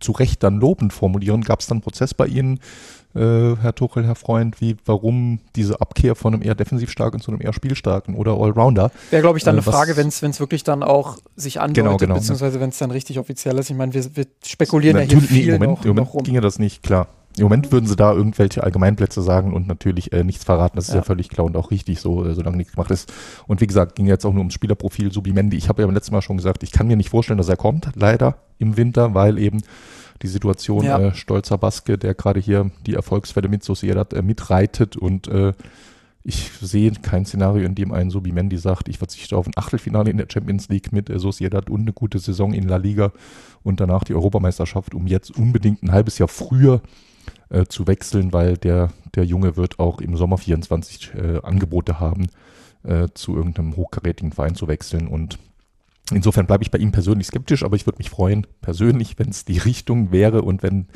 [0.00, 1.42] zu Recht dann lobend formulieren.
[1.42, 2.60] Gab es dann Prozess bei Ihnen,
[3.14, 7.30] äh, Herr Tuchel, Herr Freund, wie, warum diese Abkehr von einem eher defensiv starken zu
[7.30, 8.90] einem eher spielstarken oder Allrounder?
[9.10, 11.96] Wäre, glaube ich, dann äh, eine Frage, wenn es wirklich dann auch sich andeutet, genau,
[11.96, 13.70] genau, beziehungsweise wenn es dann richtig offiziell ist.
[13.70, 16.58] Ich meine, wir, wir spekulieren ja hier viel Moment, noch, im Moment noch ginge das
[16.58, 17.08] nicht, klar.
[17.40, 20.76] Im Moment würden sie da irgendwelche Allgemeinplätze sagen und natürlich äh, nichts verraten.
[20.76, 21.00] Das ist ja.
[21.00, 23.12] ja völlig klar und auch richtig so, äh, solange nichts gemacht ist.
[23.46, 25.56] Und wie gesagt, ging jetzt auch nur ums Spielerprofil Subimendi.
[25.56, 27.56] Ich habe ja beim letzten Mal schon gesagt, ich kann mir nicht vorstellen, dass er
[27.56, 29.62] kommt, leider im Winter, weil eben
[30.20, 30.98] die Situation ja.
[30.98, 35.54] äh, stolzer Baske, der gerade hier die Erfolgswelle mit Sociedad äh, mitreitet und äh,
[36.22, 40.18] ich sehe kein Szenario, in dem ein Subimendi sagt, ich verzichte auf ein Achtelfinale in
[40.18, 43.12] der Champions League mit äh, Sociedad und eine gute Saison in La Liga
[43.62, 46.82] und danach die Europameisterschaft, um jetzt unbedingt ein halbes Jahr früher
[47.50, 52.28] äh, zu wechseln, weil der, der Junge wird auch im Sommer 24 äh, Angebote haben,
[52.82, 55.06] äh, zu irgendeinem hochkarätigen Verein zu wechseln.
[55.06, 55.38] Und
[56.12, 59.44] Insofern bleibe ich bei ihm persönlich skeptisch, aber ich würde mich freuen, persönlich, wenn es
[59.44, 60.88] die Richtung wäre und wenn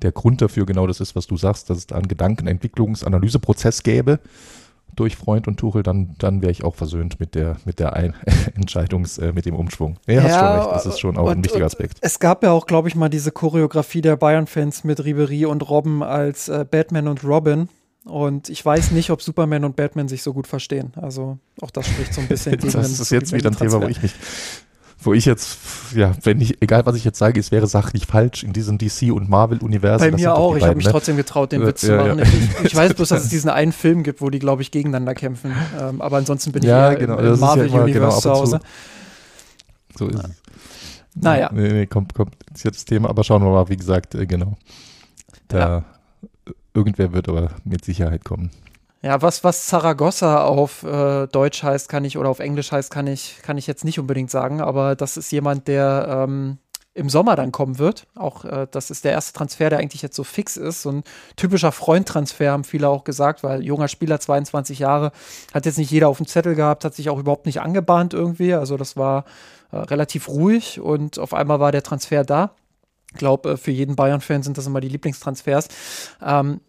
[0.00, 4.20] der Grund dafür genau das ist, was du sagst, dass es da einen Gedankenentwicklungsanalyseprozess gäbe
[4.94, 8.14] durch Freund und Tuchel, dann, dann wäre ich auch versöhnt mit der, mit der Ein
[8.54, 9.98] Entscheidungs-, äh, mit dem Umschwung.
[10.06, 11.98] Ja, ja, hast schon recht, das ist schon auch und, ein wichtiger Aspekt.
[12.00, 16.02] Es gab ja auch, glaube ich, mal diese Choreografie der Bayern-Fans mit Ribery und Robben
[16.02, 17.68] als äh, Batman und Robin.
[18.04, 20.92] Und ich weiß nicht, ob Superman und Batman sich so gut verstehen.
[20.96, 23.86] Also auch das spricht so ein bisschen gegen Das ist jetzt wieder ein Thema, wo
[23.86, 24.12] ich mich
[25.04, 25.58] wo ich jetzt,
[25.94, 29.12] ja, wenn ich, egal was ich jetzt sage, es wäre sachlich falsch in diesem DC-
[29.12, 30.10] und Marvel-Universum.
[30.10, 30.92] Bei mir auch, ich habe mich ne?
[30.92, 32.18] trotzdem getraut, den Witz ja, zu machen.
[32.18, 32.24] Ja.
[32.24, 35.14] Ich, ich, weiß bloß, dass es diesen einen Film gibt, wo die, glaube ich, gegeneinander
[35.14, 35.52] kämpfen.
[35.80, 38.60] Ähm, aber ansonsten bin ja, ich genau, im, im Marvel-Universe genau, zu Hause.
[39.96, 40.30] So ist es.
[41.14, 41.50] Naja.
[41.52, 44.56] Nee, nee, kommt, kommt jetzt das Thema, aber schauen wir mal, wie gesagt, äh, genau.
[45.48, 45.84] Da
[46.74, 48.50] irgendwer wird aber mit Sicherheit kommen.
[49.02, 53.08] Ja, was, was Zaragoza auf äh, Deutsch heißt, kann ich, oder auf Englisch heißt, kann
[53.08, 56.58] ich, kann ich jetzt nicht unbedingt sagen, aber das ist jemand, der ähm,
[56.94, 58.06] im Sommer dann kommen wird.
[58.14, 60.82] Auch äh, das ist der erste Transfer, der eigentlich jetzt so fix ist.
[60.82, 61.02] So ein
[61.34, 65.10] typischer Freundtransfer, haben viele auch gesagt, weil junger Spieler, 22 Jahre,
[65.52, 68.54] hat jetzt nicht jeder auf dem Zettel gehabt, hat sich auch überhaupt nicht angebahnt irgendwie.
[68.54, 69.24] Also das war
[69.72, 72.54] äh, relativ ruhig und auf einmal war der Transfer da.
[73.10, 75.68] Ich glaube, äh, für jeden Bayern-Fan sind das immer die Lieblingstransfers.
[76.24, 76.60] Ähm,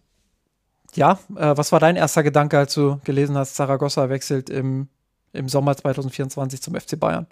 [0.96, 4.88] ja, äh, was war dein erster Gedanke, als du gelesen hast, Zaragoza wechselt im,
[5.32, 7.26] im Sommer 2024 zum FC Bayern?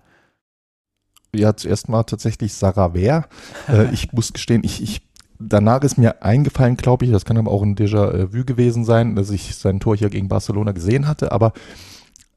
[1.34, 3.26] Ja, zuerst mal tatsächlich Sarah Wehr.
[3.68, 5.02] äh, ich muss gestehen, ich, ich,
[5.38, 9.30] danach ist mir eingefallen, glaube ich, das kann aber auch ein Déjà-vu gewesen sein, dass
[9.30, 11.52] ich sein Tor hier gegen Barcelona gesehen hatte, aber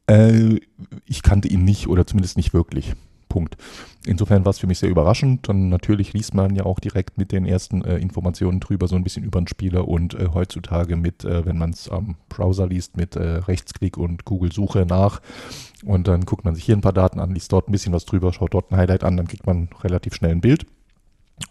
[0.08, 0.60] äh,
[1.06, 2.94] ich kannte ihn nicht oder zumindest nicht wirklich.
[3.36, 3.58] Punkt.
[4.06, 5.50] Insofern war es für mich sehr überraschend.
[5.50, 9.04] Dann natürlich liest man ja auch direkt mit den ersten äh, Informationen drüber, so ein
[9.04, 12.96] bisschen über den Spieler und äh, heutzutage mit, äh, wenn man es am Browser liest,
[12.96, 15.22] mit äh, Rechtsklick und Google-Suche nach.
[15.84, 18.06] Und dann guckt man sich hier ein paar Daten an, liest dort ein bisschen was
[18.06, 20.66] drüber, schaut dort ein Highlight an, dann kriegt man relativ schnell ein Bild.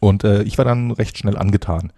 [0.00, 1.92] Und äh, ich war dann recht schnell angetan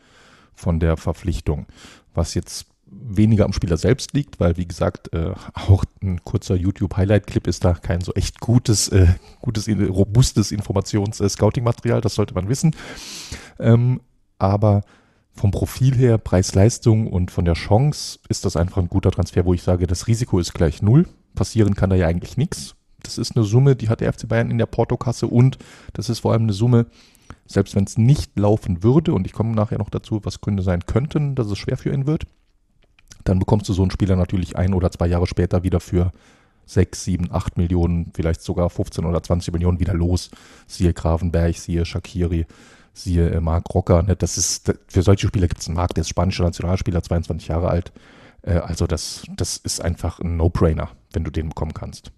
[0.53, 1.67] von der Verpflichtung.
[2.13, 7.47] Was jetzt weniger am Spieler selbst liegt, weil wie gesagt, äh, auch ein kurzer YouTube-Highlight-Clip
[7.47, 9.09] ist da kein so echt gutes, äh,
[9.41, 12.75] gutes, robustes Informations-Scouting-Material, das sollte man wissen.
[13.59, 14.01] Ähm,
[14.39, 14.83] aber
[15.33, 19.53] vom Profil her, Preis-Leistung und von der Chance ist das einfach ein guter Transfer, wo
[19.53, 21.07] ich sage, das Risiko ist gleich null.
[21.35, 22.75] Passieren kann da ja eigentlich nichts.
[23.03, 25.59] Das ist eine Summe, die hat der FC Bayern in der Portokasse und
[25.93, 26.87] das ist vor allem eine Summe,
[27.47, 30.87] selbst wenn es nicht laufen würde, und ich komme nachher noch dazu, was Gründe sein
[30.87, 32.27] könnten, dass es schwer für ihn wird,
[33.29, 36.13] dann bekommst du so einen Spieler natürlich ein oder zwei Jahre später wieder für
[36.67, 40.31] 6, 7, 8 Millionen, vielleicht sogar 15 oder 20 Millionen wieder los.
[40.67, 42.47] Siehe Gravenberg, siehe Shakiri,
[42.93, 44.03] siehe äh, Marc Rocker.
[44.03, 44.17] Ne?
[44.17, 47.69] Das ist, für solche Spieler gibt es einen Markt, der ist spanischer Nationalspieler, 22 Jahre
[47.69, 47.93] alt.
[48.43, 52.13] Äh, also das, das ist einfach ein No-Brainer, wenn du den bekommen kannst.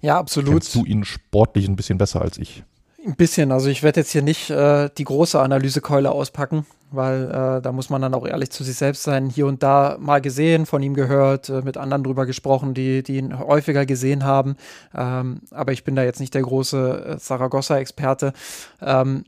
[0.00, 0.52] Ja, absolut.
[0.52, 2.64] Kennst du ihn sportlich ein bisschen besser als ich?
[3.08, 3.52] Ein bisschen.
[3.52, 7.88] Also ich werde jetzt hier nicht äh, die große Analysekeule auspacken, weil äh, da muss
[7.88, 9.30] man dann auch ehrlich zu sich selbst sein.
[9.30, 13.16] Hier und da mal gesehen, von ihm gehört, äh, mit anderen drüber gesprochen, die, die
[13.16, 14.56] ihn häufiger gesehen haben.
[14.94, 18.34] Ähm, aber ich bin da jetzt nicht der große äh, Saragossa-Experte.
[18.82, 19.24] Ähm,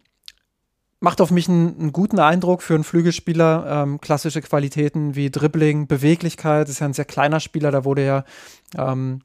[1.01, 3.65] macht auf mich einen, einen, guten Eindruck für einen Flügelspieler.
[3.67, 6.69] Ähm, klassische Qualitäten wie Dribbling, Beweglichkeit.
[6.69, 8.25] Ist ja ein sehr kleiner Spieler, da wurde ja
[8.77, 9.23] ähm,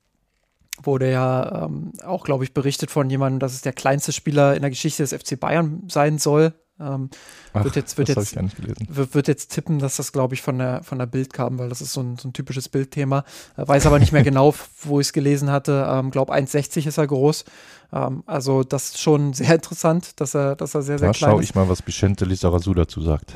[0.83, 4.61] wurde ja ähm, auch, glaube ich, berichtet von jemandem, dass es der kleinste Spieler in
[4.61, 6.53] der Geschichte des FC Bayern sein soll.
[6.77, 7.09] Ähm,
[7.53, 10.99] Ach, wird jetzt, wird, jetzt, wird, jetzt tippen, dass das, glaube ich, von der, von
[10.99, 13.23] der Bild kam, weil das ist so ein, so ein typisches Bildthema.
[13.55, 14.53] Äh, weiß aber nicht mehr genau,
[14.83, 15.87] wo ich es gelesen hatte.
[15.89, 17.45] Ähm, glaube 1,60 ist er groß.
[17.93, 21.29] Ähm, also das ist schon sehr interessant, dass er, dass er sehr, sehr da klein
[21.29, 21.33] ist.
[21.33, 23.33] Schaue ich mal, was Vicente Lizarazu dazu sagt.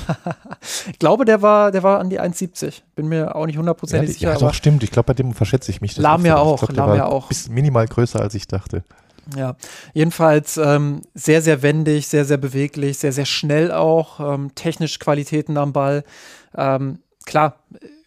[0.90, 2.82] ich glaube, der war, der war an die 1,70.
[2.94, 4.32] Bin mir auch nicht hundertprozentig ja, sicher.
[4.34, 4.84] Ja, doch, stimmt.
[4.84, 5.96] Ich glaube, bei dem verschätze ich mich.
[5.96, 6.68] Lahm ja auch.
[6.68, 7.30] Lahm ja auch.
[7.50, 8.84] minimal größer, als ich dachte.
[9.36, 9.56] Ja,
[9.94, 15.56] jedenfalls ähm, sehr, sehr wendig, sehr, sehr beweglich, sehr, sehr schnell auch, ähm, technisch Qualitäten
[15.56, 16.04] am Ball.
[16.56, 17.56] Ähm, klar,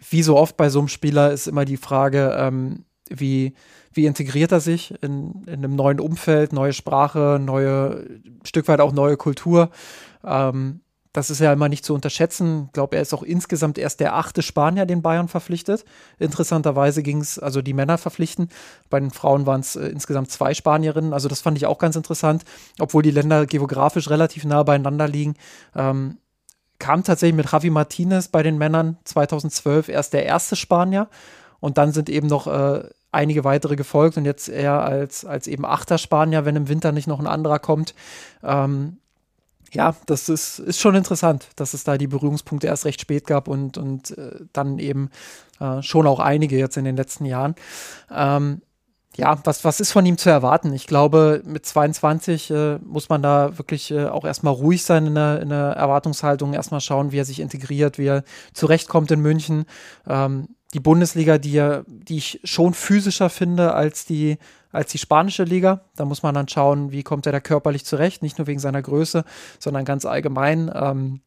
[0.09, 3.53] wie so oft bei so einem Spieler ist immer die Frage, ähm, wie,
[3.93, 8.05] wie integriert er sich in, in einem neuen Umfeld, neue Sprache, neue,
[8.43, 9.69] Stück weit auch neue Kultur.
[10.23, 10.81] Ähm,
[11.15, 12.65] das ist ja immer nicht zu unterschätzen.
[12.67, 15.85] Ich glaube, er ist auch insgesamt erst der achte Spanier, den Bayern verpflichtet.
[16.19, 18.49] Interessanterweise ging es, also die Männer verpflichten.
[18.89, 21.13] Bei den Frauen waren es äh, insgesamt zwei Spanierinnen.
[21.13, 22.43] Also das fand ich auch ganz interessant,
[22.79, 25.35] obwohl die Länder geografisch relativ nah beieinander liegen.
[25.73, 26.17] Ähm,
[26.79, 31.07] kam tatsächlich mit Javi Martinez bei den Männern 2012 erst der erste Spanier.
[31.61, 35.65] Und dann sind eben noch äh, einige weitere gefolgt und jetzt er als, als eben
[35.65, 37.95] achter Spanier, wenn im Winter nicht noch ein anderer kommt.
[38.43, 38.97] Ähm,
[39.75, 43.47] ja, das ist, ist schon interessant, dass es da die Berührungspunkte erst recht spät gab
[43.47, 45.09] und, und äh, dann eben
[45.59, 47.55] äh, schon auch einige jetzt in den letzten Jahren.
[48.09, 48.61] Ähm,
[49.17, 50.73] ja, was, was ist von ihm zu erwarten?
[50.73, 55.15] Ich glaube, mit 22 äh, muss man da wirklich äh, auch erstmal ruhig sein in
[55.15, 58.23] der, in der Erwartungshaltung, erstmal schauen, wie er sich integriert, wie er
[58.53, 59.65] zurechtkommt in München.
[60.07, 64.37] Ähm, die Bundesliga, die, die ich schon physischer finde als die,
[64.75, 65.81] als die spanische Liga.
[65.95, 68.81] Da muss man dann schauen, wie kommt er da körperlich zurecht, nicht nur wegen seiner
[68.81, 69.23] Größe,
[69.59, 70.71] sondern ganz allgemein.
[70.73, 71.21] Ähm,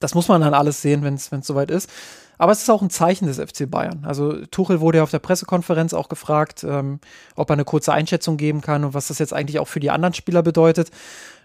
[0.00, 1.90] das muss man dann alles sehen, wenn es soweit ist.
[2.36, 4.04] Aber es ist auch ein Zeichen des FC Bayern.
[4.04, 7.00] Also Tuchel wurde ja auf der Pressekonferenz auch gefragt, ähm,
[7.36, 9.90] ob er eine kurze Einschätzung geben kann und was das jetzt eigentlich auch für die
[9.90, 10.90] anderen Spieler bedeutet.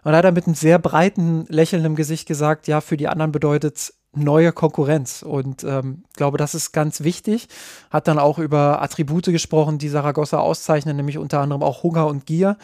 [0.03, 3.07] Und er hat er mit einem sehr breiten Lächeln im Gesicht gesagt, ja, für die
[3.07, 5.21] anderen bedeutet es neue Konkurrenz.
[5.21, 7.47] Und ähm, glaube, das ist ganz wichtig.
[7.89, 12.25] Hat dann auch über Attribute gesprochen, die Saragossa auszeichnen, nämlich unter anderem auch Hunger und
[12.25, 12.57] Gier.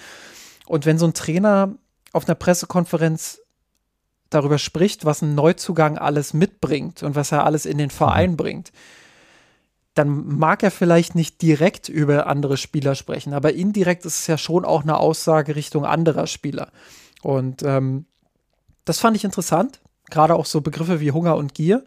[0.66, 1.76] Und wenn so ein Trainer
[2.14, 3.42] auf einer Pressekonferenz
[4.30, 8.38] darüber spricht, was ein Neuzugang alles mitbringt und was er alles in den Verein mhm.
[8.38, 8.72] bringt,
[9.94, 14.38] dann mag er vielleicht nicht direkt über andere Spieler sprechen, aber indirekt ist es ja
[14.38, 16.72] schon auch eine Aussage Richtung anderer Spieler.
[17.22, 18.06] Und ähm,
[18.84, 19.80] das fand ich interessant,
[20.10, 21.84] gerade auch so Begriffe wie Hunger und Gier.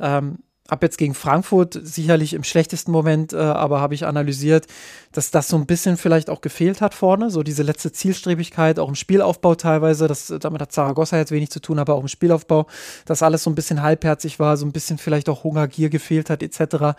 [0.00, 0.38] Ähm,
[0.68, 4.66] ab jetzt gegen Frankfurt sicherlich im schlechtesten Moment, äh, aber habe ich analysiert,
[5.12, 8.88] dass das so ein bisschen vielleicht auch gefehlt hat vorne, so diese letzte Zielstrebigkeit, auch
[8.88, 12.66] im Spielaufbau teilweise, das, damit hat Zaragoza jetzt wenig zu tun, aber auch im Spielaufbau,
[13.04, 16.30] dass alles so ein bisschen halbherzig war, so ein bisschen vielleicht auch Hunger, Gier gefehlt
[16.30, 16.96] hat, etc.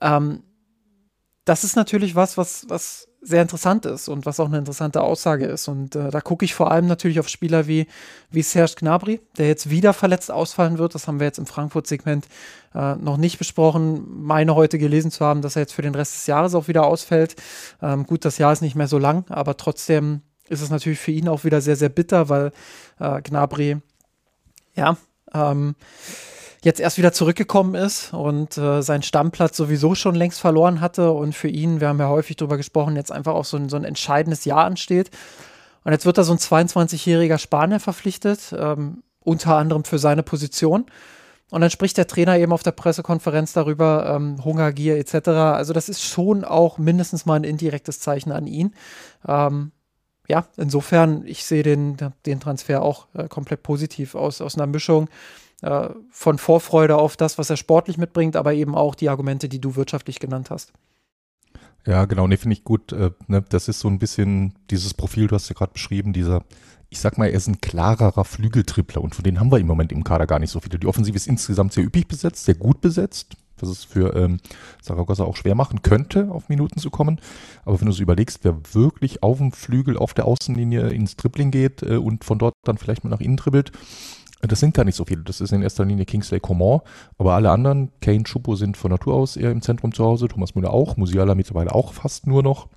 [0.00, 0.44] Ähm,
[1.44, 5.46] das ist natürlich was, was, was sehr interessant ist und was auch eine interessante Aussage
[5.46, 5.68] ist.
[5.68, 7.86] Und äh, da gucke ich vor allem natürlich auf Spieler wie,
[8.30, 10.94] wie Serge Gnabry, der jetzt wieder verletzt ausfallen wird.
[10.94, 12.26] Das haben wir jetzt im Frankfurt-Segment
[12.74, 14.22] äh, noch nicht besprochen.
[14.22, 16.86] Meine heute gelesen zu haben, dass er jetzt für den Rest des Jahres auch wieder
[16.86, 17.36] ausfällt.
[17.82, 21.12] Ähm, gut, das Jahr ist nicht mehr so lang, aber trotzdem ist es natürlich für
[21.12, 22.52] ihn auch wieder sehr, sehr bitter, weil
[22.98, 23.76] äh, Gnabry,
[24.74, 24.96] ja,
[25.34, 25.74] ähm,
[26.62, 31.34] jetzt erst wieder zurückgekommen ist und äh, seinen Stammplatz sowieso schon längst verloren hatte und
[31.34, 33.84] für ihn, wir haben ja häufig darüber gesprochen, jetzt einfach auch so ein, so ein
[33.84, 35.10] entscheidendes Jahr ansteht.
[35.84, 40.86] Und jetzt wird da so ein 22-jähriger Spanier verpflichtet, ähm, unter anderem für seine Position.
[41.50, 45.28] Und dann spricht der Trainer eben auf der Pressekonferenz darüber, ähm, Hunger, Gier etc.
[45.28, 48.74] Also das ist schon auch mindestens mal ein indirektes Zeichen an ihn.
[49.26, 49.72] Ähm,
[50.28, 55.08] ja, insofern, ich sehe den, den Transfer auch äh, komplett positiv aus, aus einer Mischung
[55.62, 59.60] äh, von Vorfreude auf das, was er sportlich mitbringt, aber eben auch die Argumente, die
[59.60, 60.72] du wirtschaftlich genannt hast.
[61.86, 62.92] Ja, genau, ne, finde ich gut.
[62.92, 66.44] Äh, ne, das ist so ein bisschen dieses Profil, du hast ja gerade beschrieben, dieser,
[66.90, 69.92] ich sag mal, er ist ein klarerer Flügeltrippler und von denen haben wir im Moment
[69.92, 70.78] im Kader gar nicht so viele.
[70.78, 74.38] Die Offensive ist insgesamt sehr üppig besetzt, sehr gut besetzt, was es für ähm,
[74.82, 77.20] Saragossa auch schwer machen könnte, auf Minuten zu kommen.
[77.64, 81.50] Aber wenn du so überlegst, wer wirklich auf dem Flügel, auf der Außenlinie ins Dribbling
[81.50, 83.72] geht äh, und von dort dann vielleicht mal nach innen dribbelt,
[84.40, 85.22] das sind gar nicht so viele.
[85.22, 86.80] Das ist in erster Linie Kingsley Coman.
[87.18, 90.28] Aber alle anderen, Kane, Chupo sind von Natur aus eher im Zentrum zu Hause.
[90.28, 90.96] Thomas Müller auch.
[90.96, 92.68] Musiala mittlerweile auch fast nur noch.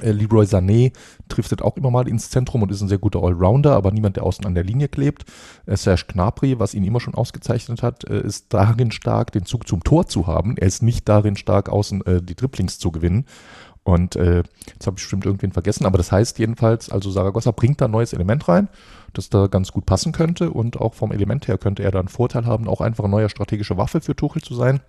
[0.00, 0.92] Äh, Leroy Sané
[1.28, 4.24] driftet auch immer mal ins Zentrum und ist ein sehr guter Allrounder, aber niemand, der
[4.24, 5.24] außen an der Linie klebt.
[5.66, 9.68] Äh, Serge Gnabry, was ihn immer schon ausgezeichnet hat, äh, ist darin stark, den Zug
[9.68, 10.56] zum Tor zu haben.
[10.56, 13.26] Er ist nicht darin stark, außen äh, die Dribblings zu gewinnen.
[13.84, 17.86] Und jetzt habe ich bestimmt irgendwen vergessen, aber das heißt jedenfalls, also Saragossa bringt da
[17.86, 18.68] ein neues Element rein
[19.12, 20.50] das da ganz gut passen könnte.
[20.50, 23.28] Und auch vom Element her könnte er da einen Vorteil haben, auch einfach eine neue
[23.28, 24.80] strategische Waffe für Tuchel zu sein.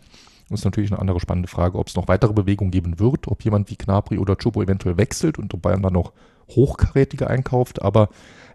[0.50, 3.44] Das ist natürlich eine andere spannende Frage, ob es noch weitere Bewegungen geben wird, ob
[3.44, 6.12] jemand wie Knapri oder Chubo eventuell wechselt und Bayern dann noch
[6.50, 7.82] hochkarätige einkauft.
[7.82, 8.10] Aber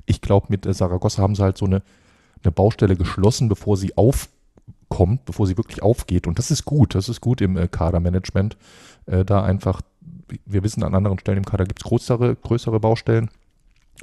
[0.06, 1.82] ich glaube, mit Saragossa haben sie halt so eine,
[2.42, 6.26] eine Baustelle geschlossen, bevor sie aufkommt, bevor sie wirklich aufgeht.
[6.26, 8.56] Und das ist gut, das ist gut im äh, Kadermanagement.
[9.06, 9.80] Äh, da einfach,
[10.44, 13.30] wir wissen, an anderen Stellen im Kader gibt es größere, größere Baustellen.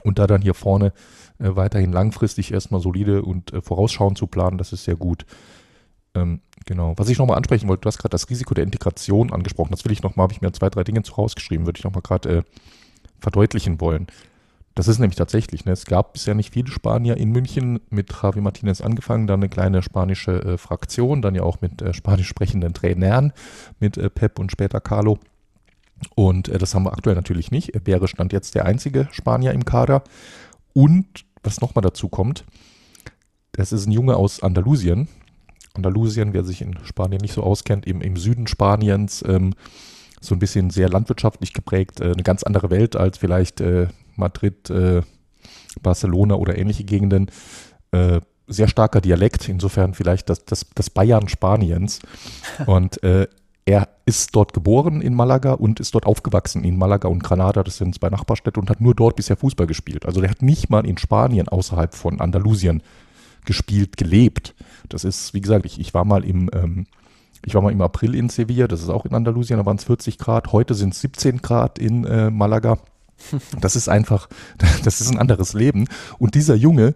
[0.03, 0.93] Und da dann hier vorne
[1.39, 5.25] äh, weiterhin langfristig erstmal solide und äh, vorausschauend zu planen, das ist sehr gut.
[6.13, 6.93] Ähm, genau.
[6.97, 9.71] Was ich nochmal ansprechen wollte, du hast gerade das Risiko der Integration angesprochen.
[9.71, 12.01] Das will ich nochmal, habe ich mir zwei, drei Dinge zu rausgeschrieben, würde ich nochmal
[12.01, 12.43] gerade äh,
[13.19, 14.07] verdeutlichen wollen.
[14.75, 18.41] Das ist nämlich tatsächlich, ne, es gab bisher nicht viele Spanier in München, mit Javi
[18.41, 22.73] Martinez angefangen, dann eine kleine spanische äh, Fraktion, dann ja auch mit äh, spanisch sprechenden
[22.73, 23.31] Trainern,
[23.79, 25.17] mit äh, Pep und später Carlo.
[26.15, 27.71] Und äh, das haben wir aktuell natürlich nicht.
[27.85, 30.03] Wäre Stand jetzt der einzige Spanier im Kader.
[30.73, 32.43] Und was nochmal dazu kommt,
[33.53, 35.07] das ist ein Junge aus Andalusien.
[35.73, 39.53] Andalusien, wer sich in Spanien nicht so auskennt, eben im Süden Spaniens, ähm,
[40.21, 44.69] so ein bisschen sehr landwirtschaftlich geprägt, äh, eine ganz andere Welt als vielleicht äh, Madrid,
[44.69, 45.01] äh,
[45.81, 47.29] Barcelona oder ähnliche Gegenden.
[47.91, 51.99] Äh, sehr starker Dialekt, insofern vielleicht das, das, das Bayern Spaniens.
[52.65, 53.27] Und äh,
[53.65, 57.77] er ist dort geboren in Malaga und ist dort aufgewachsen in Malaga und Granada, das
[57.77, 60.05] sind zwei Nachbarstädte, und hat nur dort bisher Fußball gespielt.
[60.05, 62.83] Also der hat nicht mal in Spanien außerhalb von Andalusien
[63.45, 64.53] gespielt, gelebt.
[64.89, 66.85] Das ist, wie gesagt, ich, ich war mal im, ähm,
[67.43, 69.83] Ich war mal im April in Sevilla, das ist auch in Andalusien, da waren es
[69.83, 70.51] 40 Grad.
[70.51, 72.77] Heute sind es 17 Grad in äh, Malaga.
[73.61, 74.27] Das ist einfach,
[74.83, 75.87] das ist ein anderes Leben.
[76.19, 76.93] Und dieser Junge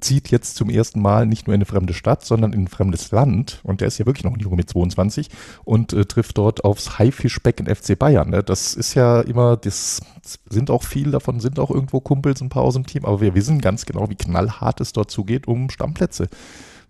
[0.00, 3.10] zieht jetzt zum ersten Mal nicht nur in eine fremde Stadt, sondern in ein fremdes
[3.10, 3.60] Land.
[3.62, 5.28] Und der ist ja wirklich noch ein Junge mit 22
[5.64, 8.30] und äh, trifft dort aufs Haifischbecken FC Bayern.
[8.30, 8.42] Ne?
[8.42, 10.00] Das ist ja immer, das
[10.48, 13.04] sind auch viel davon, sind auch irgendwo Kumpels, ein paar aus dem Team.
[13.04, 16.28] Aber wir wissen ganz genau, wie knallhart es dort zugeht um Stammplätze.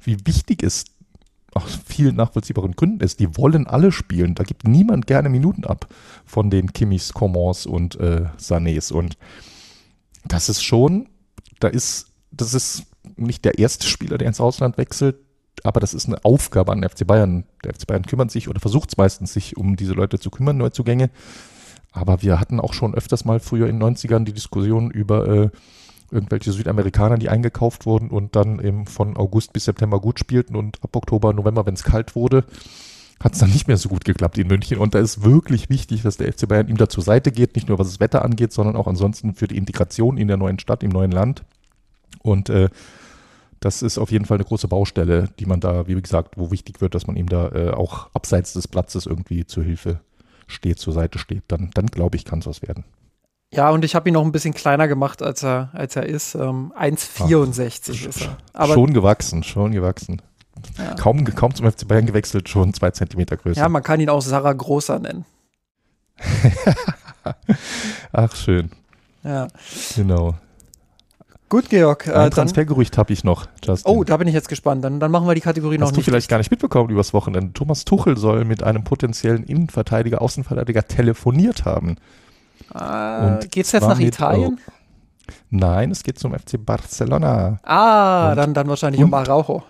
[0.01, 0.85] Wie wichtig es
[1.55, 3.21] aus vielen nachvollziehbaren Gründen ist.
[3.21, 4.35] Die wollen alle spielen.
[4.35, 5.87] Da gibt niemand gerne Minuten ab
[6.25, 8.93] von den Kimmis, Commons und äh, Sanés.
[8.93, 9.19] Und
[10.25, 11.09] das ist schon,
[11.61, 12.85] da ist, das ist
[13.17, 15.17] nicht der erste Spieler, der ins Ausland wechselt,
[15.65, 17.45] aber das ist eine Aufgabe an FC Bayern.
[17.65, 20.57] Der FC Bayern kümmert sich oder versucht es meistens, sich um diese Leute zu kümmern,
[20.57, 21.11] Neuzugänge.
[21.93, 25.51] Aber wir hatten auch schon öfters mal früher in den 90ern die Diskussion über äh,
[26.11, 30.79] irgendwelche Südamerikaner, die eingekauft wurden und dann eben von August bis September gut spielten und
[30.83, 32.45] ab Oktober, November, wenn es kalt wurde,
[33.21, 34.79] hat es dann nicht mehr so gut geklappt in München.
[34.79, 37.69] Und da ist wirklich wichtig, dass der FC Bayern ihm da zur Seite geht, nicht
[37.69, 40.83] nur was das Wetter angeht, sondern auch ansonsten für die Integration in der neuen Stadt,
[40.83, 41.45] im neuen Land.
[42.23, 42.69] Und äh,
[43.63, 46.81] das ist auf jeden Fall eine große Baustelle, die man da, wie gesagt, wo wichtig
[46.81, 50.01] wird, dass man ihm da äh, auch abseits des Platzes irgendwie zur Hilfe
[50.49, 51.45] steht, zur Seite steht.
[51.49, 52.85] Dann, dann glaube ich, kann es was werden.
[53.55, 56.35] Ja, und ich habe ihn noch ein bisschen kleiner gemacht, als er, als er ist.
[56.35, 58.39] Ähm, 1,64 ist er.
[58.53, 60.21] Aber schon gewachsen, schon gewachsen.
[60.79, 60.95] Ja.
[60.95, 63.61] Kaum, kaum zum FC Bayern gewechselt, schon zwei Zentimeter größer.
[63.61, 65.25] Ja, man kann ihn auch Sarah Großer nennen.
[68.13, 68.71] Ach, schön.
[69.23, 69.49] Ja.
[69.95, 70.35] Genau.
[71.53, 72.09] Gut, Georg.
[72.09, 73.93] Ein äh, Transfergerücht habe ich noch, Justin.
[73.93, 74.83] Oh, da bin ich jetzt gespannt.
[74.83, 76.07] Dann, dann machen wir die Kategorie noch Hast nicht.
[76.07, 77.53] du vielleicht gar nicht mitbekommen übers Wochenende.
[77.53, 81.97] Thomas Tuchel soll mit einem potenziellen Innenverteidiger, Außenverteidiger telefoniert haben.
[82.75, 84.61] Äh, Geht es jetzt nach Italien?
[84.67, 87.59] Oh, nein, es geht zum FC Barcelona.
[87.65, 89.63] Ah, dann, dann wahrscheinlich und, um Araujo.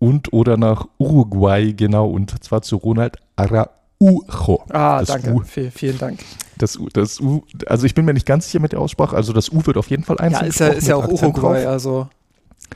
[0.00, 4.64] Und oder nach Uruguay, genau, und zwar zu Ronald Araujo.
[4.68, 5.40] Ah, das danke, U.
[5.44, 6.18] Vielen Dank.
[6.60, 9.32] Das U, das U, also ich bin mir nicht ganz sicher mit der Aussprache, also
[9.32, 12.08] das U wird auf jeden Fall einzeln Ja, ist ja, ist ja auch Uruguay, also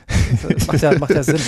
[0.67, 1.39] macht ja, macht ja Sinn.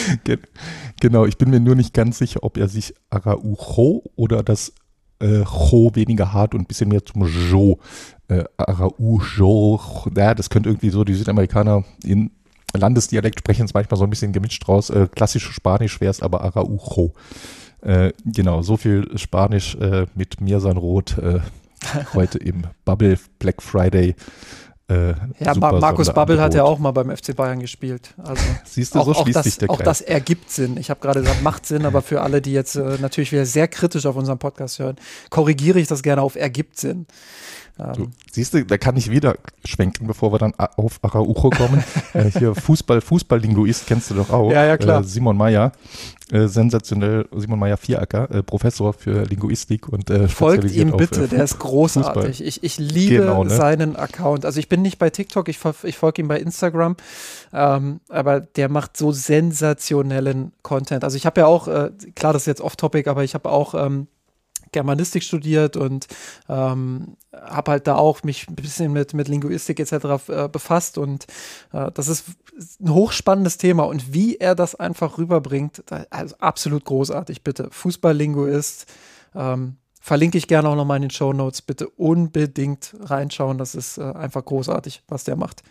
[1.00, 4.72] genau, ich bin mir nur nicht ganz sicher, ob er sich Araujo oder das
[5.20, 7.80] äh, Jo weniger hart und ein bisschen mehr zum Jo.
[8.28, 9.80] Äh, Araujo,
[10.16, 12.32] ja, das könnte irgendwie so die Südamerikaner in
[12.76, 14.90] Landesdialekt sprechen es manchmal so ein bisschen gemischt raus.
[14.90, 17.14] Äh, klassisch Spanisch wäre es aber Araujo.
[17.82, 21.40] Äh, genau, so viel Spanisch äh, mit mir sein Rot äh,
[22.14, 24.16] heute im Bubble Black Friday.
[24.90, 28.14] Äh, ja, Markus Babbel hat ja auch mal beim FC Bayern gespielt.
[28.18, 29.80] Also Siehst du, auch, so schließt das, sich der Kreis.
[29.80, 30.78] Auch das ergibt Sinn.
[30.78, 33.68] Ich habe gerade gesagt, macht Sinn, aber für alle, die jetzt äh, natürlich wieder sehr
[33.68, 34.96] kritisch auf unserem Podcast hören,
[35.30, 37.06] korrigiere ich das gerne auf ergibt Sinn.
[37.78, 41.84] Du, siehst du, da kann ich wieder schwenken, bevor wir dann auf Araujo kommen.
[42.14, 44.52] äh, hier Fußball, Fußballlinguist kennst du doch auch.
[44.52, 45.02] Ja, ja, klar.
[45.02, 45.72] Äh, Simon Meyer,
[46.32, 51.26] äh, sensationell, Simon Meyer Vieracker, äh, Professor für Linguistik und äh, Folgt ihm auf, bitte,
[51.26, 52.44] äh, der ist großartig.
[52.44, 53.52] Ich, ich liebe genau, ne?
[53.52, 54.44] seinen Account.
[54.44, 56.96] Also ich bin nicht bei TikTok, ich, ich folge ihm bei Instagram,
[57.54, 61.04] ähm, aber der macht so sensationellen Content.
[61.04, 63.76] Also ich habe ja auch, äh, klar, das ist jetzt off-topic, aber ich habe auch
[63.76, 64.08] ähm,
[64.72, 66.08] Germanistik studiert und
[66.50, 70.30] ähm, habe halt da auch mich ein bisschen mit, mit Linguistik etc.
[70.30, 71.26] Äh, befasst und
[71.74, 72.26] äh, das ist
[72.82, 77.70] ein hochspannendes Thema und wie er das einfach rüberbringt, also absolut großartig, bitte.
[77.72, 78.88] Fußballlinguist,
[79.36, 83.98] ähm, verlinke ich gerne auch nochmal in den Show Notes, bitte unbedingt reinschauen, das ist
[83.98, 85.64] äh, einfach großartig, was der macht.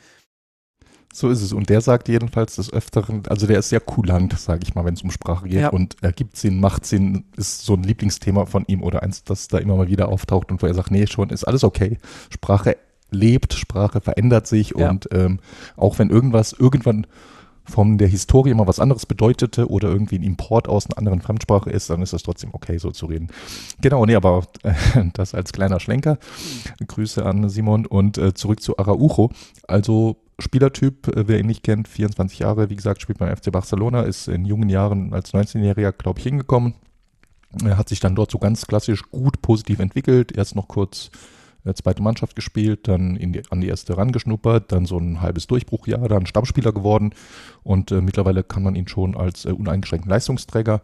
[1.16, 1.54] So ist es.
[1.54, 4.92] Und der sagt jedenfalls des Öfteren, also der ist sehr kulant, sage ich mal, wenn
[4.92, 5.60] es um Sprache geht.
[5.60, 5.70] Ja.
[5.70, 9.56] Und ergibt Sinn, macht Sinn, ist so ein Lieblingsthema von ihm oder eins, das da
[9.56, 11.96] immer mal wieder auftaucht und wo er sagt, nee, schon, ist alles okay.
[12.28, 12.76] Sprache
[13.10, 14.90] lebt, Sprache verändert sich ja.
[14.90, 15.40] und ähm,
[15.78, 17.06] auch wenn irgendwas irgendwann
[17.64, 21.70] von der Historie mal was anderes bedeutete oder irgendwie ein Import aus einer anderen Fremdsprache
[21.70, 23.28] ist, dann ist das trotzdem okay, so zu reden.
[23.80, 24.74] Genau, nee, aber äh,
[25.14, 26.18] das als kleiner Schlenker.
[26.86, 29.30] Grüße an Simon und äh, zurück zu Araujo.
[29.66, 34.03] Also Spielertyp, äh, wer ihn nicht kennt, 24 Jahre, wie gesagt, spielt beim FC Barcelona,
[34.03, 36.74] ist in jungen Jahren als 19-Jähriger, glaube ich, hingekommen.
[37.64, 40.37] Er hat sich dann dort so ganz klassisch gut positiv entwickelt.
[40.37, 41.11] Erst noch kurz
[41.64, 46.09] äh, zweite Mannschaft gespielt, dann die, an die erste rangeschnuppert, dann so ein halbes Durchbruchjahr,
[46.09, 47.14] dann Stammspieler geworden
[47.62, 50.82] und äh, mittlerweile kann man ihn schon als äh, uneingeschränkten Leistungsträger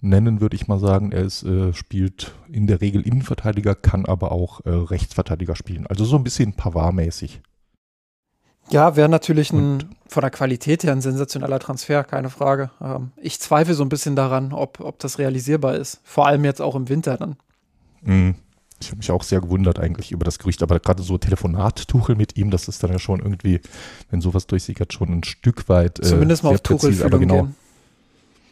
[0.00, 1.12] nennen, würde ich mal sagen.
[1.12, 5.86] Er ist, äh, spielt in der Regel Innenverteidiger, kann aber auch äh, Rechtsverteidiger spielen.
[5.86, 7.40] Also so ein bisschen Pavard-mäßig.
[8.72, 12.70] Ja, wäre natürlich ein, von der Qualität her ein sensationeller Transfer, keine Frage.
[12.80, 16.00] Ähm, ich zweifle so ein bisschen daran, ob, ob das realisierbar ist.
[16.04, 17.36] Vor allem jetzt auch im Winter dann.
[18.02, 18.34] Mhm.
[18.80, 22.36] Ich habe mich auch sehr gewundert eigentlich über das Gerücht, aber gerade so Telefonat-Tuchel mit
[22.36, 23.60] ihm, das ist dann ja schon irgendwie,
[24.10, 26.00] wenn sowas durchsickert, schon ein Stück weit.
[26.00, 27.42] Äh, Zumindest mal auf Tuchel aber genau.
[27.42, 27.54] Gehen.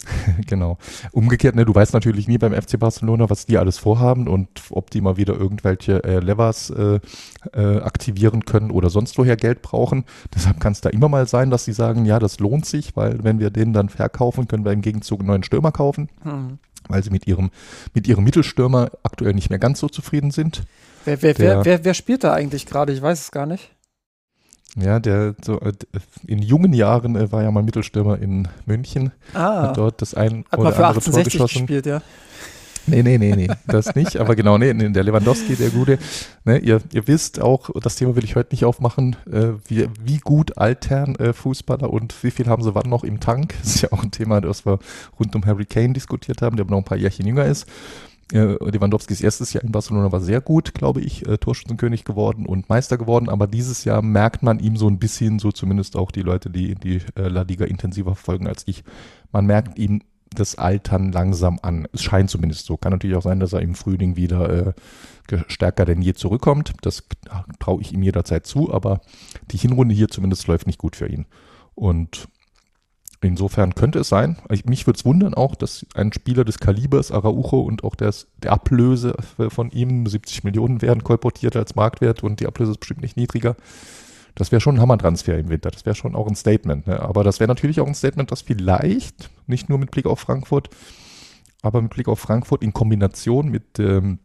[0.47, 0.79] genau.
[1.13, 4.91] Umgekehrt, ne, du weißt natürlich nie beim FC Barcelona, was die alles vorhaben und ob
[4.91, 7.01] die mal wieder irgendwelche äh, Levers äh,
[7.53, 10.05] äh, aktivieren können oder sonst woher Geld brauchen.
[10.35, 13.23] Deshalb kann es da immer mal sein, dass sie sagen, ja, das lohnt sich, weil
[13.23, 16.59] wenn wir den dann verkaufen, können wir im Gegenzug einen neuen Stürmer kaufen, mhm.
[16.89, 17.51] weil sie mit ihrem,
[17.95, 20.65] mit ihrem Mittelstürmer aktuell nicht mehr ganz so zufrieden sind.
[21.05, 22.93] Wer, wer, wer, wer, wer spielt da eigentlich gerade?
[22.93, 23.71] Ich weiß es gar nicht.
[24.77, 25.73] Ja, der so äh,
[26.27, 29.13] in jungen Jahren äh, war ja mal Mittelstürmer in München.
[29.35, 29.63] Ah.
[29.63, 31.67] Hat dort das ein Hat oder andere Tor geschossen.
[31.67, 32.03] gespielt, ja.
[32.87, 34.17] Nee, nee, nee, nee, das nicht.
[34.17, 35.99] Aber genau, nee, nee der Lewandowski, der Gute.
[36.45, 40.19] Ne, ihr, ihr wisst auch, das Thema will ich heute nicht aufmachen, äh, wie, wie
[40.19, 43.55] gut altern äh, Fußballer und wie viel haben sie wann noch im Tank.
[43.61, 44.79] Das ist ja auch ein Thema, das wir
[45.19, 47.67] rund um Harry Kane diskutiert haben, der noch ein paar Jährchen jünger ist.
[48.33, 52.69] Äh, Lewandowskis erstes Jahr in Barcelona war sehr gut, glaube ich, äh, Torschützenkönig geworden und
[52.69, 56.23] Meister geworden, aber dieses Jahr merkt man ihm so ein bisschen, so zumindest auch die
[56.23, 58.85] Leute, die die äh, La Liga intensiver verfolgen als ich,
[59.33, 60.03] man merkt ihm
[60.33, 61.89] das Altern langsam an.
[61.93, 62.77] Es scheint zumindest so.
[62.77, 64.73] Kann natürlich auch sein, dass er im Frühling wieder äh,
[65.49, 66.73] stärker denn je zurückkommt.
[66.83, 67.03] Das
[67.59, 69.01] traue ich ihm jederzeit zu, aber
[69.51, 71.27] die Hinrunde hier zumindest läuft nicht gut für ihn.
[71.75, 72.29] Und
[73.23, 77.13] Insofern könnte es sein, ich, mich würde es wundern auch, dass ein Spieler des Kalibers
[77.13, 79.15] Araujo und auch des, der Ablöse
[79.51, 83.57] von ihm 70 Millionen werden kolportiert als Marktwert und die Ablöse ist bestimmt nicht niedriger.
[84.37, 85.71] Das wäre schon ein Hammertransfer im Winter.
[85.71, 86.87] Das wäre schon auch ein Statement.
[86.87, 87.01] Ne?
[87.01, 90.71] Aber das wäre natürlich auch ein Statement, das vielleicht, nicht nur mit Blick auf Frankfurt,
[91.61, 94.19] aber mit Blick auf Frankfurt in Kombination mit ähm,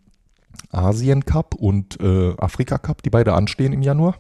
[0.72, 4.16] Asien Cup und äh, Afrika Cup, die beide anstehen im Januar,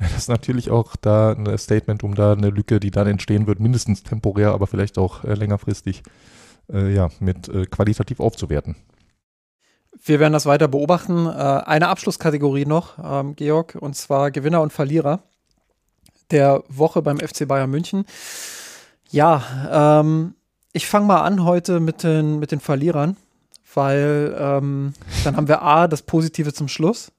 [0.14, 4.02] das natürlich auch da ein Statement, um da eine Lücke, die dann entstehen wird, mindestens
[4.02, 6.02] temporär, aber vielleicht auch äh, längerfristig,
[6.72, 8.76] äh, ja, mit äh, qualitativ aufzuwerten.
[10.02, 11.26] Wir werden das weiter beobachten.
[11.26, 15.22] Äh, eine Abschlusskategorie noch, ähm, Georg, und zwar Gewinner und Verlierer
[16.30, 18.06] der Woche beim FC Bayern München.
[19.10, 20.34] Ja, ähm,
[20.72, 23.16] ich fange mal an heute mit den, mit den Verlierern,
[23.74, 24.94] weil ähm,
[25.24, 27.10] dann haben wir A, das Positive zum Schluss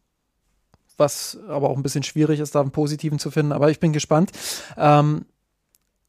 [1.01, 3.51] was aber auch ein bisschen schwierig ist, da einen positiven zu finden.
[3.51, 4.31] Aber ich bin gespannt.
[4.77, 5.25] Ähm,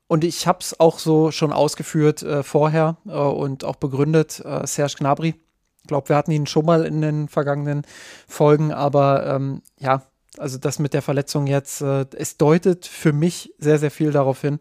[0.06, 4.66] und ich habe es auch so schon ausgeführt äh, vorher äh, und auch begründet, äh,
[4.66, 5.34] Serge Gnabry.
[5.80, 7.82] Ich glaube, wir hatten ihn schon mal in den vergangenen
[8.28, 10.02] Folgen, aber ähm, ja,
[10.38, 14.40] also das mit der Verletzung jetzt, äh, es deutet für mich sehr, sehr viel darauf
[14.40, 14.58] hin.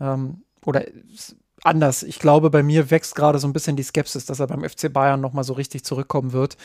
[0.00, 0.84] Ähm, oder
[1.62, 2.02] anders.
[2.02, 4.92] Ich glaube, bei mir wächst gerade so ein bisschen die Skepsis, dass er beim FC
[4.92, 6.56] Bayern nochmal so richtig zurückkommen wird.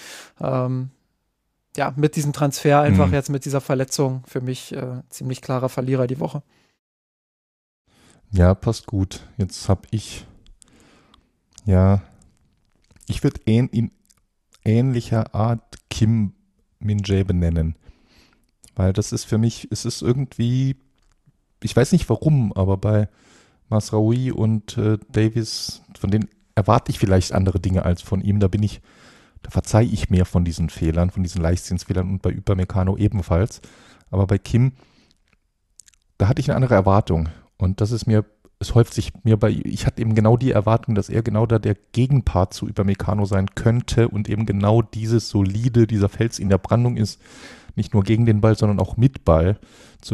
[0.41, 0.91] Ähm,
[1.75, 3.13] ja, mit diesem Transfer einfach mhm.
[3.13, 6.43] jetzt mit dieser Verletzung für mich äh, ziemlich klarer Verlierer die Woche.
[8.31, 9.27] Ja, passt gut.
[9.37, 10.25] Jetzt habe ich,
[11.65, 12.01] ja,
[13.07, 13.91] ich würde ähn, in
[14.65, 16.33] ähnlicher Art Kim
[16.79, 17.75] Min-jae benennen.
[18.75, 20.77] Weil das ist für mich, es ist irgendwie,
[21.61, 23.07] ich weiß nicht warum, aber bei
[23.69, 28.39] Masraoui und äh, Davis, von denen erwarte ich vielleicht andere Dinge als von ihm.
[28.39, 28.81] Da bin ich
[29.43, 33.61] da verzeihe ich mehr von diesen Fehlern, von diesen Leichtsinnsfehlern und bei Übermecano ebenfalls.
[34.09, 34.71] Aber bei Kim,
[36.17, 37.29] da hatte ich eine andere Erwartung.
[37.57, 38.25] Und das ist mir,
[38.59, 41.59] es häuft sich mir bei, ich hatte eben genau die Erwartung, dass er genau da
[41.59, 46.57] der Gegenpart zu Übermecano sein könnte und eben genau dieses solide, dieser Fels in der
[46.57, 47.19] Brandung ist,
[47.75, 49.59] nicht nur gegen den Ball, sondern auch mit Ball.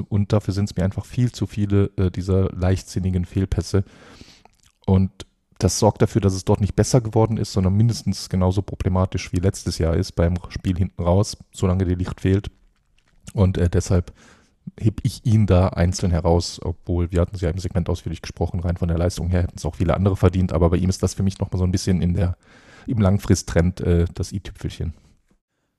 [0.08, 3.84] Und dafür sind es mir einfach viel zu viele äh, dieser leichtsinnigen Fehlpässe.
[4.86, 5.12] Und
[5.60, 9.40] das sorgt dafür, dass es dort nicht besser geworden ist, sondern mindestens genauso problematisch wie
[9.40, 12.50] letztes Jahr ist beim Spiel hinten raus, solange die Licht fehlt.
[13.34, 14.14] Und äh, deshalb
[14.80, 18.62] heb ich ihn da einzeln heraus, obwohl wir hatten es ja im Segment ausführlich gesprochen,
[18.62, 21.04] rein von der Leistung her hätten es auch viele andere verdient, aber bei ihm ist
[21.04, 22.38] das für mich nochmal so ein bisschen in der,
[22.88, 24.94] im Langfristtrend äh, das i-Tüpfelchen.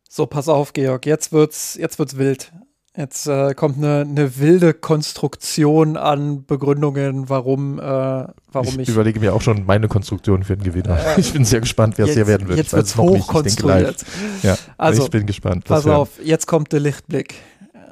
[0.09, 2.53] So, pass auf, Georg, jetzt wird's, jetzt wird's wild.
[2.97, 8.89] Jetzt äh, kommt eine, eine, wilde Konstruktion an Begründungen, warum, äh, warum ich, ich.
[8.89, 10.99] überlege mir auch schon meine Konstruktion für den Gewinner.
[10.99, 12.59] Äh, ich bin sehr gespannt, wer es hier werden wird.
[12.59, 14.05] Jetzt wird es hochkonstruiert.
[14.43, 15.67] Ja, also, ich bin gespannt.
[15.67, 17.37] Pass auf, jetzt kommt der Lichtblick.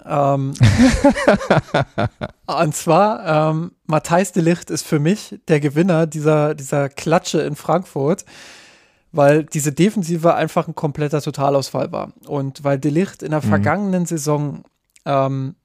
[0.05, 0.55] Ähm,
[2.47, 7.55] und zwar, ähm, Matthijs de Licht ist für mich der Gewinner dieser, dieser Klatsche in
[7.55, 8.25] Frankfurt
[9.11, 12.13] weil diese Defensive einfach ein kompletter Totalausfall war.
[12.27, 13.49] Und weil Delicht in der mhm.
[13.49, 14.65] vergangenen Saison
[15.09, 15.57] ähm,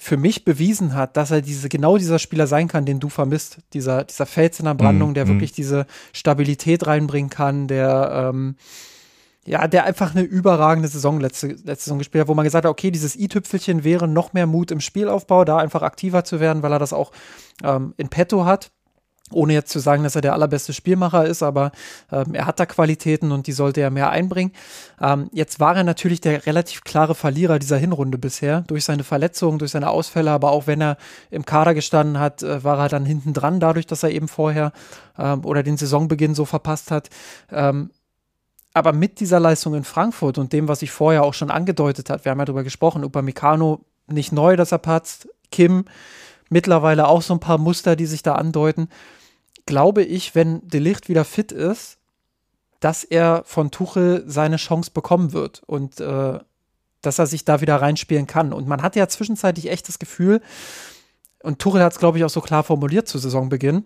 [0.00, 3.58] für mich bewiesen hat, dass er diese, genau dieser Spieler sein kann, den du vermisst.
[3.72, 5.28] Dieser, dieser Fels in der Brandung, mm, der mm.
[5.28, 8.54] wirklich diese Stabilität reinbringen kann, der, ähm,
[9.44, 12.70] ja, der einfach eine überragende Saison letzte, letzte Saison gespielt hat, wo man gesagt hat,
[12.70, 16.72] okay, dieses i-Tüpfelchen wäre noch mehr Mut im Spielaufbau, da einfach aktiver zu werden, weil
[16.72, 17.10] er das auch
[17.64, 18.70] ähm, in petto hat.
[19.32, 21.72] Ohne jetzt zu sagen, dass er der allerbeste Spielmacher ist, aber
[22.10, 24.52] ähm, er hat da Qualitäten und die sollte er mehr einbringen.
[25.00, 29.58] Ähm, jetzt war er natürlich der relativ klare Verlierer dieser Hinrunde bisher, durch seine Verletzungen,
[29.58, 30.96] durch seine Ausfälle, aber auch wenn er
[31.30, 34.72] im Kader gestanden hat, äh, war er dann hinten dran, dadurch, dass er eben vorher
[35.18, 37.10] ähm, oder den Saisonbeginn so verpasst hat.
[37.50, 37.90] Ähm,
[38.74, 42.24] aber mit dieser Leistung in Frankfurt und dem, was ich vorher auch schon angedeutet hat,
[42.24, 45.84] wir haben ja darüber gesprochen, Upamecano nicht neu, dass er patzt, Kim
[46.48, 48.88] mittlerweile auch so ein paar Muster, die sich da andeuten
[49.68, 51.98] glaube ich, wenn De Licht wieder fit ist,
[52.80, 56.38] dass er von Tuchel seine Chance bekommen wird und äh,
[57.02, 58.52] dass er sich da wieder reinspielen kann.
[58.52, 60.40] Und man hatte ja zwischenzeitlich echt das Gefühl,
[61.40, 63.84] und Tuchel hat es, glaube ich, auch so klar formuliert zu Saisonbeginn,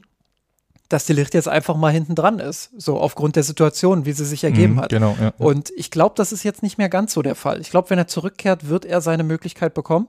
[0.89, 4.25] dass De Licht jetzt einfach mal hinten dran ist, so aufgrund der Situation, wie sie
[4.25, 4.91] sich ergeben mhm, hat.
[4.91, 7.61] Genau, ja, Und ich glaube, das ist jetzt nicht mehr ganz so der Fall.
[7.61, 10.09] Ich glaube, wenn er zurückkehrt, wird er seine Möglichkeit bekommen.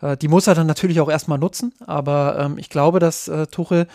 [0.00, 3.46] Äh, die muss er dann natürlich auch erstmal nutzen, aber ähm, ich glaube, dass äh,
[3.46, 3.86] Tuchel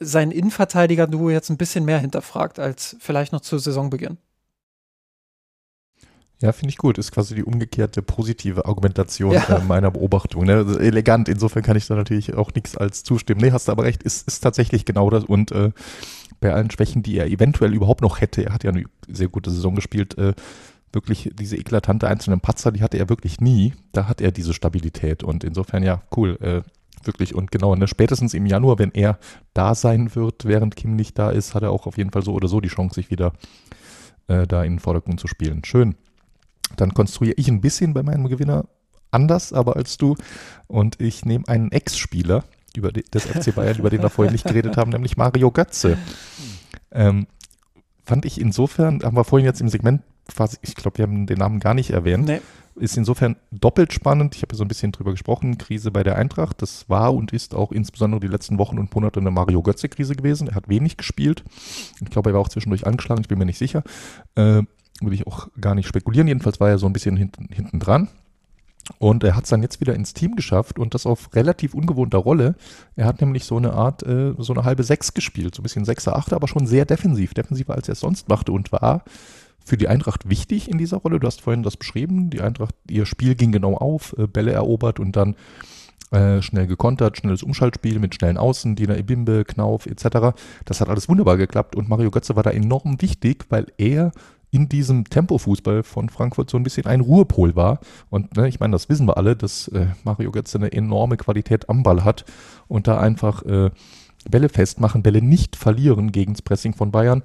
[0.00, 4.18] sein Innenverteidiger-Duo jetzt ein bisschen mehr hinterfragt als vielleicht noch zu Saisonbeginn.
[6.40, 6.98] Ja, finde ich gut.
[6.98, 9.58] Ist quasi die umgekehrte positive Argumentation ja.
[9.58, 10.44] äh, meiner Beobachtung.
[10.44, 10.56] Ne?
[10.56, 11.28] Also elegant.
[11.28, 13.40] Insofern kann ich da natürlich auch nichts als zustimmen.
[13.40, 14.02] Nee, hast du aber recht.
[14.02, 15.22] Ist, ist tatsächlich genau das.
[15.22, 15.70] Und äh,
[16.40, 19.52] bei allen Schwächen, die er eventuell überhaupt noch hätte, er hat ja eine sehr gute
[19.52, 20.34] Saison gespielt, äh,
[20.92, 23.74] wirklich diese eklatante einzelnen Patzer, die hatte er wirklich nie.
[23.92, 25.22] Da hat er diese Stabilität.
[25.22, 26.38] Und insofern, ja, cool.
[26.40, 26.62] Äh,
[27.04, 27.34] wirklich.
[27.34, 29.18] Und genau, ne, spätestens im Januar, wenn er
[29.54, 32.32] da sein wird, während Kim nicht da ist, hat er auch auf jeden Fall so
[32.32, 33.32] oder so die Chance, sich wieder
[34.28, 35.64] äh, da in den Vordergrund zu spielen.
[35.64, 35.94] Schön.
[36.76, 38.66] Dann konstruiere ich ein bisschen bei meinem Gewinner
[39.10, 40.16] anders, aber als du.
[40.66, 42.44] Und ich nehme einen Ex-Spieler
[42.76, 45.98] über des FC Bayern, über den wir vorhin nicht geredet haben, nämlich Mario Götze.
[46.90, 47.26] Ähm,
[48.04, 51.38] fand ich insofern, haben wir vorhin jetzt im Segment quasi, ich glaube, wir haben den
[51.38, 52.26] Namen gar nicht erwähnt.
[52.26, 52.40] Nee
[52.76, 54.34] ist insofern doppelt spannend.
[54.34, 55.58] Ich habe ja so ein bisschen drüber gesprochen.
[55.58, 56.62] Krise bei der Eintracht.
[56.62, 60.48] Das war und ist auch insbesondere die letzten Wochen und Monate eine Mario Götze-Krise gewesen.
[60.48, 61.44] Er hat wenig gespielt.
[62.00, 63.22] Ich glaube, er war auch zwischendurch angeschlagen.
[63.22, 63.82] Ich bin mir nicht sicher.
[64.34, 64.62] Äh,
[65.00, 66.28] will ich auch gar nicht spekulieren.
[66.28, 68.08] Jedenfalls war er so ein bisschen hinten, hinten dran.
[68.98, 72.18] Und er hat es dann jetzt wieder ins Team geschafft und das auf relativ ungewohnter
[72.18, 72.56] Rolle.
[72.96, 75.84] Er hat nämlich so eine Art, äh, so eine halbe Sechs gespielt, so ein bisschen
[75.84, 79.04] Sechser, Achter, aber schon sehr defensiv, defensiver als er es sonst machte und war
[79.64, 81.20] für die Eintracht wichtig in dieser Rolle.
[81.20, 82.30] Du hast vorhin das beschrieben.
[82.30, 85.36] Die Eintracht, ihr Spiel ging genau auf, äh, Bälle erobert und dann
[86.12, 90.36] äh, schnell gekontert, schnelles Umschaltspiel mit schnellen Außen, Dina Ibimbe, Knauf etc.
[90.64, 94.12] Das hat alles wunderbar geklappt und Mario Götze war da enorm wichtig, weil er
[94.50, 97.80] in diesem Tempofußball von Frankfurt so ein bisschen ein Ruhepol war.
[98.10, 101.70] Und ne, ich meine, das wissen wir alle, dass äh, Mario Götze eine enorme Qualität
[101.70, 102.26] am Ball hat
[102.68, 103.70] und da einfach äh,
[104.30, 107.22] Bälle festmachen, Bälle nicht verlieren gegen das Pressing von Bayern.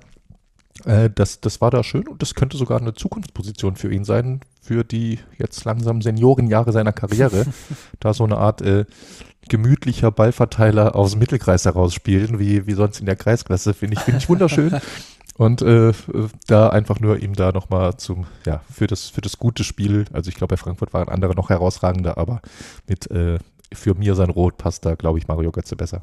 [0.86, 4.42] Äh, das, das war da schön und das könnte sogar eine Zukunftsposition für ihn sein,
[4.62, 7.46] für die jetzt langsam Seniorenjahre seiner Karriere.
[8.00, 8.86] da so eine Art äh,
[9.50, 14.20] gemütlicher Ballverteiler aus dem Mittelkreis herausspielen, wie, wie sonst in der Kreisklasse, finde ich, finde
[14.20, 14.80] ich wunderschön.
[15.38, 15.94] Und äh,
[16.48, 20.30] da einfach nur ihm da nochmal zum, ja, für das, für das gute Spiel, also
[20.30, 22.42] ich glaube, bei Frankfurt waren andere noch herausragender, aber
[22.88, 23.38] mit äh,
[23.72, 26.02] für mir sein Rot passt da, glaube ich, Mario Götze besser.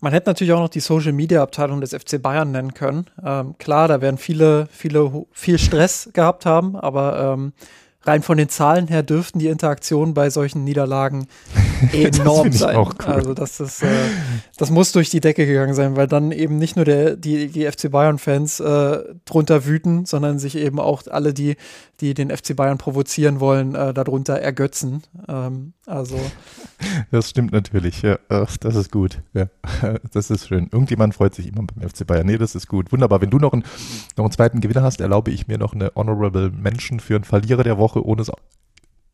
[0.00, 3.06] Man hätte natürlich auch noch die Social Media Abteilung des FC Bayern nennen können.
[3.22, 7.52] Ähm, klar, da werden viele, viele, viel Stress gehabt haben, aber ähm,
[8.02, 11.26] rein von den Zahlen her dürften die Interaktionen bei solchen Niederlagen
[11.92, 12.76] enorm sein.
[12.76, 12.94] Cool.
[13.04, 13.88] Also das ist, äh,
[14.56, 17.70] das muss durch die Decke gegangen sein, weil dann eben nicht nur der, die, die
[17.70, 21.56] FC Bayern-Fans äh, drunter wüten, sondern sich eben auch alle, die,
[22.00, 25.02] die den FC Bayern provozieren wollen, äh, darunter ergötzen.
[25.28, 26.18] Ähm, also.
[27.10, 28.18] Das stimmt natürlich, ja.
[28.28, 29.22] Das ist gut.
[29.34, 29.46] Ja,
[30.12, 30.68] das ist schön.
[30.72, 32.26] Irgendjemand freut sich immer beim FC Bayern.
[32.26, 32.92] Nee, das ist gut.
[32.92, 33.20] Wunderbar.
[33.20, 33.64] Wenn du noch einen,
[34.16, 37.64] noch einen zweiten Gewinner hast, erlaube ich mir noch eine Honorable Mention für einen Verlierer
[37.64, 38.32] der Woche, ohne es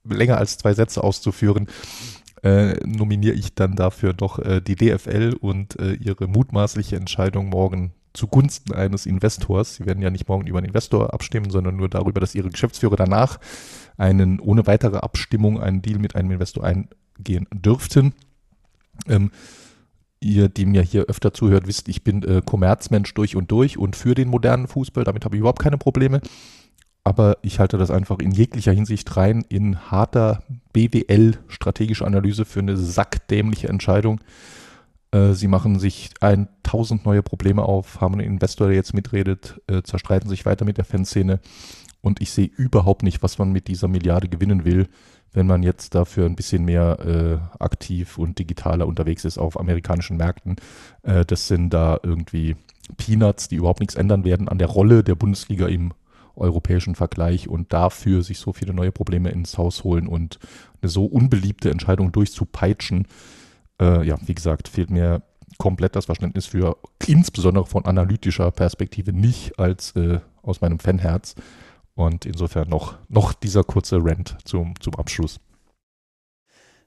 [0.04, 1.66] länger als zwei Sätze auszuführen
[2.42, 7.92] äh, nominiere ich dann dafür doch äh, die DFL und äh, ihre mutmaßliche Entscheidung morgen
[8.12, 9.76] zugunsten eines Investors.
[9.76, 12.96] Sie werden ja nicht morgen über einen Investor abstimmen, sondern nur darüber, dass ihre Geschäftsführer
[12.96, 13.38] danach
[13.96, 18.12] einen ohne weitere Abstimmung einen Deal mit einem Investor eingehen dürften.
[19.08, 19.30] Ähm,
[20.20, 23.96] ihr, die mir hier öfter zuhört, wisst, ich bin äh, Kommerzmensch durch und durch und
[23.96, 25.04] für den modernen Fußball.
[25.04, 26.20] Damit habe ich überhaupt keine Probleme
[27.06, 30.42] aber ich halte das einfach in jeglicher Hinsicht rein in harter
[30.72, 34.20] BWL, strategische Analyse für eine sackdämliche Entscheidung.
[35.12, 39.62] Äh, sie machen sich ein tausend neue Probleme auf, haben einen Investor, der jetzt mitredet,
[39.68, 41.38] äh, zerstreiten sich weiter mit der Fanszene
[42.06, 44.86] und ich sehe überhaupt nicht, was man mit dieser Milliarde gewinnen will,
[45.32, 50.16] wenn man jetzt dafür ein bisschen mehr äh, aktiv und digitaler unterwegs ist auf amerikanischen
[50.16, 50.54] Märkten.
[51.02, 52.54] Äh, das sind da irgendwie
[52.96, 55.94] Peanuts, die überhaupt nichts ändern werden an der Rolle der Bundesliga im
[56.36, 60.38] europäischen Vergleich und dafür sich so viele neue Probleme ins Haus holen und
[60.80, 63.08] eine so unbeliebte Entscheidung durchzupeitschen.
[63.80, 65.22] Äh, ja, wie gesagt, fehlt mir
[65.58, 71.34] komplett das Verständnis für, insbesondere von analytischer Perspektive, nicht als äh, aus meinem Fanherz.
[71.96, 75.40] Und insofern noch, noch dieser kurze Rant zum, zum Abschluss.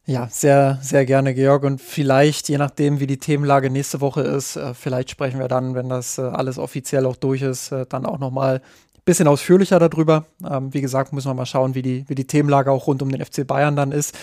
[0.06, 1.64] Ja, sehr, sehr gerne, Georg.
[1.64, 5.76] Und vielleicht, je nachdem, wie die Themenlage nächste Woche ist, äh, vielleicht sprechen wir dann,
[5.76, 9.80] wenn das äh, alles offiziell auch durch ist, äh, dann auch nochmal ein bisschen ausführlicher
[9.80, 10.26] darüber.
[10.48, 13.11] Ähm, wie gesagt, müssen wir mal schauen, wie die, wie die Themenlage auch rund um
[13.11, 14.15] den FC Bayern dann ist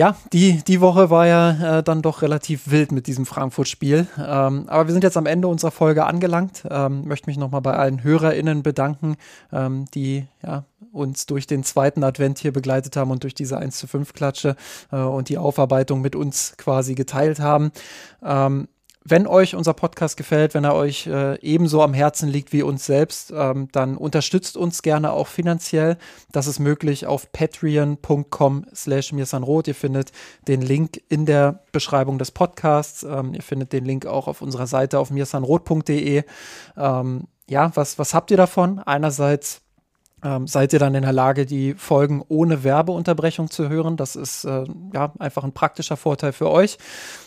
[0.00, 4.06] ja, die, die Woche war ja äh, dann doch relativ wild mit diesem Frankfurt-Spiel.
[4.16, 6.66] Ähm, aber wir sind jetzt am Ende unserer Folge angelangt.
[6.70, 9.16] Ähm, möchte mich nochmal bei allen HörerInnen bedanken,
[9.52, 13.76] ähm, die ja, uns durch den zweiten Advent hier begleitet haben und durch diese 1
[13.76, 14.56] zu 5 Klatsche
[14.90, 17.70] äh, und die Aufarbeitung mit uns quasi geteilt haben.
[18.24, 18.68] Ähm,
[19.10, 22.86] wenn euch unser Podcast gefällt, wenn er euch äh, ebenso am Herzen liegt wie uns
[22.86, 25.96] selbst, ähm, dann unterstützt uns gerne auch finanziell.
[26.32, 29.68] Das ist möglich auf patreon.com slash mirsanrot.
[29.68, 30.12] Ihr findet
[30.48, 33.02] den Link in der Beschreibung des Podcasts.
[33.02, 36.22] Ähm, ihr findet den Link auch auf unserer Seite auf mirsanrot.de.
[36.76, 38.78] Ähm, ja, was, was habt ihr davon?
[38.78, 39.62] Einerseits
[40.22, 43.96] ähm, seid ihr dann in der Lage, die Folgen ohne Werbeunterbrechung zu hören.
[43.96, 44.64] Das ist äh,
[44.94, 46.78] ja einfach ein praktischer Vorteil für euch.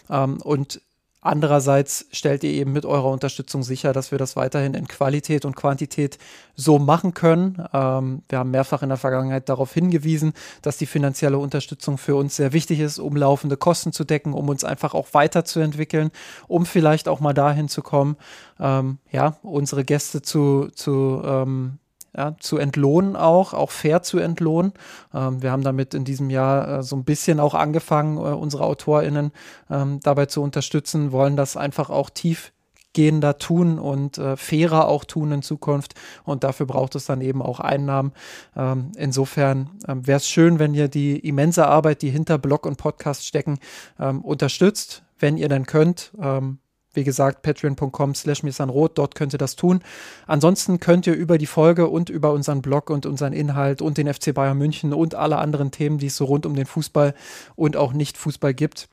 [0.09, 0.81] Ähm, und
[1.23, 5.55] Andererseits stellt ihr eben mit eurer Unterstützung sicher, dass wir das weiterhin in Qualität und
[5.55, 6.17] Quantität
[6.55, 7.65] so machen können.
[7.73, 12.35] Ähm, wir haben mehrfach in der Vergangenheit darauf hingewiesen, dass die finanzielle Unterstützung für uns
[12.35, 16.11] sehr wichtig ist, um laufende Kosten zu decken, um uns einfach auch weiterzuentwickeln,
[16.49, 18.17] um vielleicht auch mal dahin zu kommen,
[18.59, 21.79] ähm, ja, unsere Gäste zu, zu ähm,
[22.15, 24.73] ja, zu entlohnen auch, auch fair zu entlohnen.
[25.13, 28.63] Ähm, wir haben damit in diesem Jahr äh, so ein bisschen auch angefangen, äh, unsere
[28.63, 29.31] AutorInnen
[29.69, 35.31] ähm, dabei zu unterstützen, wollen das einfach auch tiefgehender tun und äh, fairer auch tun
[35.31, 35.95] in Zukunft.
[36.23, 38.13] Und dafür braucht es dann eben auch Einnahmen.
[38.55, 42.77] Ähm, insofern ähm, wäre es schön, wenn ihr die immense Arbeit, die hinter Blog und
[42.77, 43.57] Podcast stecken,
[43.99, 46.13] ähm, unterstützt, wenn ihr denn könnt.
[46.21, 46.59] Ähm,
[46.93, 49.81] wie gesagt, patreon.com slash misanrot, dort könnt ihr das tun.
[50.27, 54.13] Ansonsten könnt ihr über die Folge und über unseren Blog und unseren Inhalt und den
[54.13, 57.13] FC Bayern München und alle anderen Themen, die es so rund um den Fußball
[57.55, 58.89] und auch Nicht-Fußball gibt,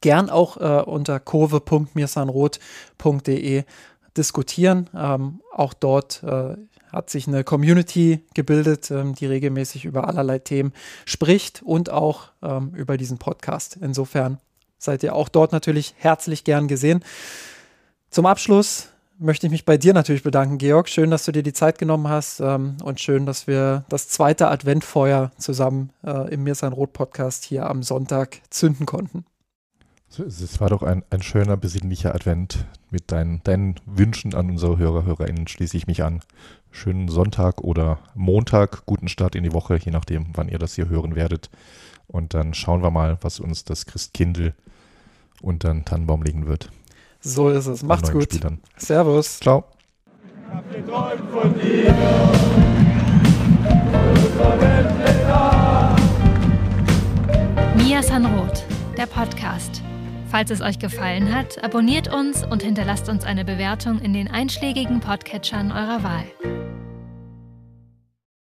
[0.00, 3.64] gern auch äh, unter kurve.mirsanrot.de
[4.16, 4.88] diskutieren.
[4.94, 6.56] Ähm, auch dort äh,
[6.92, 10.72] hat sich eine Community gebildet, ähm, die regelmäßig über allerlei Themen
[11.06, 13.78] spricht und auch ähm, über diesen Podcast.
[13.80, 14.38] Insofern
[14.82, 17.04] seid ihr auch dort natürlich herzlich gern gesehen.
[18.10, 18.88] Zum Abschluss
[19.18, 20.88] möchte ich mich bei dir natürlich bedanken, Georg.
[20.88, 24.48] Schön, dass du dir die Zeit genommen hast ähm, und schön, dass wir das zweite
[24.48, 29.24] Adventfeuer zusammen äh, im Mir sein Rot Podcast hier am Sonntag zünden konnten.
[30.18, 32.66] Es war doch ein, ein schöner, besinnlicher Advent.
[32.90, 36.20] Mit deinen, deinen Wünschen an unsere Hörer, HörerInnen schließe ich mich an.
[36.70, 40.90] Schönen Sonntag oder Montag, guten Start in die Woche, je nachdem, wann ihr das hier
[40.90, 41.48] hören werdet.
[42.08, 44.54] Und dann schauen wir mal, was uns das Christkindl
[45.42, 46.70] unter den Tannenbaum legen wird.
[47.20, 47.82] So ist es.
[47.82, 48.32] Macht's gut.
[48.32, 48.60] Spielern.
[48.76, 49.38] Servus.
[49.38, 49.64] Ciao.
[57.76, 58.64] Mia Sanroth,
[58.96, 59.82] der Podcast.
[60.30, 65.00] Falls es euch gefallen hat, abonniert uns und hinterlasst uns eine Bewertung in den einschlägigen
[65.00, 66.71] Podcatchern eurer Wahl.